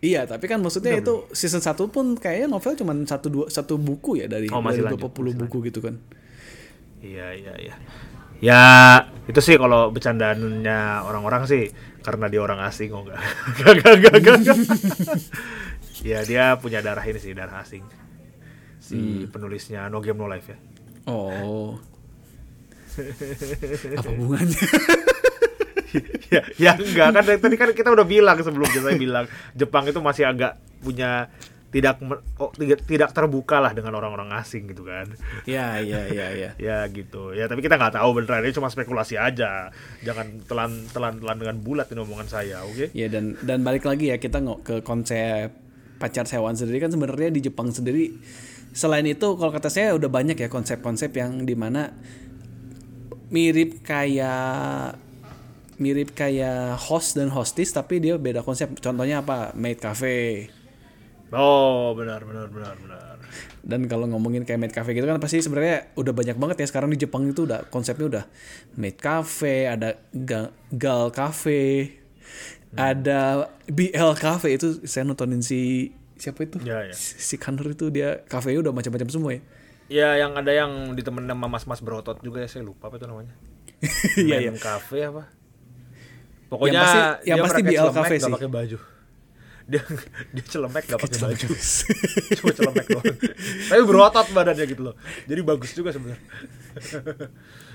Iya, 0.00 0.20
tapi 0.24 0.46
kan 0.46 0.56
maksudnya 0.56 0.96
itu 0.96 1.26
season 1.30 1.58
1 1.58 1.74
pun 1.90 2.14
kayaknya 2.14 2.48
novel 2.48 2.72
cuma 2.72 2.94
satu 3.04 3.26
dua 3.28 3.46
satu 3.50 3.76
buku 3.76 4.16
ya 4.16 4.30
dari, 4.30 4.46
Oh, 4.48 4.62
dari 4.62 4.78
lanjut, 4.80 5.10
20 5.12 5.34
buku 5.36 5.56
gitu 5.66 5.82
kan. 5.82 5.98
Iya 7.00 7.26
iya 7.36 7.54
iya. 7.56 7.74
Ya 8.40 8.62
itu 9.28 9.40
sih 9.44 9.56
kalau 9.60 9.92
bercandaannya 9.92 11.04
orang-orang 11.04 11.44
sih 11.44 11.68
karena 12.00 12.32
dia 12.32 12.40
orang 12.40 12.60
asing 12.64 12.92
oh 12.92 13.04
enggak. 13.04 13.20
Enggak 13.68 13.92
enggak 14.00 14.14
enggak 14.20 14.56
ya 16.00 16.24
dia 16.24 16.56
punya 16.56 16.80
darah 16.80 17.04
ini 17.04 17.20
sih 17.20 17.36
darah 17.36 17.60
asing. 17.60 17.84
Si 18.80 19.28
penulisnya 19.28 19.92
No 19.92 20.00
Game 20.00 20.16
No 20.16 20.28
Life 20.28 20.48
ya. 20.48 20.58
Oh. 21.08 21.76
Apa 24.00 24.08
hubungannya? 24.08 24.66
ya, 26.30 26.42
ya 26.56 26.72
enggak 26.78 27.08
kan 27.12 27.24
tadi 27.26 27.56
kan 27.58 27.70
kita 27.74 27.90
udah 27.90 28.06
bilang 28.06 28.38
sebelumnya 28.40 28.80
saya 28.80 28.96
bilang 28.96 29.26
Jepang 29.52 29.84
itu 29.90 29.98
masih 29.98 30.24
agak 30.26 30.58
punya 30.80 31.28
tidak 31.70 32.02
oh, 32.42 32.50
tidak 32.50 32.82
tidak 32.82 33.14
terbuka 33.14 33.62
lah 33.62 33.70
dengan 33.70 33.94
orang-orang 33.94 34.34
asing 34.42 34.66
gitu 34.66 34.82
kan. 34.82 35.06
Iya, 35.46 35.78
iya, 35.78 36.00
iya, 36.10 36.26
iya. 36.34 36.50
ya 36.68 36.78
gitu. 36.90 37.30
Ya 37.30 37.46
tapi 37.46 37.62
kita 37.62 37.78
nggak 37.78 37.94
tahu 37.94 38.10
beneran. 38.18 38.42
Ini 38.42 38.54
cuma 38.58 38.66
spekulasi 38.66 39.14
aja. 39.14 39.70
Jangan 40.02 40.42
telan 40.50 40.90
telan 40.90 41.22
telan 41.22 41.36
dengan 41.38 41.56
bulat 41.62 41.86
ini 41.94 42.02
omongan 42.02 42.26
saya 42.26 42.66
oke? 42.66 42.90
Ya 42.90 43.06
dan 43.06 43.38
dan 43.46 43.62
balik 43.62 43.86
lagi 43.86 44.10
ya 44.10 44.18
kita 44.18 44.42
nggak 44.42 44.60
ke 44.66 44.76
konsep 44.82 45.54
pacar 46.02 46.26
sewaan 46.26 46.58
sendiri. 46.58 46.82
Kan 46.82 46.90
sebenarnya 46.90 47.30
di 47.30 47.40
Jepang 47.46 47.70
sendiri 47.70 48.18
selain 48.74 49.06
itu 49.06 49.38
kalau 49.38 49.54
kata 49.54 49.70
saya 49.70 49.94
udah 49.94 50.10
banyak 50.10 50.38
ya 50.38 50.50
konsep-konsep 50.50 51.14
yang 51.14 51.46
di 51.46 51.54
mana 51.54 51.94
mirip 53.30 53.82
kayak 53.86 54.98
mirip 55.78 56.14
kayak 56.18 56.76
host 56.76 57.14
dan 57.14 57.30
hostess 57.30 57.70
tapi 57.70 58.02
dia 58.02 58.18
beda 58.18 58.42
konsep. 58.42 58.74
Contohnya 58.82 59.22
apa? 59.22 59.54
Maid 59.54 59.78
cafe 59.78 60.50
oh 61.32 61.94
benar 61.94 62.22
benar 62.22 62.46
benar 62.46 62.74
benar. 62.76 63.16
Dan 63.60 63.86
kalau 63.86 64.06
ngomongin 64.06 64.42
kayak 64.42 64.58
maid 64.58 64.72
cafe 64.72 64.90
gitu 64.92 65.04
kan 65.04 65.20
pasti 65.20 65.38
sebenarnya 65.38 65.94
udah 65.94 66.10
banyak 66.10 66.34
banget 66.34 66.56
ya. 66.60 66.66
Sekarang 66.66 66.90
di 66.90 66.98
Jepang 66.98 67.22
itu 67.24 67.44
udah 67.44 67.68
konsepnya 67.68 68.06
udah 68.08 68.24
maid 68.74 68.96
cafe 68.96 69.66
ada 69.66 69.94
ga- 70.10 70.50
gal 70.68 71.10
cafe 71.10 71.94
ada 72.72 73.46
BL 73.66 74.10
cafe. 74.14 74.54
Itu 74.54 74.82
saya 74.82 75.04
nontonin 75.04 75.40
si 75.40 75.92
siapa 76.16 76.42
itu? 76.42 76.58
Ya, 76.60 76.84
ya. 76.84 76.94
si 76.94 77.36
Kanur 77.36 77.70
itu 77.70 77.88
dia 77.88 78.20
cafe 78.26 78.54
udah 78.54 78.74
macam-macam 78.74 79.08
semua 79.08 79.30
ya. 79.32 79.40
Ya 79.90 80.08
yang 80.16 80.38
ada 80.38 80.50
yang 80.50 80.94
ditemenin 80.94 81.26
sama 81.26 81.46
mas-mas 81.46 81.82
berotot 81.82 82.18
juga 82.20 82.42
ya 82.42 82.48
saya 82.48 82.62
lupa 82.62 82.86
apa 82.86 82.98
itu 82.98 83.06
namanya. 83.06 83.34
Iya, 84.20 84.50
Men 84.50 84.60
cafe 84.60 85.08
apa? 85.08 85.26
Pokoknya 86.46 86.80
pasti- 86.82 87.30
yang 87.30 87.38
pasti 87.40 87.62
BL 87.62 87.88
cafe 87.90 88.14
sih. 88.18 88.30
pakai 88.30 88.50
baju 88.50 88.78
dia 89.70 89.82
dia 90.34 90.44
celemek 90.44 90.82
gak 90.84 90.98
pakai 90.98 91.18
baju. 91.22 91.46
Cuma 92.42 92.50
celemek 92.50 92.86
doang. 92.90 93.14
Tapi 93.70 93.82
berotot 93.86 94.26
badannya 94.30 94.66
gitu 94.66 94.82
loh. 94.82 94.94
Jadi 95.24 95.40
bagus 95.40 95.70
juga 95.72 95.94
sebenarnya. 95.94 96.18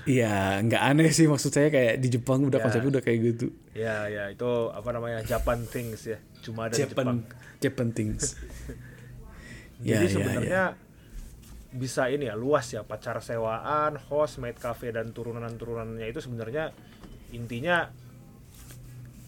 Iya 0.06 0.62
nggak 0.62 0.82
aneh 0.86 1.10
sih 1.10 1.26
maksud 1.26 1.50
saya 1.50 1.66
kayak 1.66 1.98
di 1.98 2.08
Jepang 2.12 2.46
udah 2.46 2.60
Ya. 2.60 2.64
konsepnya 2.68 2.90
udah 2.94 3.02
kayak 3.02 3.18
gitu. 3.26 3.46
Ya 3.74 4.06
ya 4.06 4.30
itu 4.30 4.46
apa 4.70 4.88
namanya 4.92 5.24
Japan 5.24 5.64
things 5.64 6.06
ya. 6.06 6.20
Cuma 6.44 6.70
ada 6.70 6.76
di 6.76 6.84
Jepang. 6.84 7.26
Japan 7.26 7.58
Japan 7.58 7.88
things. 7.90 8.24
Ya, 9.76 10.00
Jadi 10.00 10.08
ya, 10.08 10.12
sebenarnya 10.16 10.62
bisa 11.68 12.08
ini 12.08 12.24
ya 12.24 12.32
luas 12.32 12.72
ya. 12.72 12.80
Pacar 12.80 13.20
sewaan, 13.20 14.00
host, 14.08 14.40
maid 14.40 14.56
cafe 14.56 14.88
dan 14.88 15.12
turunan-turunannya 15.12 16.08
itu 16.08 16.24
sebenarnya 16.24 16.72
intinya 17.28 17.92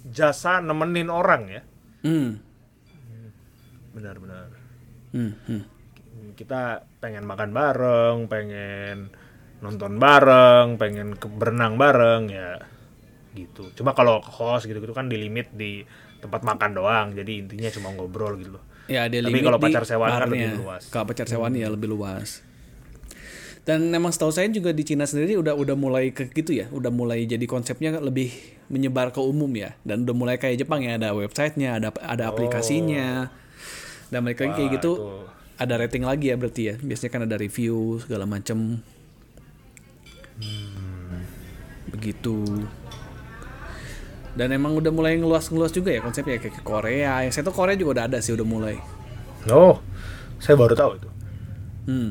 jasa 0.09 0.65
nemenin 0.65 1.13
orang 1.13 1.43
ya. 1.53 1.63
hmm. 2.01 2.48
Benar-benar. 3.99 4.49
Hmm, 5.11 5.35
hmm. 5.51 5.63
Kita 6.39 6.87
pengen 7.03 7.27
makan 7.27 7.51
bareng, 7.51 8.17
pengen 8.31 9.11
nonton 9.59 9.99
bareng, 9.99 10.79
pengen 10.79 11.19
ke 11.19 11.27
berenang 11.27 11.75
bareng 11.75 12.31
ya 12.31 12.63
gitu. 13.35 13.75
Cuma 13.75 13.95
kalau 13.95 14.23
host 14.23 14.71
gitu-gitu 14.71 14.95
kan 14.95 15.11
di 15.11 15.19
limit 15.19 15.51
di 15.51 15.83
tempat 16.23 16.47
makan 16.47 16.71
doang. 16.79 17.07
Jadi 17.11 17.43
intinya 17.43 17.71
cuma 17.75 17.91
ngobrol 17.95 18.39
gitu 18.39 18.55
loh. 18.59 18.65
Ya 18.87 19.05
dia 19.11 19.21
Tapi 19.21 19.43
kalau 19.45 19.59
pacar 19.61 19.85
sewaan 19.85 20.11
kan 20.15 20.31
lebih 20.31 20.63
luas. 20.63 20.83
Hmm. 20.87 20.91
Kalau 20.95 21.05
pacar 21.11 21.27
sewaan 21.27 21.53
ya 21.59 21.69
lebih 21.69 21.91
luas. 21.91 22.47
Dan 23.69 23.93
memang 23.93 24.09
setahu 24.09 24.33
saya 24.33 24.49
juga 24.49 24.73
di 24.73 24.81
Cina 24.81 25.05
sendiri 25.05 25.37
udah 25.37 25.53
udah 25.53 25.77
mulai 25.77 26.09
ke 26.09 26.33
gitu 26.33 26.57
ya, 26.57 26.73
udah 26.73 26.89
mulai 26.89 27.29
jadi 27.29 27.45
konsepnya 27.45 28.01
lebih 28.01 28.33
menyebar 28.73 29.13
ke 29.13 29.21
umum 29.21 29.53
ya, 29.53 29.77
dan 29.85 30.09
udah 30.09 30.17
mulai 30.17 30.41
kayak 30.41 30.65
Jepang 30.65 30.81
ya 30.81 30.97
ada 30.97 31.13
websitenya, 31.13 31.77
ada 31.77 31.93
ada 32.01 32.33
aplikasinya, 32.33 33.29
dan 34.09 34.25
mereka 34.25 34.49
kayak 34.49 34.81
gitu 34.81 34.93
itu. 34.97 35.05
ada 35.61 35.75
rating 35.77 36.05
lagi 36.05 36.33
ya 36.33 36.37
berarti 36.37 36.63
ya, 36.73 36.75
biasanya 36.81 37.11
kan 37.13 37.23
ada 37.29 37.37
review 37.37 38.01
segala 38.01 38.25
macem. 38.25 38.81
Begitu. 41.93 42.69
Dan 44.39 44.55
emang 44.55 44.79
udah 44.79 44.93
mulai 44.95 45.19
ngeluas-ngeluas 45.19 45.75
juga 45.75 45.91
ya 45.91 45.99
konsepnya 45.99 46.39
kayak 46.39 46.61
ke 46.61 46.63
Korea. 46.63 47.27
Yang 47.27 47.33
saya 47.35 47.45
tahu 47.51 47.57
Korea 47.59 47.75
juga 47.75 47.91
udah 47.99 48.05
ada 48.07 48.19
sih 48.23 48.31
udah 48.37 48.47
mulai. 48.47 48.79
Oh, 49.51 49.83
saya 50.39 50.55
baru 50.55 50.79
tahu 50.79 50.91
itu. 51.01 51.09
Hmm. 51.91 52.11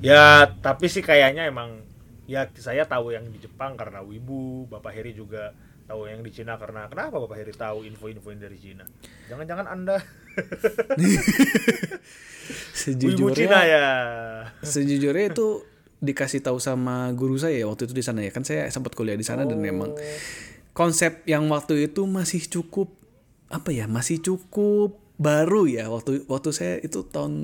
Ya, 0.00 0.48
tapi 0.64 0.88
sih 0.88 1.04
kayaknya 1.04 1.46
emang 1.46 1.84
ya 2.24 2.48
saya 2.58 2.88
tahu 2.88 3.12
yang 3.14 3.28
di 3.30 3.38
Jepang 3.38 3.78
karena 3.78 4.00
Wibu, 4.02 4.66
Bapak 4.66 4.96
Heri 4.96 5.14
juga 5.14 5.54
tahu 5.86 6.06
yang 6.06 6.22
di 6.22 6.30
Cina 6.30 6.58
karena 6.58 6.86
kenapa 6.86 7.20
Bapak 7.20 7.36
Heri 7.38 7.54
tahu 7.54 7.86
info-info 7.86 8.30
yang 8.34 8.42
dari 8.42 8.58
Cina? 8.58 8.84
Jangan-jangan 9.30 9.66
Anda 9.66 10.02
Wibu 12.80 13.30
Cina 13.36 13.60
Sejujurnya, 13.60 13.60
ya. 13.68 13.88
sejujurnya 14.64 15.24
itu 15.36 15.62
dikasih 16.00 16.40
tahu 16.40 16.56
sama 16.56 17.12
guru 17.12 17.36
saya 17.36 17.68
waktu 17.68 17.84
itu 17.84 17.94
di 18.00 18.04
sana 18.04 18.24
ya 18.24 18.32
kan 18.32 18.40
saya 18.40 18.72
sempat 18.72 18.96
kuliah 18.96 19.20
di 19.20 19.26
sana 19.26 19.44
dan 19.44 19.60
memang 19.60 19.92
konsep 20.72 21.20
yang 21.28 21.44
waktu 21.52 21.92
itu 21.92 22.08
masih 22.08 22.40
cukup 22.48 22.88
apa 23.52 23.68
ya 23.68 23.84
masih 23.84 24.24
cukup 24.24 24.96
baru 25.20 25.68
ya 25.68 25.92
waktu 25.92 26.24
waktu 26.24 26.50
saya 26.56 26.74
itu 26.80 27.04
tahun 27.04 27.34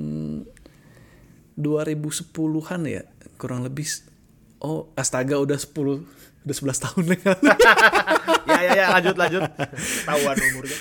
2010-an 1.53 2.81
ya 2.89 3.05
kurang 3.37 3.61
lebih 3.61 3.85
oh 4.65 4.89
astaga 4.97 5.37
udah 5.37 5.57
10 5.61 5.77
udah 6.47 6.55
11 6.57 6.85
tahun 6.89 7.03
yang 7.13 7.23
lalu. 7.29 7.45
ya 8.63 8.71
ya 8.73 8.73
ya 8.73 8.85
lanjut 8.97 9.15
lanjut. 9.15 9.43
Tahuan 10.05 10.35
umurnya. 10.35 10.79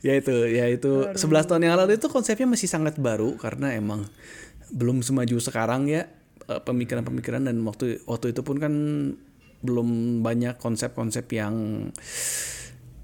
ya 0.00 0.12
itu 0.16 0.34
ya 0.48 0.64
itu 0.72 0.92
11 1.12 1.48
tahun 1.48 1.62
yang 1.68 1.76
lalu 1.76 2.00
itu 2.00 2.08
konsepnya 2.08 2.48
masih 2.48 2.68
sangat 2.68 2.96
baru 2.96 3.36
karena 3.36 3.72
emang 3.76 4.08
belum 4.72 5.04
semaju 5.04 5.36
sekarang 5.40 5.88
ya 5.88 6.08
eh, 6.48 6.60
pemikiran-pemikiran 6.62 7.48
dan 7.48 7.56
waktu 7.64 8.00
waktu 8.08 8.32
itu 8.32 8.40
pun 8.40 8.56
kan 8.56 8.72
belum 9.64 10.20
banyak 10.20 10.60
konsep-konsep 10.60 11.26
yang 11.32 11.88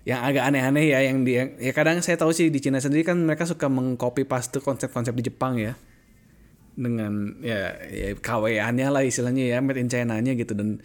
yang 0.02 0.20
agak 0.26 0.50
aneh-aneh 0.50 0.90
ya 0.90 0.98
yang 1.06 1.22
di 1.22 1.38
ya 1.38 1.72
kadang 1.74 2.02
saya 2.02 2.18
tahu 2.18 2.34
sih 2.34 2.50
di 2.50 2.58
Cina 2.58 2.82
sendiri 2.82 3.06
kan 3.06 3.22
mereka 3.22 3.46
suka 3.46 3.70
mengcopy 3.70 4.26
paste 4.26 4.58
konsep-konsep 4.58 5.14
di 5.14 5.30
Jepang 5.30 5.54
ya 5.62 5.78
dengan 6.74 7.38
ya, 7.44 7.76
ya 7.86 8.16
KW-annya 8.16 8.88
lah 8.88 9.04
istilahnya 9.04 9.44
ya 9.46 9.58
made 9.60 9.78
in 9.78 9.92
China-nya 9.92 10.32
gitu 10.34 10.56
dan 10.56 10.80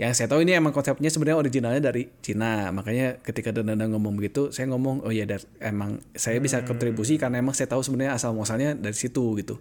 yang 0.00 0.16
saya 0.16 0.32
tahu 0.32 0.48
ini 0.48 0.56
emang 0.56 0.72
konsepnya 0.72 1.12
sebenarnya 1.12 1.36
originalnya 1.36 1.92
dari 1.92 2.08
Cina. 2.24 2.72
Makanya 2.72 3.20
ketika 3.20 3.52
Danda 3.52 3.84
ngomong 3.84 4.16
begitu 4.16 4.48
saya 4.48 4.72
ngomong 4.72 5.04
oh 5.04 5.12
ya 5.12 5.28
dar, 5.28 5.44
emang 5.60 6.00
saya 6.16 6.40
bisa 6.40 6.64
kontribusi 6.64 7.20
karena 7.20 7.44
emang 7.44 7.52
saya 7.52 7.68
tahu 7.68 7.84
sebenarnya 7.84 8.16
asal 8.16 8.32
muasalnya 8.32 8.72
dari 8.80 8.96
situ 8.96 9.36
gitu. 9.36 9.60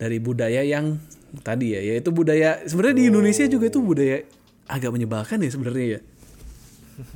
Dari 0.00 0.16
budaya 0.16 0.64
yang 0.64 0.96
tadi 1.44 1.76
ya 1.76 1.84
yaitu 1.84 2.08
budaya 2.08 2.64
sebenarnya 2.64 2.96
di 2.96 3.04
Indonesia 3.12 3.44
juga 3.52 3.68
itu 3.68 3.84
budaya 3.84 4.24
agak 4.64 4.96
menyebalkan 4.96 5.44
ya 5.44 5.50
sebenarnya 5.52 6.00
ya. 6.00 6.00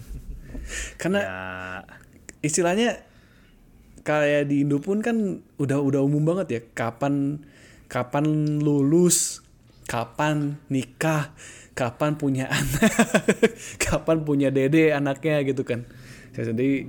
Karena 1.00 1.20
Ya, 1.24 1.40
istilahnya 2.44 3.00
kayak 4.04 4.52
di 4.52 4.68
Indo 4.68 4.84
pun 4.84 5.00
kan 5.00 5.40
udah 5.56 5.80
udah 5.80 6.04
umum 6.04 6.28
banget 6.28 6.46
ya. 6.52 6.60
Kapan 6.76 7.40
kapan 7.88 8.60
lulus 8.60 9.40
kapan 9.90 10.54
nikah 10.70 11.34
kapan 11.80 12.20
punya 12.20 12.52
anak 12.52 12.92
kapan 13.88 14.20
punya 14.20 14.52
dede 14.52 14.92
anaknya 14.92 15.40
gitu 15.48 15.64
kan 15.64 15.88
saya 16.36 16.52
sendiri 16.52 16.84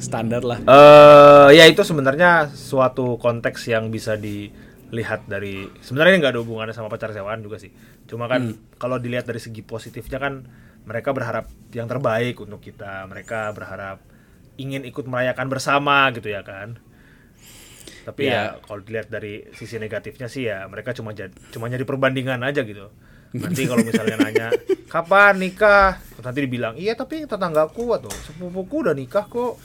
standar 0.00 0.42
lah 0.42 0.58
eh 0.64 1.48
ya 1.54 1.64
itu 1.70 1.84
sebenarnya 1.86 2.50
suatu 2.50 3.20
konteks 3.20 3.70
yang 3.70 3.92
bisa 3.94 4.18
dilihat 4.18 5.28
dari 5.30 5.68
sebenarnya 5.84 6.12
ini 6.16 6.18
nggak 6.24 6.32
ada 6.34 6.40
hubungannya 6.42 6.74
sama 6.74 6.90
pacar 6.90 7.14
sewaan 7.14 7.44
juga 7.44 7.62
sih. 7.62 7.70
Cuma 8.10 8.26
kan 8.26 8.58
kalau 8.76 8.98
dilihat 8.98 9.24
dari 9.24 9.38
segi 9.38 9.62
positifnya 9.62 10.18
kan 10.18 10.44
mereka 10.84 11.14
berharap 11.14 11.46
yang 11.72 11.86
terbaik 11.86 12.36
untuk 12.42 12.58
kita. 12.58 13.06
Mereka 13.06 13.54
berharap 13.54 14.02
ingin 14.58 14.82
ikut 14.86 15.06
merayakan 15.06 15.46
bersama 15.46 16.10
gitu 16.10 16.30
ya 16.30 16.42
kan. 16.42 16.78
Tapi 18.04 18.28
ya, 18.28 18.60
kalau 18.60 18.84
dilihat 18.84 19.08
dari 19.08 19.48
sisi 19.56 19.80
negatifnya 19.80 20.28
sih 20.28 20.44
ya 20.50 20.68
mereka 20.68 20.92
cuma 20.92 21.16
jadi 21.16 21.32
cuma 21.54 21.70
jadi 21.70 21.86
perbandingan 21.86 22.42
aja 22.42 22.66
gitu. 22.66 22.90
Nanti 23.34 23.66
kalau 23.66 23.82
misalnya 23.82 24.16
nanya 24.18 24.48
kapan 24.86 25.42
nikah, 25.42 25.98
nanti 26.22 26.38
dibilang 26.46 26.78
iya 26.78 26.94
tapi 26.94 27.26
tetanggaku 27.26 27.98
atau 27.98 28.10
sepupuku 28.10 28.86
udah 28.86 28.94
nikah 28.94 29.26
kok 29.26 29.58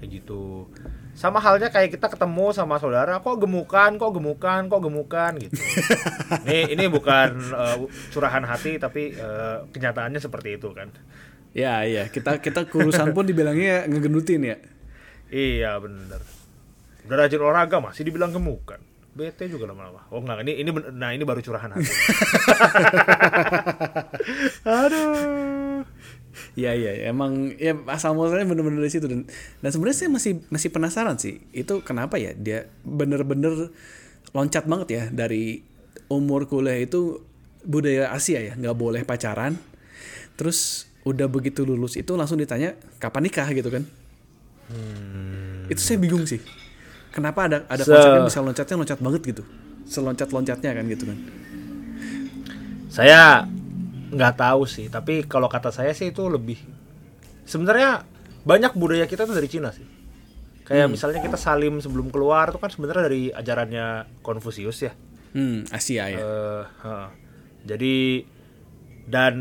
kayak 0.00 0.08
gitu. 0.08 0.66
Sama 1.12 1.36
halnya 1.36 1.68
kayak 1.68 1.92
kita 2.00 2.08
ketemu 2.08 2.56
sama 2.56 2.80
saudara, 2.80 3.20
kok 3.20 3.36
gemukan, 3.36 4.00
kok 4.00 4.12
gemukan, 4.16 4.72
kok 4.72 4.80
gemukan 4.80 5.32
gitu. 5.36 5.52
ini 6.48 6.72
ini 6.72 6.84
bukan 6.88 7.36
eh, 7.36 7.76
curahan 8.08 8.40
hati 8.48 8.80
tapi 8.80 9.12
eh, 9.12 9.56
kenyataannya 9.68 10.20
seperti 10.20 10.56
itu 10.56 10.72
kan. 10.72 10.88
ya 11.50 11.82
iya 11.82 12.06
kita 12.06 12.38
kita 12.38 12.70
kurusan 12.70 13.10
pun 13.10 13.26
dibilangnya 13.26 13.82
ngegendutin 13.90 14.54
ya 14.54 14.56
Iya 15.30 15.78
bener. 15.78 16.20
Udah 17.06 17.16
rajin 17.16 17.38
olahraga 17.38 17.78
masih 17.78 18.02
dibilang 18.02 18.34
gemukan. 18.34 18.82
Bete 19.20 19.44
juga 19.52 19.68
lama-lama. 19.68 20.08
Oh 20.08 20.24
enggak, 20.24 20.40
ini 20.48 20.64
ini 20.64 20.70
nah 20.96 21.12
ini 21.12 21.28
baru 21.28 21.44
curahan 21.44 21.76
hati. 21.76 21.84
Aduh. 24.80 25.84
Iya 26.56 26.72
iya 26.72 27.12
emang 27.12 27.52
ya 27.60 27.76
asal 27.92 28.16
muasalnya 28.16 28.48
bener-bener 28.48 28.80
dari 28.80 28.88
situ. 28.88 29.04
Dan 29.04 29.28
dan 29.60 29.70
sebenarnya 29.76 29.98
saya 30.00 30.10
masih 30.16 30.32
masih 30.48 30.68
penasaran 30.72 31.20
sih 31.20 31.44
itu 31.52 31.84
kenapa 31.84 32.16
ya 32.16 32.32
dia 32.32 32.72
bener-bener 32.80 33.68
loncat 34.32 34.64
banget 34.64 34.88
ya 34.88 35.04
dari 35.12 35.60
umur 36.08 36.48
kuliah 36.48 36.80
itu 36.80 37.20
budaya 37.60 38.08
Asia 38.16 38.40
ya 38.40 38.56
nggak 38.56 38.76
boleh 38.80 39.04
pacaran. 39.04 39.60
Terus 40.40 40.88
udah 41.04 41.28
begitu 41.28 41.68
lulus 41.68 42.00
itu 42.00 42.16
langsung 42.16 42.40
ditanya 42.40 42.72
kapan 42.96 43.28
nikah? 43.28 43.48
gitu 43.52 43.68
kan. 43.68 43.84
Itu 45.68 45.80
saya 45.84 46.00
bingung 46.00 46.24
sih 46.24 46.40
kenapa 47.10 47.46
ada 47.46 47.58
ada 47.66 47.82
Se- 47.82 47.90
konsep 47.90 48.10
yang 48.10 48.26
bisa 48.26 48.40
loncatnya 48.40 48.76
loncat 48.78 48.98
banget 48.98 49.22
gitu 49.34 49.42
seloncat 49.84 50.28
loncatnya 50.30 50.70
kan 50.72 50.84
gitu 50.86 51.04
kan 51.06 51.18
Saya 52.90 53.46
nggak 54.10 54.34
tahu 54.34 54.66
sih, 54.66 54.90
tapi 54.90 55.22
kalau 55.22 55.46
kata 55.46 55.70
saya 55.70 55.94
sih 55.94 56.10
itu 56.10 56.26
lebih 56.26 56.58
sebenarnya 57.46 58.02
banyak 58.42 58.74
budaya 58.74 59.06
kita 59.06 59.22
tuh 59.22 59.38
dari 59.38 59.46
Cina 59.46 59.70
sih. 59.70 59.86
Kayak 60.66 60.90
misalnya 60.90 61.22
kita 61.22 61.38
salim 61.38 61.78
sebelum 61.78 62.10
keluar 62.10 62.50
itu 62.50 62.58
kan 62.58 62.70
sebenarnya 62.70 63.02
dari 63.06 63.22
ajarannya 63.30 63.86
Konfusius 64.22 64.82
ya. 64.82 64.92
hmm 65.30 65.70
Asia 65.70 66.10
ya 66.10 66.18
Eh, 66.18 66.62
heeh. 66.82 67.08
jadi 67.62 67.96
dan 69.06 69.34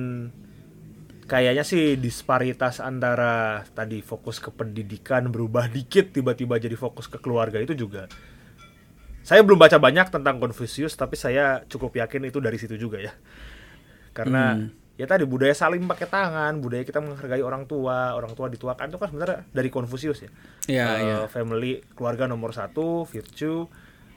kayaknya 1.29 1.61
sih 1.61 1.93
disparitas 1.95 2.81
antara 2.81 3.61
tadi 3.71 4.01
fokus 4.01 4.41
ke 4.41 4.49
pendidikan 4.49 5.29
berubah 5.29 5.69
dikit 5.69 6.09
tiba-tiba 6.09 6.57
jadi 6.57 6.73
fokus 6.73 7.05
ke 7.05 7.21
keluarga 7.21 7.61
itu 7.61 7.77
juga. 7.77 8.09
Saya 9.21 9.45
belum 9.45 9.61
baca 9.61 9.77
banyak 9.77 10.09
tentang 10.09 10.41
Confucius 10.41 10.97
tapi 10.97 11.13
saya 11.13 11.61
cukup 11.69 11.93
yakin 12.01 12.27
itu 12.27 12.41
dari 12.41 12.57
situ 12.57 12.73
juga 12.75 12.97
ya. 12.97 13.13
Karena 14.09 14.57
ya 14.97 15.05
tadi 15.05 15.23
budaya 15.23 15.53
saling 15.53 15.85
pakai 15.85 16.09
tangan 16.09 16.59
budaya 16.59 16.83
kita 16.83 16.99
menghargai 16.99 17.39
orang 17.39 17.63
tua 17.63 18.17
orang 18.17 18.33
tua 18.35 18.49
dituakan 18.49 18.89
itu 18.89 18.97
kan 18.97 19.07
sebenarnya 19.13 19.39
dari 19.53 19.69
Confucius 19.69 20.25
ya. 20.25 20.31
Iya, 20.65 20.85
Eh, 20.89 20.97
iya. 21.05 21.17
family 21.29 21.85
keluarga 21.93 22.25
nomor 22.25 22.51
satu 22.51 23.05
virtue 23.05 23.69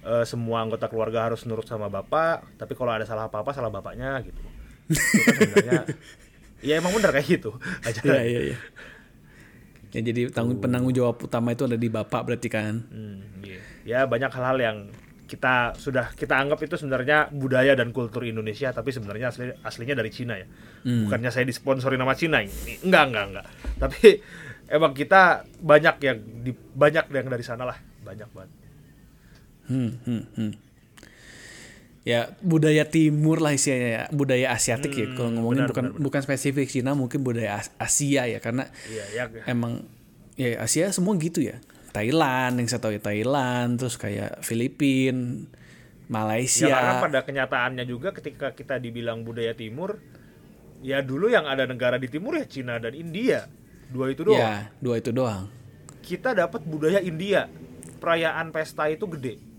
eh, 0.02 0.24
semua 0.24 0.64
anggota 0.64 0.88
keluarga 0.88 1.28
harus 1.28 1.44
nurut 1.44 1.68
sama 1.68 1.92
bapak 1.92 2.56
tapi 2.56 2.72
kalau 2.72 2.96
ada 2.96 3.04
salah 3.04 3.28
apa 3.28 3.44
apa 3.44 3.52
salah 3.52 3.68
bapaknya 3.68 4.16
gitu. 4.24 4.40
Itu 4.88 5.20
kan 5.22 5.34
sebenarnya 5.36 5.82
ya 6.62 6.78
emang 6.78 6.94
bener 6.94 7.10
kayak 7.10 7.26
gitu. 7.26 7.50
Ajaran. 7.86 8.06
Iya 8.08 8.22
iya 8.24 8.40
iya. 8.52 8.58
Ya 9.92 10.00
jadi 10.00 10.32
tanggung 10.32 10.56
penanggung 10.62 10.96
jawab 10.96 11.20
utama 11.20 11.52
itu 11.52 11.68
ada 11.68 11.76
di 11.76 11.92
bapak 11.92 12.24
berarti 12.24 12.48
kan. 12.48 12.80
Hmm, 12.88 13.44
iya. 13.44 13.60
ya 13.84 14.00
banyak 14.08 14.32
hal-hal 14.32 14.56
yang 14.56 14.78
kita 15.28 15.76
sudah 15.76 16.12
kita 16.16 16.36
anggap 16.36 16.60
itu 16.64 16.76
sebenarnya 16.80 17.28
budaya 17.32 17.72
dan 17.76 17.92
kultur 17.92 18.24
Indonesia 18.24 18.68
tapi 18.72 18.92
sebenarnya 18.92 19.32
asli, 19.32 19.52
aslinya 19.60 19.96
dari 20.00 20.08
Cina 20.08 20.40
ya. 20.40 20.48
Bukannya 20.84 21.28
saya 21.28 21.44
disponsori 21.44 22.00
nama 22.00 22.16
Cina 22.16 22.40
ini. 22.40 22.80
Enggak 22.88 23.04
enggak 23.12 23.24
enggak. 23.32 23.46
Tapi 23.76 24.00
emang 24.76 24.92
kita 24.96 25.44
banyak 25.60 25.96
yang 26.00 26.18
di, 26.40 26.52
banyak 26.56 27.04
yang 27.12 27.28
dari 27.28 27.44
sana 27.44 27.68
lah 27.68 27.76
banyak 28.00 28.28
banget. 28.32 28.52
Hmm, 29.68 29.90
hmm, 30.08 30.22
hmm. 30.36 30.52
Ya 32.02 32.34
budaya 32.42 32.82
timur 32.90 33.38
lah 33.38 33.54
istilahnya 33.54 33.90
ya, 33.94 34.04
budaya 34.10 34.50
asiatik 34.50 34.90
ya. 34.90 35.06
Kalau 35.14 35.30
ngomongin 35.38 35.66
benar, 35.66 35.70
bukan 35.70 35.86
bukan 36.02 36.20
spesifik 36.26 36.66
Cina, 36.66 36.98
mungkin 36.98 37.22
budaya 37.22 37.62
As- 37.62 37.70
Asia 37.78 38.26
ya 38.26 38.42
karena 38.42 38.66
iya 38.90 39.04
ya 39.14 39.24
emang 39.46 39.86
ya 40.34 40.58
Asia 40.58 40.90
semua 40.90 41.14
gitu 41.14 41.46
ya. 41.46 41.62
Thailand 41.94 42.58
yang 42.58 42.66
saya 42.66 42.82
tahu 42.82 42.98
ya 42.98 43.02
Thailand, 43.04 43.78
terus 43.78 43.94
kayak 44.00 44.42
Filipin, 44.42 45.46
Malaysia. 46.10 46.66
Ya 46.66 46.74
karena 46.74 46.94
pada 47.04 47.20
kenyataannya 47.22 47.84
juga 47.86 48.10
ketika 48.16 48.50
kita 48.50 48.82
dibilang 48.82 49.22
budaya 49.22 49.54
timur, 49.54 50.02
ya 50.82 51.04
dulu 51.04 51.30
yang 51.30 51.46
ada 51.46 51.68
negara 51.68 52.02
di 52.02 52.10
timur 52.10 52.34
ya 52.34 52.48
Cina 52.48 52.82
dan 52.82 52.96
India. 52.98 53.46
Dua 53.92 54.08
itu 54.08 54.24
doang. 54.24 54.40
Ya, 54.40 54.72
dua 54.80 54.98
itu 54.98 55.12
doang. 55.12 55.52
Kita 56.00 56.32
dapat 56.32 56.64
budaya 56.64 56.98
India. 56.98 57.46
Perayaan 58.00 58.50
pesta 58.50 58.88
itu 58.90 59.06
gede. 59.06 59.51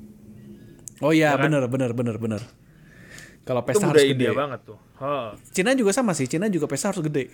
Oh 1.04 1.12
iya, 1.12 1.32
Ya 1.32 1.38
kan? 1.38 1.46
bener 1.46 1.68
bener 1.68 1.92
bener 1.92 2.16
bener. 2.18 2.42
Kalau 3.44 3.60
Itu 3.60 3.68
pesta 3.70 3.86
harus 3.92 4.02
gede. 4.02 4.32
Banget 4.32 4.60
tuh. 4.64 4.80
Ha. 4.98 5.36
Cina 5.52 5.76
juga 5.76 5.92
sama 5.92 6.16
sih, 6.16 6.26
Cina 6.26 6.48
juga 6.48 6.64
pesta 6.64 6.90
harus 6.90 7.04
gede. 7.04 7.28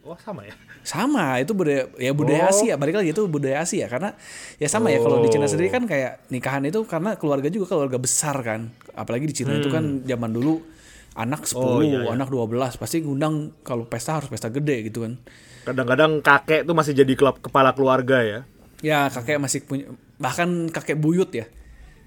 Oh 0.00 0.16
sama 0.16 0.44
ya. 0.44 0.52
Sama, 0.80 1.36
itu 1.36 1.52
budaya 1.52 1.88
ya 1.96 2.12
budaya 2.12 2.48
Oh. 2.48 2.52
Asia, 2.52 2.76
balik 2.76 2.96
lagi 2.96 3.12
itu 3.12 3.20
budaya 3.24 3.60
Asia 3.60 3.84
karena 3.84 4.16
ya 4.56 4.64
sama 4.64 4.88
ya 4.88 4.96
kalau 4.96 5.20
di 5.20 5.28
Cina 5.28 5.44
Oh. 5.44 5.48
sendiri 5.48 5.68
kan 5.68 5.84
kayak 5.84 6.28
nikahan 6.28 6.64
itu 6.64 6.80
karena 6.84 7.16
keluarga 7.16 7.48
juga 7.48 7.68
keluarga 7.68 7.96
besar 7.96 8.36
kan. 8.40 8.72
Apalagi 8.92 9.28
di 9.28 9.34
Cina 9.34 9.52
itu 9.54 9.68
kan 9.68 10.04
zaman 10.04 10.32
dulu 10.32 10.60
anak 11.12 11.44
10, 11.44 11.56
Hmm. 11.56 11.68
Oh, 11.68 11.80
iya, 11.80 11.98
iya. 12.00 12.08
anak 12.12 12.28
12 12.28 12.76
pasti 12.76 13.00
ngundang 13.00 13.52
kalau 13.60 13.84
pesta 13.84 14.16
harus 14.16 14.28
pesta 14.28 14.48
gede 14.48 14.88
gitu 14.88 15.04
kan. 15.04 15.20
Kadang-kadang 15.62 16.24
kakek 16.24 16.64
tuh 16.64 16.72
masih 16.72 16.96
jadi 16.96 17.12
klub 17.12 17.36
kepala 17.38 17.76
keluarga 17.76 18.24
ya. 18.24 18.40
Ya, 18.80 19.12
kakek 19.12 19.36
masih 19.36 19.60
punya 19.64 19.84
bahkan 20.16 20.48
kakek 20.68 20.96
buyut 20.96 21.28
ya. 21.30 21.44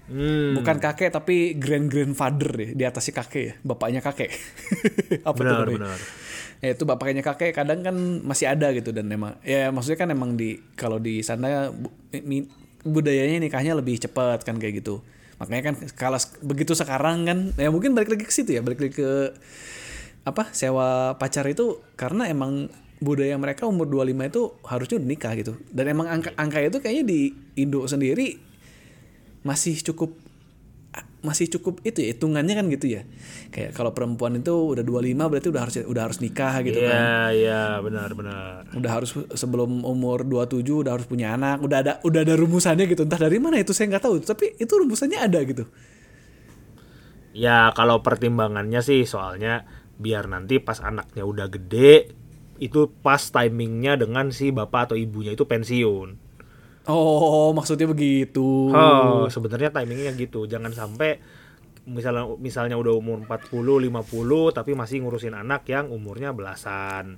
Hmm. 0.04 0.52
Bukan 0.60 0.76
kakek 0.84 1.08
tapi 1.08 1.56
grand 1.56 1.88
grandfather 1.88 2.52
ya, 2.60 2.68
di 2.76 2.84
atas 2.84 3.08
si 3.08 3.12
kakek 3.16 3.44
ya, 3.44 3.54
bapaknya 3.64 4.04
kakek. 4.04 4.28
Apa 5.28 5.32
tuh 5.32 5.44
Benar, 5.44 5.64
namanya? 5.64 5.78
benar. 5.80 5.98
Ya 6.60 6.68
itu 6.72 6.84
bapaknya 6.88 7.20
kakek 7.24 7.52
kadang 7.52 7.80
kan 7.84 7.96
masih 8.24 8.48
ada 8.48 8.72
gitu 8.72 8.88
dan 8.88 9.08
emang 9.12 9.36
ya 9.44 9.68
maksudnya 9.68 10.00
kan 10.00 10.08
emang 10.12 10.32
di 10.32 10.56
kalau 10.80 10.96
di 10.96 11.20
sana 11.20 11.68
budayanya 12.84 13.36
nikahnya 13.40 13.76
lebih 13.76 14.00
cepat 14.00 14.44
kan 14.44 14.56
kayak 14.56 14.80
gitu. 14.84 15.04
Makanya 15.40 15.72
kan 15.72 15.74
kalau 15.92 16.16
begitu 16.40 16.72
sekarang 16.72 17.24
kan 17.28 17.38
ya 17.56 17.68
mungkin 17.68 17.92
balik 17.92 18.16
lagi 18.16 18.24
ke 18.24 18.32
situ 18.32 18.56
ya, 18.56 18.64
balik 18.64 18.80
lagi 18.80 18.96
ke 18.96 19.36
apa 20.24 20.52
sewa 20.56 21.20
pacar 21.20 21.44
itu 21.48 21.84
karena 22.00 22.28
emang 22.32 22.72
budaya 23.04 23.36
mereka 23.36 23.68
umur 23.68 23.84
25 23.84 24.32
itu 24.32 24.42
harusnya 24.64 24.96
udah 25.00 25.08
nikah 25.08 25.32
gitu. 25.36 25.52
Dan 25.68 25.84
emang 25.92 26.08
angka 26.08 26.32
angka 26.40 26.64
itu 26.64 26.80
kayaknya 26.80 27.04
di 27.04 27.20
Indo 27.60 27.84
sendiri 27.84 28.40
masih 29.44 29.76
cukup 29.84 30.16
masih 31.24 31.48
cukup 31.56 31.80
itu 31.88 32.04
ya 32.04 32.12
hitungannya 32.12 32.54
kan 32.54 32.66
gitu 32.68 32.86
ya. 33.00 33.02
Kayak 33.48 33.72
kalau 33.72 33.96
perempuan 33.96 34.36
itu 34.36 34.52
udah 34.52 34.84
25 34.84 35.16
berarti 35.16 35.48
udah 35.48 35.62
harus 35.64 35.74
udah 35.88 36.02
harus 36.04 36.18
nikah 36.20 36.60
gitu 36.60 36.84
kan. 36.84 36.92
Iya, 36.92 37.16
iya, 37.32 37.62
benar, 37.80 38.12
benar. 38.12 38.68
Udah 38.76 38.92
harus 38.92 39.16
sebelum 39.32 39.88
umur 39.88 40.28
27 40.28 40.84
udah 40.84 40.92
harus 41.00 41.08
punya 41.08 41.32
anak, 41.32 41.64
udah 41.64 41.78
ada 41.80 41.92
udah 42.04 42.20
ada 42.20 42.34
rumusannya 42.36 42.84
gitu. 42.92 43.08
Entah 43.08 43.16
dari 43.16 43.40
mana 43.40 43.56
itu 43.56 43.72
saya 43.72 43.88
nggak 43.96 44.04
tahu, 44.04 44.20
tapi 44.20 44.52
itu 44.60 44.68
rumusannya 44.68 45.18
ada 45.18 45.40
gitu. 45.48 45.64
Ya 47.34 47.72
kalau 47.72 48.04
pertimbangannya 48.04 48.84
sih 48.84 49.08
soalnya 49.08 49.64
biar 49.96 50.28
nanti 50.28 50.60
pas 50.60 50.78
anaknya 50.84 51.24
udah 51.24 51.48
gede 51.48 52.12
itu 52.62 52.86
pas 53.02 53.18
timingnya 53.18 53.98
dengan 53.98 54.30
si 54.30 54.54
bapak 54.54 54.92
atau 54.92 54.96
ibunya 55.00 55.32
itu 55.34 55.48
pensiun. 55.48 56.23
Oh, 56.84 57.56
maksudnya 57.56 57.88
begitu. 57.88 58.68
Oh, 58.72 59.24
sebenarnya 59.32 59.72
timingnya 59.72 60.12
gitu. 60.16 60.44
Jangan 60.44 60.72
sampai 60.76 61.16
misalnya 61.84 62.24
misalnya 62.40 62.76
udah 62.80 62.96
umur 62.96 63.24
40, 63.24 63.88
50 63.88 64.56
tapi 64.56 64.72
masih 64.72 65.04
ngurusin 65.04 65.36
anak 65.36 65.64
yang 65.68 65.88
umurnya 65.92 66.32
belasan. 66.32 67.16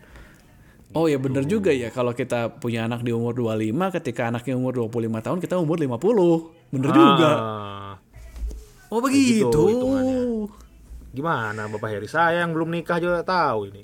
Oh 0.94 1.10
ya 1.10 1.18
bener 1.18 1.42
juga 1.50 1.74
ya 1.74 1.90
kalau 1.90 2.14
kita 2.14 2.62
punya 2.62 2.86
anak 2.86 3.02
di 3.02 3.10
umur 3.10 3.34
25 3.34 3.94
ketika 3.98 4.30
anaknya 4.30 4.54
umur 4.54 4.86
25 4.86 5.18
tahun 5.26 5.38
kita 5.42 5.54
umur 5.58 5.76
50. 5.82 6.70
Bener 6.70 6.90
juga. 6.94 7.30
Ah, 7.34 7.92
Oh 8.86 9.02
gitu 9.02 9.50
begitu. 9.50 9.62
hitungannya. 9.66 10.20
Gimana 11.10 11.66
Bapak 11.66 11.90
Heri? 11.90 12.06
Saya 12.06 12.46
yang 12.46 12.54
belum 12.54 12.70
nikah 12.70 13.02
juga 13.02 13.26
tahu 13.26 13.72
ini. 13.72 13.82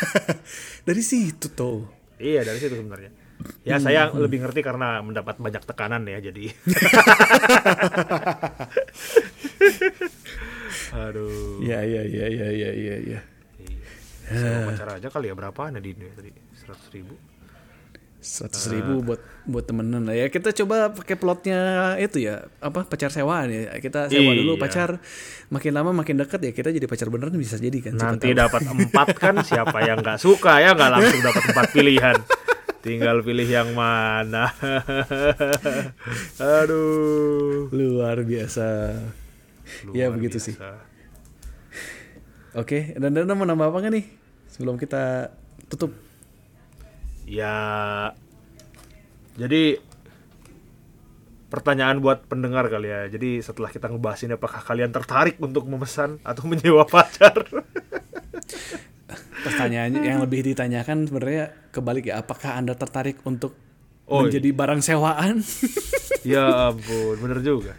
Dari 0.88 1.02
situ 1.04 1.48
tuh. 1.56 1.88
iya, 2.20 2.44
dari 2.44 2.60
situ 2.60 2.76
sebenarnya. 2.76 3.19
Ya, 3.62 3.76
saya 3.76 4.08
lebih 4.10 4.40
ngerti 4.40 4.60
karena 4.60 5.00
mendapat 5.00 5.36
banyak 5.36 5.64
tekanan 5.64 6.04
ya, 6.04 6.20
jadi. 6.20 6.48
Aduh. 10.92 11.62
Ya 11.62 11.80
ya 11.84 12.02
ya 12.02 12.26
ya 12.26 12.48
ya 12.50 12.70
ya 12.72 12.96
ya. 13.16 13.20
Sewa 14.30 14.70
pacar 14.70 14.88
aja 14.94 15.08
kali 15.10 15.26
ya 15.26 15.34
berapaan 15.34 15.74
ya 15.74 15.80
di 15.82 15.90
ya 15.92 16.12
tadi? 16.14 16.30
100 16.30 16.94
ribu? 16.94 17.14
Seratus 18.20 18.68
ribu 18.68 19.00
buat 19.00 19.16
buat 19.48 19.64
temenan 19.64 20.04
ya 20.12 20.28
kita 20.28 20.52
coba 20.52 20.92
pakai 20.92 21.16
plotnya 21.16 21.96
itu 21.96 22.20
ya 22.20 22.52
apa 22.60 22.84
pacar 22.84 23.08
sewaan 23.08 23.48
ya 23.48 23.72
kita 23.80 24.12
sewa 24.12 24.36
dulu 24.36 24.54
Iya. 24.54 24.60
pacar 24.60 24.88
makin 25.48 25.72
lama 25.72 25.96
makin 25.96 26.20
dekat 26.20 26.36
ya 26.44 26.52
kita 26.52 26.68
jadi 26.68 26.84
pacar 26.84 27.08
beneran 27.08 27.32
bisa 27.40 27.56
jadi 27.56 27.80
kan 27.80 27.96
Nanti 27.96 28.36
dapat 28.36 28.68
empat 28.68 29.16
kan 29.16 29.40
siapa 29.40 29.72
yang 29.88 30.04
nggak 30.04 30.20
suka 30.20 30.60
ya 30.60 30.76
nggak 30.76 30.90
langsung 30.92 31.20
dapat 31.24 31.42
empat 31.48 31.66
pilihan. 31.72 32.16
Tinggal 32.80 33.20
pilih 33.20 33.44
yang 33.44 33.76
mana. 33.76 34.48
Aduh. 36.40 37.68
luar 37.70 38.24
biasa 38.24 38.96
ya 39.94 40.08
Luar 40.10 40.16
begitu 40.16 40.38
sih 40.42 40.54
biasa. 40.56 40.80
oke 42.58 42.78
dan 42.98 43.14
dan 43.14 43.30
mau 43.36 43.46
nambah 43.46 43.70
apa 43.70 43.76
nggak 43.84 43.94
nih 43.94 44.06
sebelum 44.50 44.74
kita 44.80 45.30
tutup 45.70 45.92
Ya, 47.30 48.10
jadi 49.38 49.78
pertanyaan 51.46 52.02
buat 52.02 52.26
pendengar 52.26 52.66
kali 52.66 52.90
ya. 52.90 53.06
Jadi 53.06 53.38
setelah 53.38 53.70
kita 53.70 53.86
ngebahas 53.86 54.26
ini, 54.26 54.34
apakah 54.34 54.58
kalian 54.58 54.90
tertarik 54.90 55.38
untuk 55.38 55.70
memesan 55.70 56.18
atau 56.26 56.50
menyewa 56.50 56.82
pacar? 56.90 57.46
pertanyaannya 59.40 60.00
yang 60.00 60.20
lebih 60.20 60.44
ditanyakan 60.44 61.06
sebenarnya 61.06 61.44
kebalik 61.70 62.04
ya 62.06 62.20
apakah 62.20 62.56
anda 62.56 62.74
tertarik 62.74 63.18
untuk 63.24 63.54
Oh, 64.04 64.26
menjadi 64.26 64.50
barang 64.50 64.82
sewaan 64.82 65.38
ya 66.26 66.74
ampun, 66.74 67.14
bener 67.16 67.38
juga. 67.40 67.78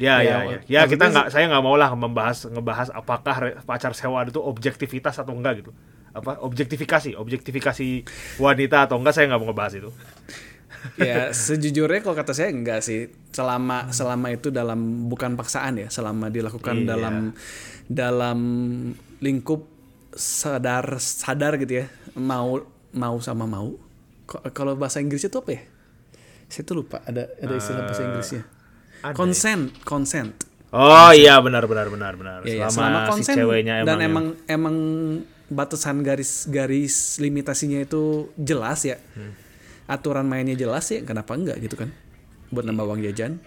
Ya, 0.00 0.16
Ya, 0.16 0.24
ya, 0.24 0.24
ya. 0.24 0.32
Ya, 0.32 0.40
maksudnya 0.48 0.80
kita 0.88 1.04
nggak, 1.12 1.26
saya 1.28 1.44
nggak 1.44 1.60
mau 1.60 1.76
lah 1.76 1.92
membahas 1.92 2.48
ngebahas 2.48 2.88
apakah 2.88 3.36
pacar 3.62 3.92
sewaan 3.92 4.32
itu 4.32 4.40
objektivitas 4.40 5.20
atau 5.20 5.36
enggak 5.36 5.60
gitu. 5.60 5.76
Apa 6.10 6.40
objektifikasi, 6.40 7.20
objektifikasi 7.20 7.88
wanita 8.40 8.88
atau 8.88 8.96
enggak 8.96 9.12
saya 9.12 9.28
nggak 9.28 9.40
mau 9.44 9.52
ngebahas 9.52 9.74
itu. 9.76 9.90
ya 10.96 11.28
sejujurnya 11.36 12.00
kalau 12.00 12.16
kata 12.16 12.32
saya 12.32 12.48
enggak 12.48 12.80
sih 12.80 13.12
selama 13.28 13.92
selama 13.92 14.32
itu 14.32 14.48
dalam 14.48 15.04
bukan 15.12 15.36
paksaan 15.36 15.84
ya 15.84 15.92
selama 15.92 16.32
dilakukan 16.32 16.80
Iya. 16.80 16.96
dalam 16.96 17.14
dalam 17.84 18.38
lingkup 19.20 19.69
sadar 20.20 21.00
sadar 21.00 21.56
gitu 21.56 21.82
ya 21.82 21.86
mau 22.14 22.60
mau 22.92 23.16
sama 23.24 23.48
mau 23.48 23.74
kalau 24.54 24.76
bahasa 24.76 25.00
Inggrisnya 25.00 25.32
itu 25.32 25.40
apa 25.40 25.50
ya 25.56 25.62
saya 26.50 26.62
tuh 26.68 26.84
lupa 26.84 27.02
ada 27.08 27.32
ada 27.40 27.54
istilah 27.56 27.82
bahasa 27.88 28.02
Inggrisnya 28.04 28.42
ada 29.00 29.10
ya? 29.10 29.16
consent 29.16 29.62
consent 29.82 30.50
Oh 30.70 31.10
iya, 31.10 31.34
benar, 31.42 31.66
benar, 31.66 31.90
benar, 31.90 32.14
benar. 32.14 32.46
Ya, 32.46 32.62
ya, 32.62 32.66
selama, 32.70 33.10
si 33.10 33.10
konsen 33.10 33.34
ceweknya 33.42 33.82
dan 33.82 33.98
emang, 33.98 34.38
emang 34.46 34.46
emang 34.46 34.76
batasan 35.50 36.06
garis-garis 36.06 37.18
limitasinya 37.18 37.82
itu 37.82 38.30
jelas 38.38 38.86
ya. 38.86 39.02
Hmm. 39.18 39.34
Aturan 39.90 40.30
mainnya 40.30 40.54
jelas 40.54 40.86
ya, 40.94 41.02
kenapa 41.02 41.34
enggak 41.34 41.58
gitu 41.58 41.74
kan? 41.74 41.90
Buat 42.54 42.70
nambah 42.70 42.86
uang 42.86 43.02
jajan. 43.02 43.42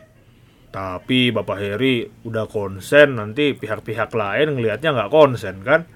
Tapi 0.75 1.31
Bapak 1.31 1.63
Heri 1.63 2.03
udah 2.27 2.43
konsen 2.51 3.15
nanti 3.15 3.55
pihak-pihak 3.55 4.11
lain 4.11 4.59
ngelihatnya 4.59 4.91
nggak 4.91 5.11
konsen 5.13 5.63
kan? 5.63 5.87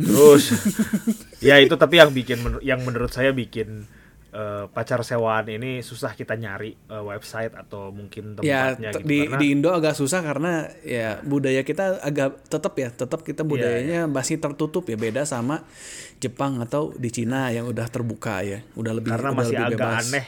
Terus 0.00 0.42
ya 1.40 1.60
itu 1.60 1.74
tapi 1.76 2.00
yang 2.00 2.10
bikin 2.12 2.38
menur- 2.40 2.64
yang 2.64 2.80
menurut 2.80 3.12
saya 3.12 3.30
bikin 3.32 3.84
eh, 4.30 4.64
pacar 4.70 5.02
sewaan 5.02 5.50
ini 5.50 5.82
susah 5.82 6.14
kita 6.14 6.38
nyari 6.38 6.72
eh, 6.72 7.02
website 7.04 7.52
atau 7.52 7.90
mungkin 7.90 8.38
Ya 8.40 8.78
tempatnya 8.78 8.88
t- 8.94 8.98
gitu 9.02 9.08
di 9.10 9.18
karena 9.26 9.38
di 9.42 9.46
Indo 9.50 9.70
agak 9.74 9.94
susah 9.98 10.20
karena 10.22 10.70
ya 10.86 11.18
budaya 11.20 11.60
kita 11.66 11.98
agak 12.00 12.46
tetap 12.46 12.72
ya, 12.78 12.88
tetap 12.94 13.20
Iya, 13.20 13.26
kita 13.26 13.42
budayanya 13.42 14.00
masih 14.06 14.38
tertutup 14.38 14.86
ya, 14.86 14.96
beda 14.96 15.26
sama 15.26 15.66
Jepang 16.22 16.62
atau 16.62 16.94
di 16.94 17.10
Cina 17.10 17.50
yang 17.50 17.66
udah 17.66 17.86
terbuka 17.90 18.40
ya, 18.46 18.62
udah 18.76 18.92
lebih 18.94 19.10
karena 19.12 19.28
udah 19.34 19.38
masih 19.42 19.56
lebih 19.56 19.66
agak 19.74 19.80
bebas. 19.82 20.04
aneh. 20.06 20.26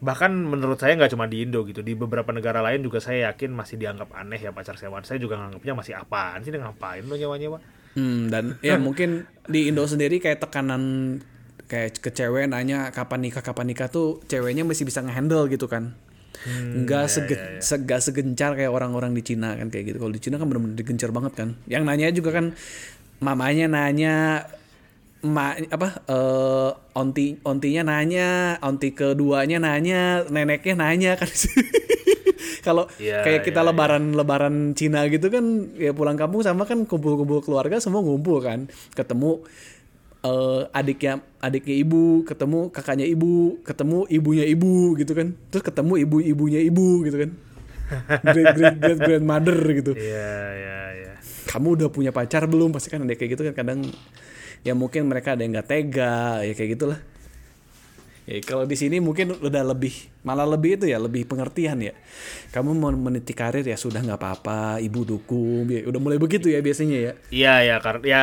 Bahkan 0.00 0.32
menurut 0.32 0.78
saya 0.80 0.96
nggak 0.96 1.12
cuma 1.12 1.28
di 1.28 1.44
Indo 1.44 1.60
gitu, 1.68 1.84
di 1.84 1.92
beberapa 1.92 2.32
negara 2.32 2.64
lain 2.64 2.80
juga 2.80 3.04
saya 3.04 3.32
yakin 3.32 3.52
masih 3.52 3.76
dianggap 3.76 4.08
aneh 4.16 4.40
ya 4.40 4.48
pacar 4.52 4.76
sewaan. 4.80 5.04
Saya 5.04 5.20
juga 5.20 5.36
nganggapnya 5.36 5.72
masih 5.76 5.92
apaan 5.96 6.40
sih, 6.40 6.52
ngapain 6.52 7.04
lo 7.04 7.16
nyewa-nyewa? 7.16 7.60
Hmm, 7.94 8.30
dan 8.30 8.56
ya 8.62 8.78
mungkin 8.78 9.26
di 9.50 9.66
Indo 9.66 9.82
sendiri 9.82 10.22
kayak 10.22 10.46
tekanan 10.46 11.18
kayak 11.66 11.98
ke 11.98 12.10
cewek 12.10 12.46
nanya 12.46 12.90
kapan 12.90 13.26
nikah 13.26 13.42
kapan 13.42 13.70
nikah 13.70 13.90
tuh 13.90 14.22
ceweknya 14.26 14.62
masih 14.62 14.86
bisa 14.86 15.02
ngehandle 15.02 15.50
gitu 15.50 15.66
kan. 15.66 15.94
Enggak 16.46 17.10
sege- 17.10 17.60
sega 17.60 17.98
segencar 18.00 18.56
kayak 18.56 18.72
orang-orang 18.72 19.12
di 19.12 19.20
Cina 19.20 19.52
kan 19.58 19.68
kayak 19.68 19.92
gitu. 19.92 19.98
Kalau 20.00 20.12
di 20.14 20.22
Cina 20.22 20.38
kan 20.38 20.46
bener-bener 20.48 20.78
digencar 20.78 21.10
banget 21.10 21.32
kan. 21.36 21.48
Yang 21.66 21.82
nanya 21.84 22.06
juga 22.14 22.30
kan 22.32 22.46
mamanya 23.20 23.66
nanya 23.68 24.46
ma 25.20 25.52
apa 25.52 26.00
eh 26.08 26.70
onti 26.96 27.36
ontinya 27.44 27.82
nanya, 27.84 28.56
onti 28.64 28.96
keduanya 28.96 29.60
nanya, 29.60 30.24
neneknya 30.32 30.74
nanya 30.80 31.12
kan. 31.20 31.28
Kalau 32.66 32.88
Iya, 32.96 33.22
kayak 33.24 33.46
kita 33.46 33.60
iya, 33.60 33.68
lebaran 33.70 34.04
lebaran 34.14 34.54
Cina 34.78 35.04
gitu 35.08 35.28
kan 35.28 35.44
ya 35.76 35.92
pulang 35.92 36.16
kampung 36.16 36.40
sama 36.40 36.64
kan 36.64 36.84
kumpul-kumpul 36.84 37.40
keluarga 37.44 37.76
semua 37.78 38.00
ngumpul 38.00 38.40
kan. 38.40 38.66
Ketemu 38.92 39.44
eh 40.20 40.62
adiknya 40.76 41.24
adiknya 41.40 41.76
ibu, 41.80 42.28
ketemu 42.28 42.68
kakaknya 42.68 43.08
ibu, 43.08 43.56
ketemu 43.64 44.04
ibunya 44.12 44.44
ibu 44.44 44.92
gitu 44.96 45.12
kan. 45.16 45.32
Terus 45.48 45.64
ketemu 45.64 45.92
ibu-ibunya 46.04 46.60
ibu 46.60 47.04
gitu 47.04 47.16
kan. 47.24 47.30
Great 48.22 48.54
great 48.54 48.76
great 48.78 49.00
grandmother 49.02 49.58
gitu 49.74 49.98
Iya, 49.98 50.30
iya, 50.54 50.78
iya. 50.94 51.12
kamu 51.50 51.74
udah 51.74 51.88
punya 51.90 52.14
pacar 52.14 52.46
belum 52.46 52.70
pasti 52.70 52.86
kan 52.86 53.02
ada 53.02 53.18
kayak 53.18 53.34
gitu 53.34 53.42
kan 53.50 53.54
kadang 53.58 53.80
ya 54.62 54.78
mungkin 54.78 55.10
mereka 55.10 55.34
ada 55.34 55.42
yang 55.42 55.58
nggak 55.58 55.66
tega 55.66 56.38
ya 56.46 56.52
kayak 56.54 56.78
gitulah 56.78 56.98
ya 58.30 58.38
kalau 58.46 58.64
di 58.72 58.76
sini 58.78 58.96
mungkin 59.02 59.26
udah 59.48 59.62
lebih 59.74 59.94
malah 60.26 60.46
lebih 60.54 60.70
itu 60.78 60.86
ya 60.92 60.98
lebih 61.06 61.22
pengertian 61.30 61.78
ya 61.88 61.94
kamu 62.54 62.70
mau 62.78 62.92
meniti 62.94 63.32
karir 63.40 63.64
ya 63.66 63.76
sudah 63.84 64.00
nggak 64.06 64.20
apa-apa 64.20 64.60
ibu 64.86 65.00
dukung 65.10 65.66
ya 65.74 65.80
udah 65.90 66.00
mulai 66.04 66.18
begitu 66.24 66.46
ya 66.54 66.60
biasanya 66.62 66.98
ya 67.10 67.12
Iya 67.36 67.50
ya 67.68 67.74
karena 67.84 68.02
ya 68.14 68.20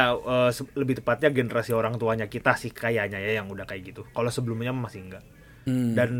se- 0.57 0.75
lebih 0.81 0.95
tepatnya 0.99 1.29
generasi 1.37 1.71
orang 1.79 1.95
tuanya 2.01 2.25
kita 2.27 2.51
sih 2.61 2.71
kayaknya 2.75 3.17
ya 3.25 3.31
yang 3.39 3.47
udah 3.53 3.63
kayak 3.69 3.83
gitu. 3.95 4.01
Kalau 4.15 4.27
sebelumnya 4.37 4.71
masih 4.75 4.99
enggak. 5.07 5.23
Dan 5.97 6.11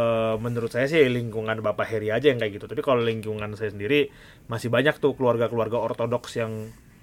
eh, 0.00 0.34
menurut 0.44 0.70
saya 0.74 0.86
sih 0.92 1.02
lingkungan 1.16 1.58
Bapak 1.66 1.86
Heri 1.90 2.08
aja 2.16 2.26
yang 2.32 2.38
kayak 2.42 2.54
gitu. 2.60 2.66
Tapi 2.72 2.82
kalau 2.88 3.02
lingkungan 3.10 3.50
saya 3.58 3.70
sendiri 3.74 4.10
masih 4.52 4.68
banyak 4.76 4.94
tuh 5.04 5.12
keluarga-keluarga 5.18 5.78
ortodoks 5.88 6.32
yang 6.42 6.52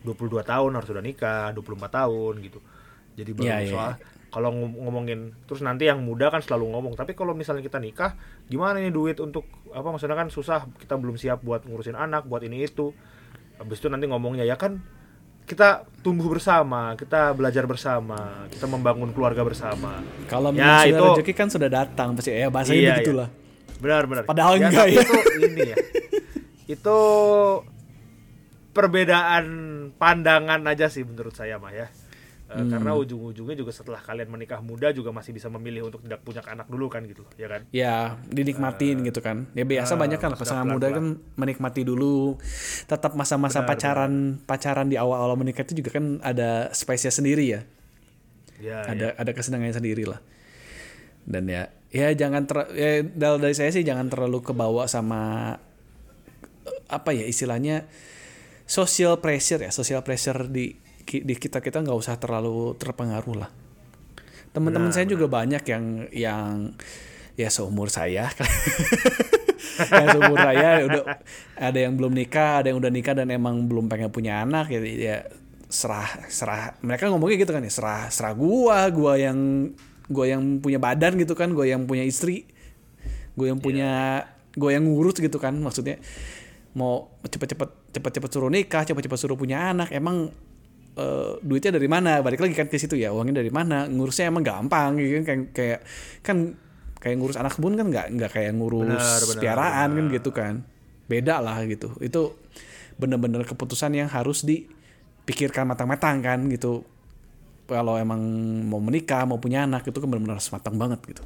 22 0.05 0.43
tahun 0.45 0.71
harus 0.77 0.89
sudah 0.91 1.03
nikah, 1.05 1.51
24 1.55 1.91
tahun 2.05 2.33
gitu. 2.45 2.59
Jadi 3.19 3.31
baru 3.37 3.49
Iya, 3.49 3.55
iya, 3.61 3.69
soal 3.69 3.91
kalau 4.33 4.49
ngom- 4.49 4.81
ngomongin 4.81 5.19
terus 5.45 5.61
nanti 5.61 5.85
yang 5.85 6.01
muda 6.01 6.27
kan 6.27 6.41
selalu 6.41 6.73
ngomong, 6.73 6.93
tapi 6.93 7.13
kalau 7.13 7.31
misalnya 7.31 7.61
kita 7.61 7.77
nikah, 7.77 8.17
gimana 8.43 8.81
ini 8.81 8.89
duit 8.89 9.17
untuk 9.17 9.45
apa 9.69 9.85
maksudnya 9.85 10.17
kan 10.17 10.27
susah, 10.27 10.65
kita 10.75 10.97
belum 10.97 11.13
siap 11.13 11.39
buat 11.39 11.63
ngurusin 11.63 11.93
anak, 11.93 12.25
buat 12.25 12.41
ini 12.41 12.65
itu. 12.65 12.89
Habis 13.55 13.77
itu 13.77 13.87
nanti 13.87 14.05
ngomongnya 14.05 14.41
ya 14.41 14.57
kan 14.57 14.81
kita 15.43 15.85
tumbuh 16.01 16.25
bersama, 16.27 16.95
kita 16.95 17.31
belajar 17.31 17.63
bersama, 17.63 18.47
kita 18.47 18.65
membangun 18.65 19.11
keluarga 19.11 19.43
bersama. 19.43 20.01
kalau 20.25 20.49
Ya, 20.49 20.81
itu- 20.83 20.97
rezeki 20.97 21.33
kan 21.33 21.47
sudah 21.47 21.69
datang 21.69 22.17
pasti 22.17 22.33
ya 22.33 22.49
bahasanya 22.49 22.79
Iya, 22.79 22.93
begitulah 22.97 23.29
Benar 23.77 24.03
benar. 24.07 24.23
Padahal 24.23 24.55
enggak 24.57 24.71
tapi 24.73 24.95
ya. 24.95 25.03
Itu 25.03 25.13
ini 25.43 25.61
ya. 25.67 25.77
Itu 26.65 26.97
perbedaan 28.71 29.45
pandangan 29.93 30.63
aja 30.65 30.87
sih 30.87 31.03
menurut 31.03 31.35
saya 31.35 31.59
mah 31.59 31.69
ya. 31.69 31.87
Eh, 32.53 32.65
karena 32.69 32.91
ujung-ujungnya 32.93 33.55
juga 33.57 33.71
setelah 33.73 33.97
kalian 33.97 34.29
menikah 34.29 34.61
muda 34.61 34.93
juga 34.93 35.09
masih 35.09 35.33
bisa 35.33 35.49
memilih 35.49 35.89
untuk 35.89 36.05
tidak 36.05 36.21
punya 36.21 36.43
anak 36.45 36.67
dulu 36.69 36.85
kan 36.85 37.01
gitu 37.07 37.25
ya 37.39 37.47
kan? 37.49 37.61
Ya 37.73 38.19
dinikmatin 38.29 39.01
gitu 39.01 39.23
kan. 39.23 39.49
Ya 39.57 39.65
biasa 39.65 39.97
banyak 39.97 40.19
kan 40.21 40.37
pasangan 40.37 40.67
muda 40.67 40.93
kan 40.93 41.17
menikmati 41.33 41.81
dulu 41.81 42.37
tetap 42.85 43.17
masa-masa 43.17 43.65
pacaran 43.65 44.43
pacaran 44.45 44.91
di 44.91 44.99
awal-awal 44.99 45.33
menikah 45.39 45.65
itu 45.65 45.81
juga 45.81 45.97
kan 45.97 46.21
ada 46.21 46.69
space 46.75 47.09
sendiri 47.09 47.57
ya. 47.57 47.61
Ya 48.61 48.85
ada 48.85 49.07
ada 49.17 49.31
kesenangannya 49.33 49.73
sendiri 49.73 50.05
lah. 50.05 50.21
Dan 51.25 51.49
ya 51.49 51.73
ya 51.89 52.13
jangan 52.13 52.45
ter 52.45 52.69
ya 52.75 53.07
dari 53.07 53.55
saya 53.57 53.73
sih 53.73 53.81
jangan 53.81 54.13
terlalu 54.13 54.45
kebawa 54.45 54.85
sama 54.85 55.55
apa 56.91 57.09
ya 57.15 57.25
istilahnya 57.25 57.89
social 58.69 59.17
pressure 59.17 59.63
ya 59.63 59.71
social 59.73 60.05
pressure 60.05 60.45
di 60.51 60.82
di 61.05 61.35
kita 61.37 61.59
kita 61.59 61.83
nggak 61.83 61.97
usah 61.97 62.15
terlalu 62.17 62.73
terpengaruh 62.79 63.35
lah. 63.37 63.49
Teman-teman 64.53 64.93
saya 64.93 65.09
juga 65.09 65.25
banyak 65.25 65.63
yang 65.65 65.85
yang 66.13 66.77
ya 67.33 67.49
seumur 67.49 67.89
saya 67.89 68.29
yang 69.89 70.07
seumur 70.13 70.37
saya 70.37 70.85
udah 70.85 71.03
ada 71.57 71.79
yang 71.81 71.97
belum 71.97 72.13
nikah 72.13 72.61
ada 72.61 72.69
yang 72.69 72.77
udah 72.77 72.93
nikah 72.93 73.17
dan 73.17 73.33
emang 73.33 73.65
belum 73.65 73.89
pengen 73.89 74.13
punya 74.13 74.45
anak 74.45 74.69
ya, 74.69 74.79
ya 74.85 75.17
serah 75.65 76.29
serah. 76.29 76.77
Mereka 76.85 77.09
ngomongnya 77.09 77.41
gitu 77.41 77.51
kan 77.51 77.65
ya 77.65 77.73
serah 77.73 78.05
serah 78.13 78.33
gua 78.37 78.85
gua 78.93 79.17
yang 79.17 79.73
gua 80.05 80.25
yang 80.29 80.61
punya 80.61 80.77
badan 80.77 81.17
gitu 81.17 81.33
kan 81.33 81.49
gua 81.57 81.65
yang 81.65 81.89
punya 81.89 82.05
istri 82.05 82.45
gua 83.33 83.49
yang 83.49 83.59
punya 83.59 84.21
gua 84.53 84.69
yang 84.77 84.85
ngurus 84.85 85.17
gitu 85.17 85.41
kan 85.41 85.57
maksudnya 85.57 85.97
mau 86.77 87.09
cepet-cepet 87.25 87.93
cepet-cepet 87.93 88.29
suruh 88.29 88.49
nikah 88.49 88.85
cepet-cepet 88.85 89.17
suruh 89.17 89.37
punya 89.37 89.73
anak 89.73 89.93
emang 89.93 90.33
eh, 90.97 91.31
duitnya 91.41 91.71
dari 91.75 91.87
mana? 91.89 92.19
Balik 92.21 92.41
lagi 92.41 92.53
kan 92.57 92.67
ke 92.69 92.77
situ 92.77 92.97
ya 92.97 93.13
uangnya 93.13 93.41
dari 93.41 93.51
mana? 93.53 93.85
Ngurusnya 93.89 94.29
emang 94.29 94.43
gampang 94.43 94.97
gitu 94.97 95.21
kan. 95.21 95.23
Kayak 95.25 95.43
kayak 95.53 95.79
kan 96.25 96.37
kayak 97.03 97.15
ngurus 97.19 97.37
anak 97.37 97.53
kebun 97.59 97.75
kan 97.75 97.87
nggak 97.91 98.07
nggak 98.15 98.31
kayak 98.31 98.51
ngurus 98.55 98.95
Benar, 98.95 99.21
benar, 99.27 99.41
piaraan 99.41 99.89
kan 99.93 100.05
gitu 100.11 100.29
kan. 100.31 100.53
Beda 101.09 101.35
lah 101.43 101.57
gitu. 101.67 101.93
Itu 101.99 102.39
bener-bener 102.97 103.43
keputusan 103.43 103.91
yang 103.97 104.09
harus 104.09 104.45
dipikirkan 104.45 105.69
matang-matang 105.69 106.23
kan 106.23 106.39
gitu. 106.49 106.85
Kalau 107.63 107.95
emang 107.95 108.19
mau 108.67 108.83
menikah 108.83 109.23
mau 109.23 109.39
punya 109.39 109.63
anak 109.63 109.87
itu 109.87 109.97
kan 109.97 110.07
benar-benar 110.09 110.37
harus 110.41 110.51
matang 110.51 110.75
banget 110.75 110.99
gitu. 111.07 111.23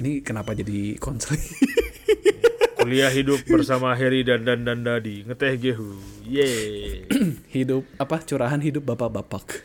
Ini 0.00 0.24
kenapa 0.24 0.56
jadi 0.56 0.96
konseling 0.96 1.40
kuliah 2.90 3.06
hidup 3.06 3.46
bersama 3.46 3.94
Heri 3.94 4.26
dan 4.26 4.42
dan 4.42 4.66
dan 4.66 4.82
Dadi. 4.82 5.22
Ngeteh 5.22 5.54
gehu. 5.54 5.94
Ye 6.26 6.50
hidup 7.54 7.86
apa 7.96 8.18
curahan 8.18 8.58
hidup 8.58 8.82
bapak-bapak. 8.82 9.62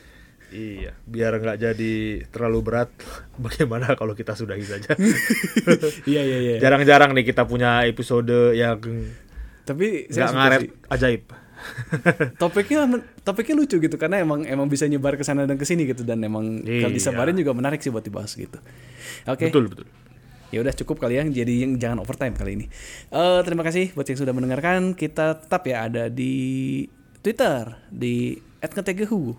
Iya 0.53 0.93
biar 1.09 1.41
nggak 1.41 1.57
jadi 1.57 1.93
terlalu 2.30 2.59
berat 2.61 2.93
bagaimana 3.41 3.97
kalau 3.97 4.13
kita 4.13 4.38
sudahi 4.38 4.61
saja. 4.61 4.93
Iya 6.05 6.21
iya 6.21 6.38
iya. 6.38 6.55
Jarang-jarang 6.61 7.17
nih 7.17 7.26
kita 7.26 7.49
punya 7.49 7.82
episode 7.82 8.53
yang 8.53 8.78
tapi 9.65 10.05
nggak 10.05 10.30
ngaret 10.32 10.61
sih. 10.61 10.71
ajaib. 10.93 11.23
Topiknya 12.41 12.86
topiknya 13.26 13.57
lucu 13.57 13.82
gitu 13.82 13.97
karena 13.97 14.21
emang 14.21 14.45
emang 14.45 14.69
bisa 14.69 14.86
nyebar 14.86 15.17
ke 15.17 15.26
sana 15.26 15.49
dan 15.49 15.57
ke 15.57 15.65
sini 15.65 15.89
gitu 15.89 16.05
dan 16.05 16.21
emang 16.21 16.61
kalau 16.61 16.93
Iya. 16.93 16.93
disebarin 16.93 17.34
juga 17.34 17.57
menarik 17.57 17.82
sih 17.82 17.89
buat 17.89 18.05
dibahas 18.05 18.38
gitu. 18.38 18.61
Oke. 19.26 19.49
Betul 19.49 19.73
betul 19.73 19.89
ya 20.56 20.64
udah 20.64 20.72
cukup 20.72 21.03
kali 21.03 21.20
ya 21.20 21.28
jadi 21.28 21.68
yang 21.68 21.76
jangan 21.76 21.99
overtime 21.99 22.32
kali 22.32 22.51
ini. 22.56 22.66
Eh 23.12 23.39
terima 23.43 23.68
kasih 23.68 23.91
buat 23.91 24.08
yang 24.08 24.20
sudah 24.24 24.32
mendengarkan. 24.32 24.95
Kita 24.95 25.36
tetap 25.36 25.68
ya 25.68 25.91
ada 25.91 26.08
di 26.08 26.88
Twitter 27.20 27.76
di 27.91 28.39
@ngetegehu. 28.64 29.36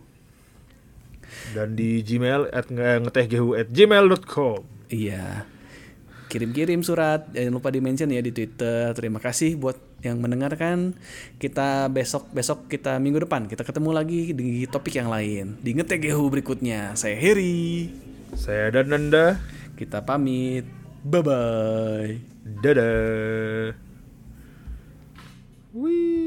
Dan 1.57 1.75
di 1.75 2.05
Gmail 2.05 2.53
at 2.53 2.69
ngetehgehu 2.71 3.57
at 3.57 3.69
gmail.com 3.73 4.63
iya. 4.93 5.49
Kirim-kirim 6.27 6.83
surat 6.83 7.31
jangan 7.31 7.55
lupa 7.55 7.71
di 7.71 7.79
mention 7.79 8.11
ya 8.11 8.19
di 8.19 8.35
Twitter. 8.35 8.91
Terima 8.93 9.23
kasih 9.23 9.55
buat 9.57 9.79
yang 10.03 10.19
mendengarkan. 10.19 10.99
Kita 11.39 11.87
besok 11.89 12.29
besok 12.35 12.67
kita 12.67 12.99
minggu 12.99 13.25
depan 13.25 13.47
kita 13.47 13.63
ketemu 13.63 13.91
lagi 13.95 14.21
di 14.35 14.67
topik 14.67 14.99
yang 14.99 15.09
lain. 15.09 15.57
Di 15.63 15.73
ngetegehu 15.73 16.27
berikutnya. 16.29 16.99
Saya 16.99 17.15
Heri. 17.15 17.89
Saya 18.35 18.75
dan 18.75 18.91
Nanda 18.91 19.39
kita 19.77 20.03
pamit 20.03 20.67
bye 21.07 21.23
bye 21.23 22.19
dadah 22.63 23.75
Wih. 25.77 26.26